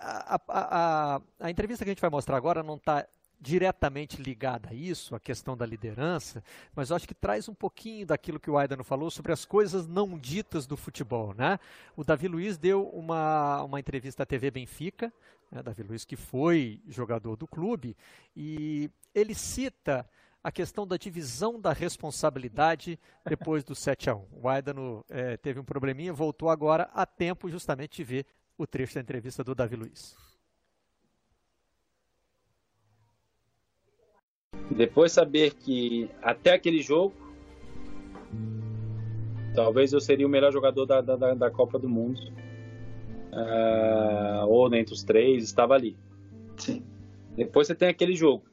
[0.00, 3.06] a, a, a, entrevista que a gente vai mostrar agora não está
[3.40, 6.44] diretamente ligada a isso, a questão da liderança,
[6.74, 9.86] mas eu acho que traz um pouquinho daquilo que o Aidano falou sobre as coisas
[9.86, 11.32] não ditas do futebol.
[11.34, 11.58] Né?
[11.96, 15.10] O Davi Luiz deu uma, uma entrevista à TV Benfica,
[15.50, 15.62] né?
[15.62, 17.96] Davi Luiz que foi jogador do clube,
[18.36, 20.08] e ele cita
[20.42, 25.60] a questão da divisão da responsabilidade depois do 7 a 1 O Aidano é, teve
[25.60, 28.26] um probleminha, voltou agora a tempo justamente de ver
[28.62, 30.16] o trecho da entrevista do Davi Luiz.
[34.70, 37.14] Depois saber que até aquele jogo,
[39.54, 42.20] talvez eu seria o melhor jogador da, da, da Copa do Mundo.
[43.32, 45.96] Uh, ou entre os três, estava ali.
[46.56, 46.84] Sim.
[47.36, 48.44] Depois você tem aquele jogo,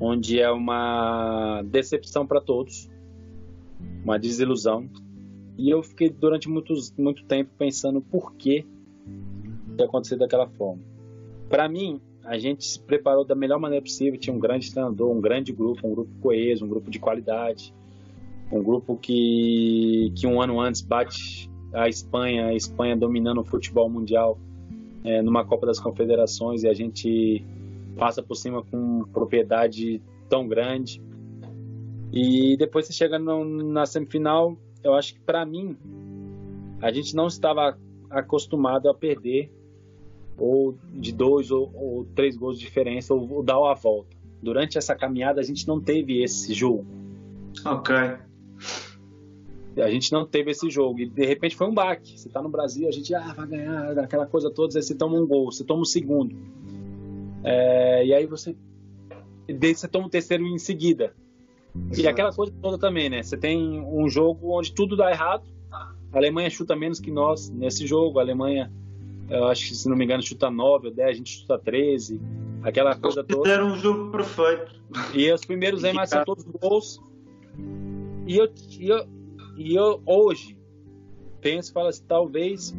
[0.00, 2.90] onde é uma decepção para todos,
[4.04, 4.90] uma desilusão.
[5.56, 8.66] E eu fiquei durante muito, muito tempo pensando por que
[9.76, 10.82] ter acontecido daquela forma.
[11.48, 14.18] Para mim, a gente se preparou da melhor maneira possível.
[14.18, 17.74] Tinha um grande treinador, um grande grupo, um grupo coeso, um grupo de qualidade,
[18.52, 23.88] um grupo que, que um ano antes bate a Espanha, a Espanha dominando o futebol
[23.88, 24.38] mundial
[25.04, 27.44] é, numa Copa das Confederações e a gente
[27.96, 31.02] passa por cima com propriedade tão grande.
[32.12, 35.76] E depois você chega no, na semifinal, eu acho que para mim
[36.82, 37.78] a gente não estava
[38.10, 39.52] acostumado a perder
[40.40, 44.16] ou de dois ou, ou três gols de diferença ou, ou dar a volta.
[44.42, 46.86] Durante essa caminhada a gente não teve esse jogo.
[47.64, 47.94] Ok.
[49.76, 51.00] A gente não teve esse jogo.
[51.00, 52.18] E de repente foi um baque.
[52.18, 55.16] Você tá no Brasil, a gente ah, vai ganhar, aquela coisa toda, aí você toma
[55.16, 56.36] um gol, você toma o um segundo.
[57.44, 58.56] É, e aí você.
[59.48, 61.14] Você toma o um terceiro em seguida.
[61.96, 63.22] E aquela coisa toda também, né?
[63.22, 65.44] Você tem um jogo onde tudo dá errado.
[65.70, 68.18] A Alemanha chuta menos que nós nesse jogo.
[68.18, 68.72] A Alemanha,
[69.30, 72.20] eu acho que se não me engano, chuta 9 ou 10, a gente chuta 13.
[72.62, 73.48] Aquela coisa toda.
[73.48, 74.74] Era um jogo perfeito.
[75.14, 77.00] E os primeiros aí, mas são todos gols.
[78.26, 79.06] E eu, e eu,
[79.56, 80.58] e eu hoje
[81.40, 82.76] penso e falo assim, talvez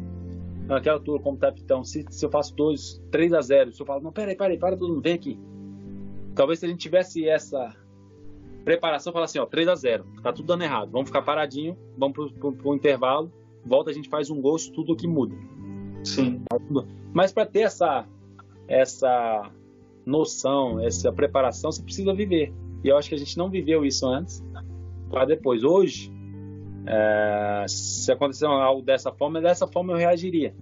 [0.66, 4.00] naquela altura como capitão, se, se eu faço 2, 3 a 0, se eu falo,
[4.00, 5.38] não, peraí, peraí, para todo mundo, vem aqui.
[6.34, 7.74] Talvez se a gente tivesse essa
[8.64, 12.14] preparação, falar assim, ó, 3 a 0 tá tudo dando errado, vamos ficar paradinho, vamos
[12.14, 13.32] pro, pro, pro intervalo,
[13.64, 15.34] volta, a gente faz um gol, tudo que muda.
[16.04, 16.42] Sim.
[17.12, 18.06] Mas para ter essa,
[18.66, 19.50] essa
[20.04, 22.52] noção, essa preparação, você precisa viver.
[22.82, 24.42] E eu acho que a gente não viveu isso antes,
[25.08, 25.62] para depois.
[25.62, 26.12] Hoje,
[26.86, 30.54] é, se acontecer algo dessa forma, dessa forma eu reagiria.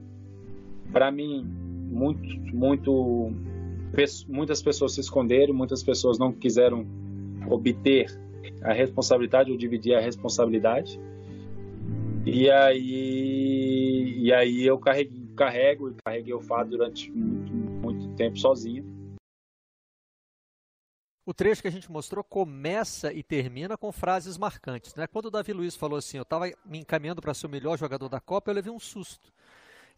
[0.92, 3.32] Para mim, muito, muito,
[4.28, 6.86] muitas pessoas se esconderam, muitas pessoas não quiseram
[7.48, 8.06] obter
[8.62, 11.00] a responsabilidade ou dividir a responsabilidade.
[12.26, 15.10] E aí, e aí eu carrego,
[15.40, 18.84] carrego e carreguei o fato durante muito, muito tempo sozinho.
[21.24, 24.94] O trecho que a gente mostrou começa e termina com frases marcantes.
[24.94, 25.06] Né?
[25.06, 28.08] Quando o Davi Luiz falou assim, eu estava me encaminhando para ser o melhor jogador
[28.08, 29.32] da Copa, eu levei um susto.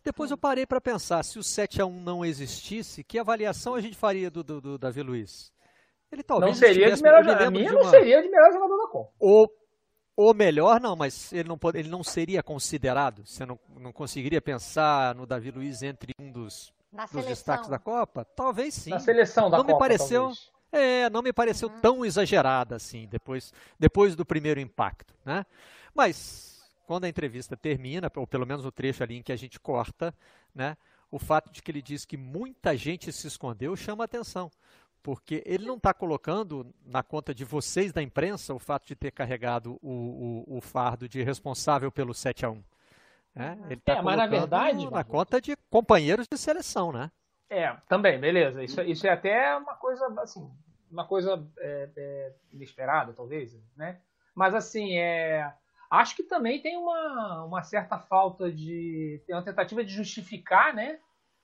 [0.04, 3.80] Depois eu parei para pensar, se o 7 a 1 não existisse, que avaliação a
[3.80, 5.52] gente faria do, do, do Davi Luiz?
[6.10, 7.50] Ele talvez não seria de melhor jogador.
[7.50, 9.12] Minha não seria de melhor jogador da Copa.
[9.18, 9.48] Ou,
[10.22, 13.26] ou melhor, não, mas ele não, pode, ele não seria considerado.
[13.26, 16.72] Você não, não conseguiria pensar no Davi Luiz entre um dos,
[17.12, 18.24] dos destaques da Copa?
[18.24, 18.90] Talvez sim.
[18.90, 19.74] Na seleção da não Copa.
[19.74, 20.52] Me pareceu, talvez.
[20.70, 21.80] É, não me pareceu uhum.
[21.80, 25.44] tão exagerada assim, depois, depois do primeiro impacto, né?
[25.94, 29.60] Mas, quando a entrevista termina, ou pelo menos o trecho ali em que a gente
[29.60, 30.14] corta,
[30.54, 30.76] né?
[31.10, 34.50] O fato de que ele diz que muita gente se escondeu chama atenção
[35.02, 39.10] porque ele não está colocando na conta de vocês da imprensa o fato de ter
[39.10, 42.62] carregado o, o, o fardo de responsável pelo 7 a 1
[43.34, 43.58] né?
[43.64, 47.10] Ele está é, colocando na, verdade, na conta de companheiros de seleção, né?
[47.48, 48.62] É, também, beleza.
[48.62, 50.50] Isso, isso é até uma coisa, assim,
[50.90, 54.00] uma coisa é, é, inesperada, talvez, né?
[54.34, 55.52] Mas, assim, é,
[55.90, 59.22] acho que também tem uma, uma certa falta de...
[59.26, 60.98] tem uma tentativa de justificar, né?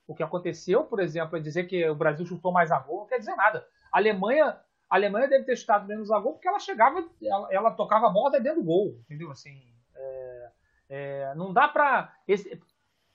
[0.08, 3.06] O que aconteceu, por exemplo, é dizer que o Brasil chutou mais a gol, não
[3.06, 3.68] quer dizer nada.
[3.92, 4.58] A Alemanha,
[4.88, 8.10] a Alemanha deve ter chutado menos a gol porque ela chegava, ela, ela tocava a
[8.10, 9.30] bola dentro do gol, entendeu?
[9.30, 9.62] Assim,
[9.94, 10.50] é,
[10.88, 12.10] é, não dá para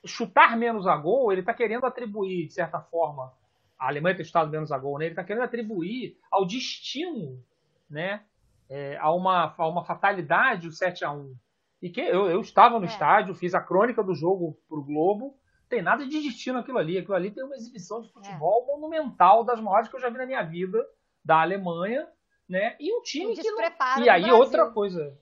[0.06, 1.32] chutar menos a gol.
[1.32, 3.34] Ele está querendo atribuir, de certa forma,
[3.80, 5.06] a Alemanha ter chutado menos a gol, né?
[5.06, 7.44] Ele está querendo atribuir ao destino,
[7.90, 8.22] né?
[8.70, 11.36] É, a, uma, a uma fatalidade o 7 a 1
[11.82, 12.88] E que eu, eu estava no é.
[12.88, 15.36] estádio, fiz a crônica do jogo para o Globo
[15.74, 17.00] tem nada de destino aquilo ali.
[17.00, 18.72] Aquilo ali tem uma exibição de futebol é.
[18.72, 20.86] monumental, das maiores que eu já vi na minha vida,
[21.26, 22.08] da Alemanha,
[22.48, 22.76] né?
[22.80, 23.60] E um time que não...
[24.04, 25.18] E aí outra coisa.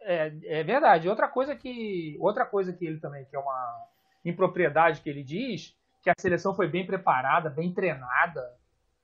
[0.00, 1.10] É, é verdade.
[1.10, 3.86] Outra coisa que outra coisa que ele também que é uma
[4.24, 8.42] impropriedade que ele diz que a seleção foi bem preparada, bem treinada.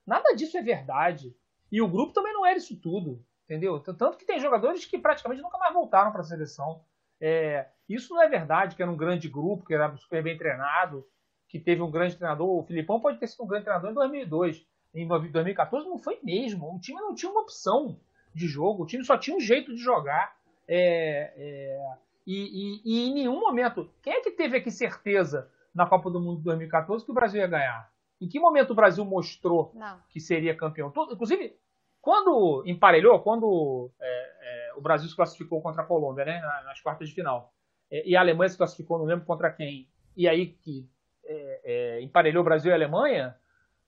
[0.06, 1.36] Nada disso é verdade.
[1.70, 3.78] E o grupo também não era isso tudo, entendeu?
[3.78, 6.82] Tanto que tem jogadores que praticamente nunca mais voltaram para a seleção.
[7.20, 11.06] É, isso não é verdade, que era um grande grupo, que era super bem treinado,
[11.48, 12.48] que teve um grande treinador.
[12.48, 14.66] O Filipão pode ter sido um grande treinador em 2002.
[14.94, 16.74] Em 2014 não foi mesmo.
[16.74, 17.98] O time não tinha uma opção
[18.34, 20.36] de jogo, o time só tinha um jeito de jogar.
[20.66, 21.92] É, é,
[22.26, 23.90] e, e, e, em nenhum momento.
[24.02, 27.40] Quem é que teve aqui certeza na Copa do Mundo de 2014 que o Brasil
[27.40, 27.90] ia ganhar?
[28.20, 29.98] Em que momento o Brasil mostrou não.
[30.10, 30.90] que seria campeão?
[30.90, 31.56] Todo, inclusive,
[32.02, 34.06] quando emparelhou, quando é,
[34.40, 37.52] é, o Brasil se classificou contra a Colômbia, né, nas quartas de final,
[37.90, 40.88] é, e a Alemanha se classificou, não lembro contra quem, e aí que
[41.24, 43.36] é, é, emparelhou Brasil e Alemanha,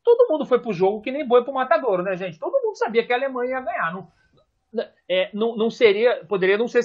[0.05, 2.39] todo mundo foi pro jogo que nem boi pro matadouro, né, gente?
[2.39, 3.93] Todo mundo sabia que a Alemanha ia ganhar.
[3.93, 4.09] Não,
[5.09, 6.83] é, não, não seria, poderia não ser,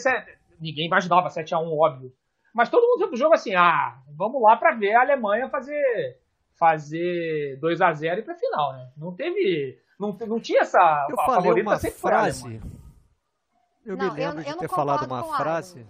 [0.59, 2.13] ninguém imaginava 7x1, óbvio.
[2.53, 6.19] Mas todo mundo foi pro jogo assim, ah, vamos lá para ver a Alemanha fazer
[6.57, 8.89] fazer 2 a 0 e para final, né?
[8.97, 12.61] Não teve, não, não tinha essa eu falei uma frase.
[13.85, 15.87] Eu não, me lembro eu, eu de ter falado uma frase.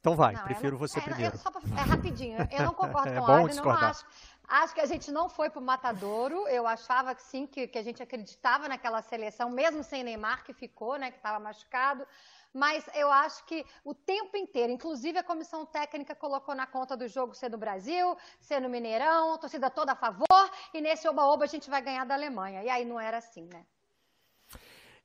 [0.00, 1.36] Então vai, não, prefiro não, você é, primeiro.
[1.36, 3.82] É, pra, é, rapidinho, eu não concordo é com o bom discordar.
[3.82, 4.04] Não acho,
[4.50, 6.48] Acho que a gente não foi para o Matadouro.
[6.48, 10.52] Eu achava que sim, que, que a gente acreditava naquela seleção, mesmo sem Neymar, que
[10.52, 12.04] ficou, né, que estava machucado.
[12.52, 17.06] Mas eu acho que o tempo inteiro, inclusive a comissão técnica colocou na conta do
[17.06, 21.48] jogo ser no Brasil, ser no Mineirão, torcida toda a favor, e nesse oba-oba a
[21.48, 22.64] gente vai ganhar da Alemanha.
[22.64, 23.64] E aí não era assim, né?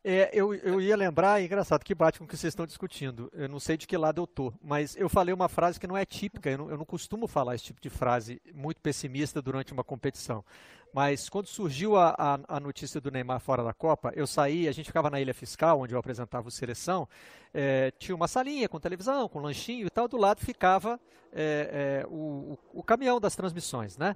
[0.08, 3.28] É, eu, eu ia lembrar, é engraçado que bate com o que vocês estão discutindo.
[3.34, 5.98] Eu não sei de que lado eu tô, mas eu falei uma frase que não
[5.98, 6.48] é típica.
[6.48, 10.46] Eu não, eu não costumo falar esse tipo de frase muito pessimista durante uma competição.
[10.94, 14.72] Mas quando surgiu a, a, a, notícia do Neymar fora da Copa, eu saí, a
[14.72, 17.10] gente ficava na Ilha Fiscal, onde eu apresentava o Seleção,
[17.52, 21.00] é, tinha uma salinha com televisão, com lanchinho e tal, do lado ficava
[21.34, 24.16] é, é, o, o, caminhão das transmissões, né?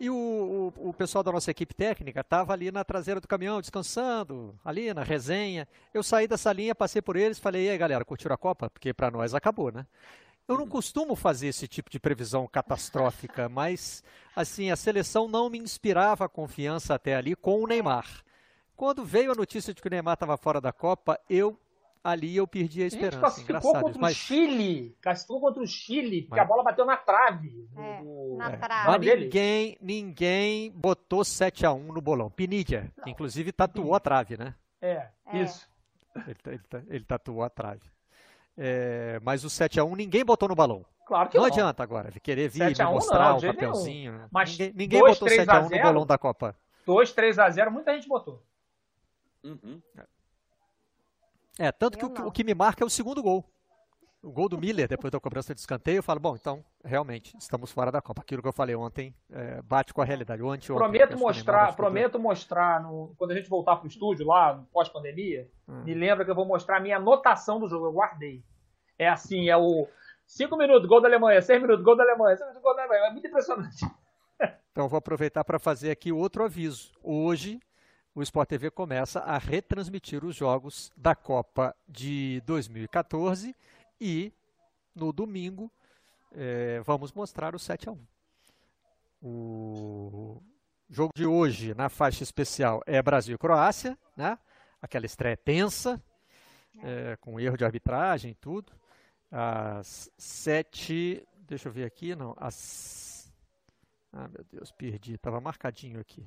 [0.00, 3.60] E o, o, o, pessoal da nossa equipe técnica estava ali na traseira do caminhão,
[3.60, 5.68] descansando, ali na resenha.
[5.92, 8.70] Eu saí dessa linha, passei por eles, falei, e aí galera, curtiram a Copa?
[8.70, 9.86] Porque para nós acabou, né?
[10.48, 14.02] Eu não costumo fazer esse tipo de previsão catastrófica, mas
[14.34, 18.24] assim, a seleção não me inspirava confiança até ali com o Neymar.
[18.74, 21.60] Quando veio a notícia de que o Neymar estava fora da Copa, eu
[22.02, 23.26] ali eu perdi a esperança.
[23.26, 24.12] A gente classificou contra mas...
[24.12, 24.96] o Chile.
[25.00, 26.44] Classificou contra o Chile, porque mas...
[26.44, 27.68] a bola bateu na trave.
[27.76, 28.36] É, do...
[28.36, 28.56] na é.
[28.56, 28.86] trave.
[28.86, 32.30] Mas ninguém, ninguém botou 7x1 no bolão.
[32.30, 34.54] Pinidia, inclusive tatuou a trave, né?
[34.80, 35.42] É, é.
[35.42, 35.68] isso.
[36.26, 37.82] Ele, ele, ele, tatuou a trave.
[38.56, 40.84] É, mas o 7x1 ninguém botou no balão.
[41.06, 41.44] Claro que não.
[41.44, 44.28] Não adianta agora, querer vir e mostrar o papelzinho.
[44.30, 46.56] Mas ninguém, ninguém botou 7x1 no bolão da Copa.
[46.86, 48.42] 2, 3x0, muita gente botou.
[49.44, 49.80] Uhum.
[51.60, 53.44] É, tanto que o, o, que me marca é o segundo gol.
[54.22, 57.70] O gol do Miller, depois da cobrança de escanteio, eu falo, bom, então, realmente, estamos
[57.70, 58.22] fora da Copa.
[58.22, 60.42] Aquilo que eu falei ontem é, bate com a realidade.
[60.42, 64.64] O anti prometo mostrar, prometo mostrar, no, quando a gente voltar para o estúdio, lá,
[64.72, 65.84] pós-pandemia, hum.
[65.84, 68.42] me lembra que eu vou mostrar a minha anotação do jogo, eu guardei.
[68.98, 69.86] É assim, é o
[70.26, 73.08] 5 minutos, gol da Alemanha, 6 minutos, gol da Alemanha, 6 minutos, gol da Alemanha.
[73.08, 73.84] É muito impressionante.
[74.72, 76.92] Então, vou aproveitar para fazer aqui outro aviso.
[77.02, 77.60] Hoje,
[78.14, 83.54] o Sport TV começa a retransmitir os jogos da Copa de 2014
[84.00, 84.32] e
[84.94, 85.70] no domingo
[86.32, 88.06] é, vamos mostrar o 7 a 1.
[89.22, 90.42] O
[90.88, 94.38] jogo de hoje na faixa especial é Brasil e Croácia, né?
[94.82, 96.02] Aquela estreia tensa,
[96.82, 98.72] é, com erro de arbitragem e tudo.
[99.30, 103.32] Às sete, deixa eu ver aqui, não, às,
[104.12, 106.26] ah meu Deus, perdi, estava marcadinho aqui.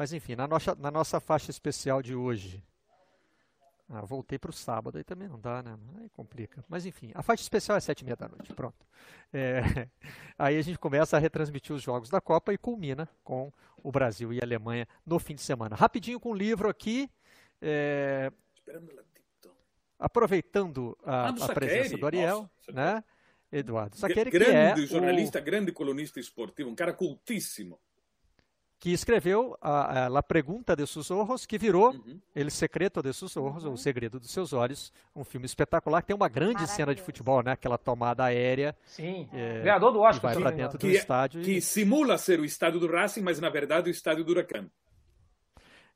[0.00, 2.64] Mas enfim, na nossa, na nossa faixa especial de hoje.
[3.86, 5.76] Ah, voltei para o sábado, aí também não dá, né?
[6.00, 6.64] Aí complica.
[6.70, 8.86] Mas enfim, a faixa especial é sete e meia da noite, pronto.
[9.30, 9.60] É,
[10.38, 13.52] aí a gente começa a retransmitir os jogos da Copa e culmina com
[13.82, 15.76] o Brasil e a Alemanha no fim de semana.
[15.76, 17.10] Rapidinho com o livro aqui.
[17.60, 18.32] É,
[19.98, 23.04] aproveitando a, ah, a presença do Ariel, Nossa, né?
[23.52, 25.42] Eduardo Saqueira, grande que é jornalista, o...
[25.42, 27.78] grande colunista esportivo, um cara cultíssimo
[28.80, 32.18] que escreveu a, a La Pregunta de Sus Ojos, que virou uhum.
[32.34, 33.74] El Secreto de Sus Ojos, uhum.
[33.74, 37.42] O Segredo dos Seus Olhos, um filme espetacular, que tem uma grande cena de futebol,
[37.42, 37.52] né?
[37.52, 38.74] Aquela tomada aérea.
[38.86, 40.32] Sim, é, ganhador do Oscar.
[40.32, 41.42] vai para dentro do que, estádio.
[41.42, 41.62] Que e...
[41.62, 44.66] simula ser o estádio do Racing, mas na verdade o estádio do Huracan.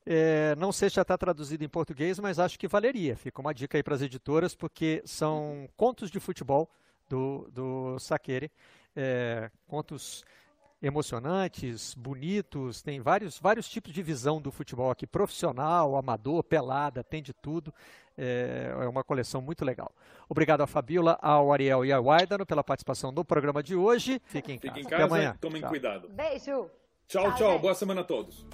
[0.04, 3.16] É, não sei se já está traduzido em português, mas acho que valeria.
[3.16, 6.70] Fica uma dica aí para as editoras, porque são contos de futebol
[7.08, 8.52] do, do Saqueire,
[8.94, 10.22] é, contos
[10.84, 17.22] emocionantes, bonitos, tem vários, vários tipos de visão do futebol aqui, profissional, amador, pelada, tem
[17.22, 17.72] de tudo.
[18.16, 19.90] É, é uma coleção muito legal.
[20.28, 24.20] Obrigado a Fabiola, ao Ariel e ao Aidano pela participação no programa de hoje.
[24.26, 24.74] Fiquem em casa.
[24.74, 25.36] Fiquem em casa, Até amanhã.
[25.40, 25.70] tomem tchau.
[25.70, 26.08] cuidado.
[26.10, 26.70] Beijo.
[27.08, 27.34] Tchau, tchau.
[27.34, 27.58] tchau.
[27.58, 28.46] Boa semana a todos.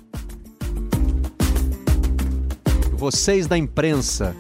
[2.93, 4.37] Vocês da imprensa.